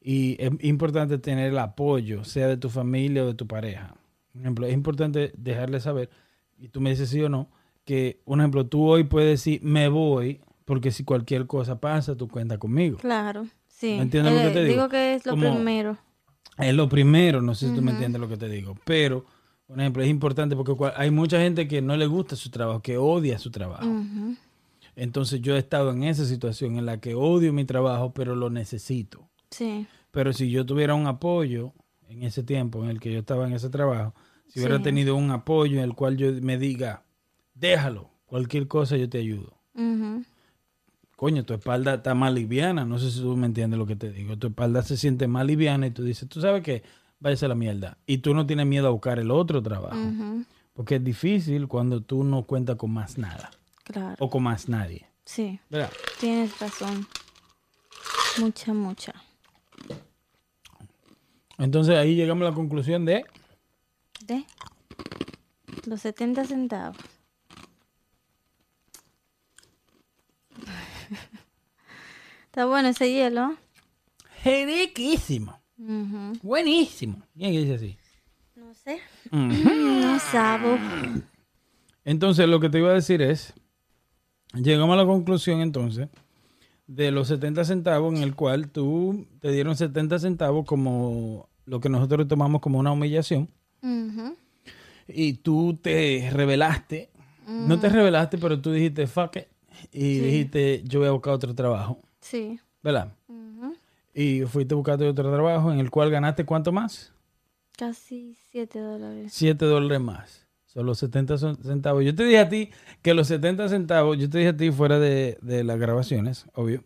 y 0.00 0.36
es 0.42 0.50
importante 0.60 1.18
tener 1.18 1.50
el 1.52 1.58
apoyo, 1.58 2.24
sea 2.24 2.46
de 2.48 2.56
tu 2.56 2.70
familia 2.70 3.24
o 3.24 3.26
de 3.26 3.34
tu 3.34 3.46
pareja. 3.46 3.94
Por 4.32 4.40
ejemplo, 4.40 4.66
es 4.66 4.72
importante 4.72 5.32
dejarle 5.36 5.80
saber, 5.80 6.08
y 6.56 6.68
tú 6.68 6.80
me 6.80 6.90
dices 6.90 7.10
sí 7.10 7.20
o 7.22 7.28
no, 7.28 7.50
que, 7.84 8.20
un 8.24 8.40
ejemplo, 8.40 8.64
tú 8.66 8.86
hoy 8.88 9.04
puedes 9.04 9.28
decir, 9.30 9.60
me 9.62 9.88
voy, 9.88 10.40
porque 10.68 10.92
si 10.92 11.02
cualquier 11.02 11.46
cosa 11.48 11.80
pasa, 11.80 12.14
tú 12.14 12.28
cuentas 12.28 12.58
conmigo. 12.58 12.98
Claro. 12.98 13.46
Sí. 13.66 13.94
¿Me 13.96 14.02
entiendes 14.02 14.34
lo 14.34 14.40
que 14.40 14.46
Eh, 14.48 14.52
te 14.52 14.60
digo? 14.64 14.74
Digo 14.74 14.88
que 14.88 15.14
es 15.14 15.26
lo 15.26 15.32
Como- 15.32 15.54
primero. 15.54 15.98
Es 16.58 16.74
lo 16.74 16.88
primero, 16.88 17.40
no 17.42 17.54
sé 17.54 17.68
si 17.68 17.74
tú 17.74 17.82
me 17.82 17.92
entiendes 17.92 18.20
lo 18.20 18.28
que 18.28 18.36
te 18.36 18.48
digo, 18.48 18.74
pero, 18.84 19.24
por 19.66 19.78
ejemplo, 19.80 20.02
es 20.02 20.08
importante 20.08 20.56
porque 20.56 20.74
hay 20.96 21.10
mucha 21.10 21.38
gente 21.40 21.66
que 21.68 21.80
no 21.80 21.96
le 21.96 22.06
gusta 22.06 22.34
su 22.36 22.50
trabajo, 22.50 22.82
que 22.82 22.96
odia 22.98 23.38
su 23.38 23.50
trabajo. 23.50 23.86
Entonces 24.96 25.40
yo 25.40 25.54
he 25.54 25.58
estado 25.58 25.90
en 25.92 26.02
esa 26.02 26.24
situación 26.24 26.76
en 26.76 26.86
la 26.86 26.98
que 27.00 27.14
odio 27.14 27.52
mi 27.52 27.64
trabajo, 27.64 28.12
pero 28.12 28.34
lo 28.34 28.50
necesito. 28.50 29.28
Sí. 29.50 29.86
Pero 30.10 30.32
si 30.32 30.50
yo 30.50 30.66
tuviera 30.66 30.94
un 30.94 31.06
apoyo 31.06 31.72
en 32.08 32.24
ese 32.24 32.42
tiempo 32.42 32.82
en 32.82 32.90
el 32.90 32.98
que 33.00 33.12
yo 33.12 33.20
estaba 33.20 33.46
en 33.46 33.52
ese 33.52 33.70
trabajo, 33.70 34.14
si 34.48 34.58
hubiera 34.58 34.78
Sí. 34.78 34.82
tenido 34.82 35.14
un 35.14 35.30
apoyo 35.30 35.78
en 35.78 35.84
el 35.84 35.94
cual 35.94 36.16
yo 36.16 36.32
me 36.42 36.58
diga, 36.58 37.04
déjalo, 37.54 38.10
cualquier 38.26 38.66
cosa 38.66 38.96
yo 38.96 39.08
te 39.08 39.18
ayudo. 39.18 39.54
Coño, 41.18 41.44
tu 41.44 41.52
espalda 41.52 41.94
está 41.94 42.14
más 42.14 42.32
liviana, 42.32 42.84
no 42.84 42.96
sé 43.00 43.10
si 43.10 43.20
tú 43.20 43.36
me 43.36 43.46
entiendes 43.46 43.76
lo 43.76 43.86
que 43.86 43.96
te 43.96 44.12
digo. 44.12 44.36
Tu 44.38 44.46
espalda 44.46 44.84
se 44.84 44.96
siente 44.96 45.26
más 45.26 45.44
liviana 45.44 45.88
y 45.88 45.90
tú 45.90 46.04
dices, 46.04 46.28
tú 46.28 46.40
sabes 46.40 46.62
que 46.62 46.84
váyase 47.18 47.46
a 47.46 47.48
la 47.48 47.56
mierda. 47.56 47.98
Y 48.06 48.18
tú 48.18 48.34
no 48.34 48.46
tienes 48.46 48.66
miedo 48.66 48.86
a 48.86 48.90
buscar 48.90 49.18
el 49.18 49.32
otro 49.32 49.60
trabajo. 49.60 49.96
Porque 50.74 50.94
es 50.94 51.02
difícil 51.02 51.66
cuando 51.66 52.02
tú 52.02 52.22
no 52.22 52.44
cuentas 52.44 52.76
con 52.76 52.92
más 52.92 53.18
nada 53.18 53.50
Claro. 53.82 54.14
o 54.20 54.30
con 54.30 54.44
más 54.44 54.68
nadie. 54.68 55.08
Sí. 55.24 55.58
¿Verdad? 55.68 55.90
Tienes 56.20 56.56
razón. 56.60 57.08
Mucha, 58.38 58.72
mucha. 58.72 59.12
Entonces 61.58 61.96
ahí 61.96 62.14
llegamos 62.14 62.46
a 62.46 62.50
la 62.50 62.54
conclusión 62.54 63.04
de 63.04 63.24
De 64.24 64.44
los 65.84 66.00
70 66.00 66.44
centavos. 66.44 66.96
Está 72.58 72.66
bueno 72.66 72.88
ese 72.88 73.08
hielo. 73.08 73.54
Riquísimo. 74.44 75.60
Buenísimo. 76.42 77.22
¿Quién 77.36 77.52
dice 77.52 77.74
así? 77.74 77.96
No 78.56 78.74
sé. 78.74 78.98
Ujú. 79.30 79.74
No 79.74 80.18
sabo. 80.18 80.76
Entonces, 82.04 82.48
lo 82.48 82.58
que 82.58 82.68
te 82.68 82.78
iba 82.78 82.90
a 82.90 82.94
decir 82.94 83.22
es, 83.22 83.54
llegamos 84.54 84.92
a 84.94 84.96
la 84.96 85.06
conclusión 85.06 85.60
entonces 85.60 86.08
de 86.88 87.12
los 87.12 87.28
70 87.28 87.64
centavos 87.64 88.12
en 88.16 88.24
el 88.24 88.34
cual 88.34 88.70
tú 88.70 89.28
te 89.38 89.52
dieron 89.52 89.76
70 89.76 90.18
centavos 90.18 90.66
como 90.66 91.48
lo 91.64 91.78
que 91.78 91.88
nosotros 91.88 92.26
tomamos 92.26 92.60
como 92.60 92.80
una 92.80 92.90
humillación 92.90 93.48
y 95.06 95.34
tú 95.34 95.78
te 95.80 96.28
revelaste, 96.32 97.08
no 97.46 97.78
te 97.78 97.88
revelaste, 97.88 98.36
pero 98.36 98.60
tú 98.60 98.72
dijiste 98.72 99.06
fuck 99.06 99.36
it 99.36 99.46
y 99.92 100.18
dijiste 100.18 100.82
yo 100.86 100.98
voy 100.98 101.08
a 101.08 101.12
buscar 101.12 101.34
otro 101.34 101.54
trabajo, 101.54 102.00
Sí. 102.28 102.60
¿verdad? 102.82 103.12
Ujú. 103.28 103.74
Y 104.14 104.42
fuiste 104.42 104.74
a 104.74 104.76
buscarte 104.76 105.06
otro 105.08 105.32
trabajo 105.32 105.72
en 105.72 105.78
el 105.80 105.90
cual 105.90 106.10
ganaste 106.10 106.44
cuánto 106.44 106.72
más? 106.72 107.12
Casi 107.76 108.36
7 108.50 108.78
dólares. 108.80 109.32
7 109.32 109.64
dólares 109.64 110.00
más. 110.00 110.46
Son 110.66 110.84
los 110.84 110.98
70 110.98 111.38
son- 111.38 111.56
centavos. 111.62 112.04
Yo 112.04 112.14
te 112.14 112.24
dije 112.24 112.38
a 112.40 112.48
ti 112.48 112.70
que 113.02 113.14
los 113.14 113.28
70 113.28 113.68
centavos, 113.68 114.18
yo 114.18 114.28
te 114.28 114.38
dije 114.38 114.50
a 114.50 114.56
ti 114.56 114.70
fuera 114.70 114.98
de, 114.98 115.38
de 115.42 115.64
las 115.64 115.78
grabaciones, 115.78 116.46
obvio. 116.54 116.84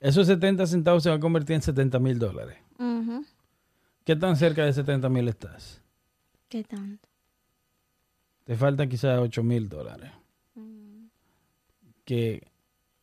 Esos 0.00 0.26
70 0.26 0.66
centavos 0.66 1.02
se 1.02 1.10
van 1.10 1.18
a 1.18 1.20
convertir 1.20 1.56
en 1.56 1.62
70 1.62 1.98
mil 1.98 2.18
dólares. 2.18 2.56
Ujú. 2.78 3.24
¿Qué 4.04 4.16
tan 4.16 4.36
cerca 4.36 4.64
de 4.64 4.72
70 4.72 5.08
mil 5.08 5.28
estás? 5.28 5.82
¿Qué 6.48 6.64
tanto? 6.64 7.06
Te 8.44 8.56
faltan 8.56 8.88
quizás 8.88 9.18
8 9.20 9.42
mil 9.42 9.68
dólares. 9.68 10.10
Que 12.04 12.48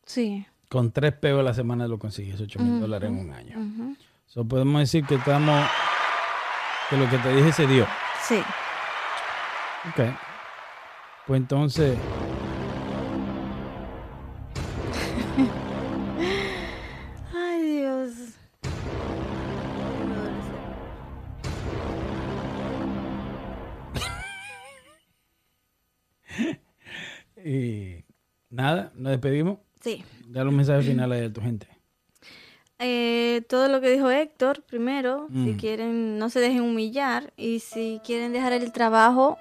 Sí. 0.04 0.44
Con 0.68 0.92
tres 0.92 1.14
pesos 1.14 1.40
a 1.40 1.42
la 1.42 1.54
semana 1.54 1.88
lo 1.88 1.98
consigues, 1.98 2.40
8 2.40 2.58
mil 2.60 2.80
dólares 2.80 3.10
en 3.10 3.18
un 3.18 3.32
año. 3.32 3.58
Ujú. 3.58 3.96
So, 4.26 4.44
podemos 4.44 4.80
decir 4.80 5.04
que 5.04 5.14
estamos, 5.14 5.66
que 6.90 6.96
lo 6.96 7.08
que 7.08 7.18
te 7.18 7.34
dije 7.34 7.52
se 7.52 7.66
dio. 7.66 7.86
Sí. 8.22 8.40
Ok. 9.88 10.00
Pues 11.26 11.40
entonces, 11.40 11.98
Ay, 17.34 17.62
Dios. 17.62 18.12
y 27.44 28.04
nada, 28.50 28.92
nos 28.94 29.12
despedimos. 29.12 29.67
Sí. 29.80 30.04
Da 30.26 30.44
los 30.44 30.52
mensajes 30.52 30.84
finales 30.86 31.20
de 31.20 31.30
tu 31.30 31.40
gente. 31.40 31.66
Eh, 32.80 33.42
todo 33.48 33.68
lo 33.68 33.80
que 33.80 33.90
dijo 33.90 34.08
Héctor, 34.10 34.62
primero, 34.62 35.26
si 35.32 35.52
Mm. 35.52 35.56
quieren, 35.56 36.18
no 36.18 36.30
se 36.30 36.38
dejen 36.40 36.62
humillar 36.62 37.32
y 37.36 37.58
si 37.58 38.00
quieren 38.04 38.32
dejar 38.32 38.52
el 38.52 38.70
trabajo, 38.72 39.36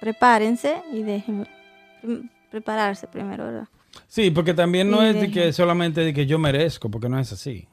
prepárense 0.00 0.82
y 0.92 1.02
dejen 1.02 1.46
prepararse 2.50 3.06
primero, 3.06 3.44
¿verdad? 3.44 3.68
Sí, 4.08 4.30
porque 4.30 4.54
también 4.54 4.90
no 4.90 5.02
Y 5.04 5.10
es 5.10 5.20
de 5.20 5.30
que 5.30 5.52
solamente 5.52 6.00
de 6.00 6.12
que 6.12 6.26
yo 6.26 6.38
merezco, 6.38 6.90
porque 6.90 7.08
no 7.08 7.18
es 7.18 7.32
así. 7.32 7.68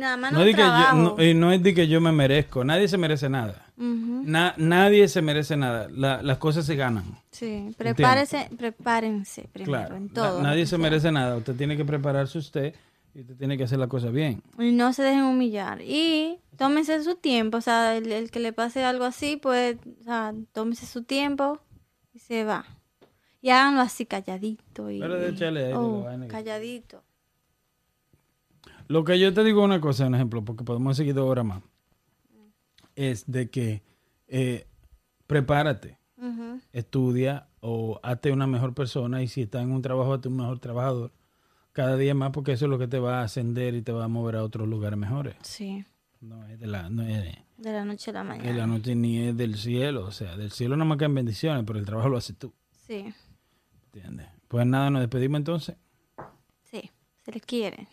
Y 0.00 0.02
nada 0.02 0.16
más 0.16 0.32
No, 0.32 0.38
no, 0.38 0.44
es 0.44 0.46
de 0.46 0.54
que 0.54 0.62
yo, 0.68 0.92
no, 0.94 1.22
y 1.22 1.34
no 1.34 1.52
es 1.52 1.62
de 1.62 1.74
que 1.74 1.86
yo 1.88 2.00
me 2.00 2.10
merezco. 2.12 2.64
Nadie 2.64 2.88
se 2.88 2.96
merece 2.96 3.28
nada. 3.28 3.66
Na- 3.76 4.54
nadie 4.56 5.08
se 5.08 5.20
merece 5.22 5.56
nada. 5.56 5.88
La- 5.90 6.22
las 6.22 6.38
cosas 6.38 6.64
se 6.64 6.74
ganan. 6.74 7.04
Sí, 7.30 7.70
prepárense, 7.76 8.48
prepárense 8.56 9.48
primero 9.52 9.72
Claro. 9.72 9.96
en 9.96 10.06
Na- 10.06 10.12
todo. 10.14 10.42
nadie 10.42 10.64
se 10.64 10.70
sea. 10.70 10.78
merece 10.78 11.12
nada. 11.12 11.36
Usted 11.36 11.54
tiene 11.54 11.76
que 11.76 11.84
prepararse 11.84 12.38
usted 12.38 12.74
y 13.14 13.20
usted 13.20 13.36
tiene 13.36 13.58
que 13.58 13.64
hacer 13.64 13.78
la 13.78 13.88
cosa 13.88 14.08
bien. 14.10 14.42
Y 14.58 14.72
no 14.72 14.92
se 14.92 15.02
dejen 15.02 15.24
humillar. 15.24 15.80
Y 15.82 16.38
tómense 16.56 17.02
su 17.04 17.16
tiempo. 17.16 17.58
O 17.58 17.60
sea, 17.60 17.96
el, 17.96 18.10
el 18.10 18.30
que 18.30 18.40
le 18.40 18.52
pase 18.52 18.84
algo 18.84 19.04
así, 19.04 19.36
pues, 19.36 19.76
o 20.00 20.04
sea, 20.04 20.32
tómese 20.52 20.86
su 20.86 21.02
tiempo 21.04 21.58
y 22.14 22.18
se 22.20 22.44
va. 22.44 22.64
Y 23.42 23.50
háganlo 23.50 23.80
así 23.80 24.04
calladito. 24.06 24.90
Y, 24.90 25.00
Pero 25.00 25.16
de 25.18 25.30
échale 25.30 25.60
aire, 25.66 25.74
Oh, 25.76 26.06
calladito. 26.28 27.02
Lo 28.90 29.04
que 29.04 29.20
yo 29.20 29.32
te 29.32 29.44
digo 29.44 29.62
una 29.62 29.80
cosa, 29.80 30.08
un 30.08 30.16
ejemplo, 30.16 30.44
porque 30.44 30.64
podemos 30.64 30.96
seguir 30.96 31.14
dos 31.14 31.28
horas 31.30 31.44
más, 31.44 31.62
es 32.96 33.24
de 33.30 33.48
que 33.48 33.84
eh, 34.26 34.66
prepárate, 35.28 35.96
estudia 36.72 37.46
o 37.60 38.00
hazte 38.02 38.32
una 38.32 38.48
mejor 38.48 38.74
persona 38.74 39.22
y 39.22 39.28
si 39.28 39.42
estás 39.42 39.62
en 39.62 39.70
un 39.70 39.80
trabajo, 39.80 40.12
hazte 40.14 40.26
un 40.26 40.38
mejor 40.38 40.58
trabajador 40.58 41.12
cada 41.72 41.96
día 41.96 42.14
más 42.16 42.32
porque 42.32 42.50
eso 42.50 42.64
es 42.64 42.70
lo 42.70 42.80
que 42.80 42.88
te 42.88 42.98
va 42.98 43.20
a 43.20 43.22
ascender 43.22 43.76
y 43.76 43.82
te 43.82 43.92
va 43.92 44.06
a 44.06 44.08
mover 44.08 44.34
a 44.34 44.42
otros 44.42 44.66
lugares 44.66 44.98
mejores. 44.98 45.36
Sí, 45.42 45.84
No 46.20 46.44
es 46.48 46.58
de 46.58 46.66
la, 46.66 46.90
no 46.90 47.02
es 47.04 47.22
de 47.58 47.72
la 47.72 47.84
noche 47.84 48.10
a 48.10 48.14
la 48.14 48.22
de 48.24 48.28
mañana. 48.28 48.52
la 48.52 48.66
noche 48.66 48.96
ni 48.96 49.18
es 49.20 49.36
del 49.36 49.56
cielo, 49.56 50.04
o 50.04 50.10
sea, 50.10 50.36
del 50.36 50.50
cielo 50.50 50.76
no 50.76 50.84
más 50.84 50.98
caen 50.98 51.14
bendiciones, 51.14 51.62
pero 51.64 51.78
el 51.78 51.86
trabajo 51.86 52.08
lo 52.08 52.16
haces 52.16 52.36
tú, 52.36 52.52
Sí, 52.88 53.04
¿entiendes? 53.94 54.26
Pues 54.48 54.66
nada, 54.66 54.90
nos 54.90 55.00
despedimos 55.02 55.38
entonces. 55.38 55.76
sí, 56.64 56.90
se 57.24 57.30
les 57.30 57.42
quiere. 57.42 57.86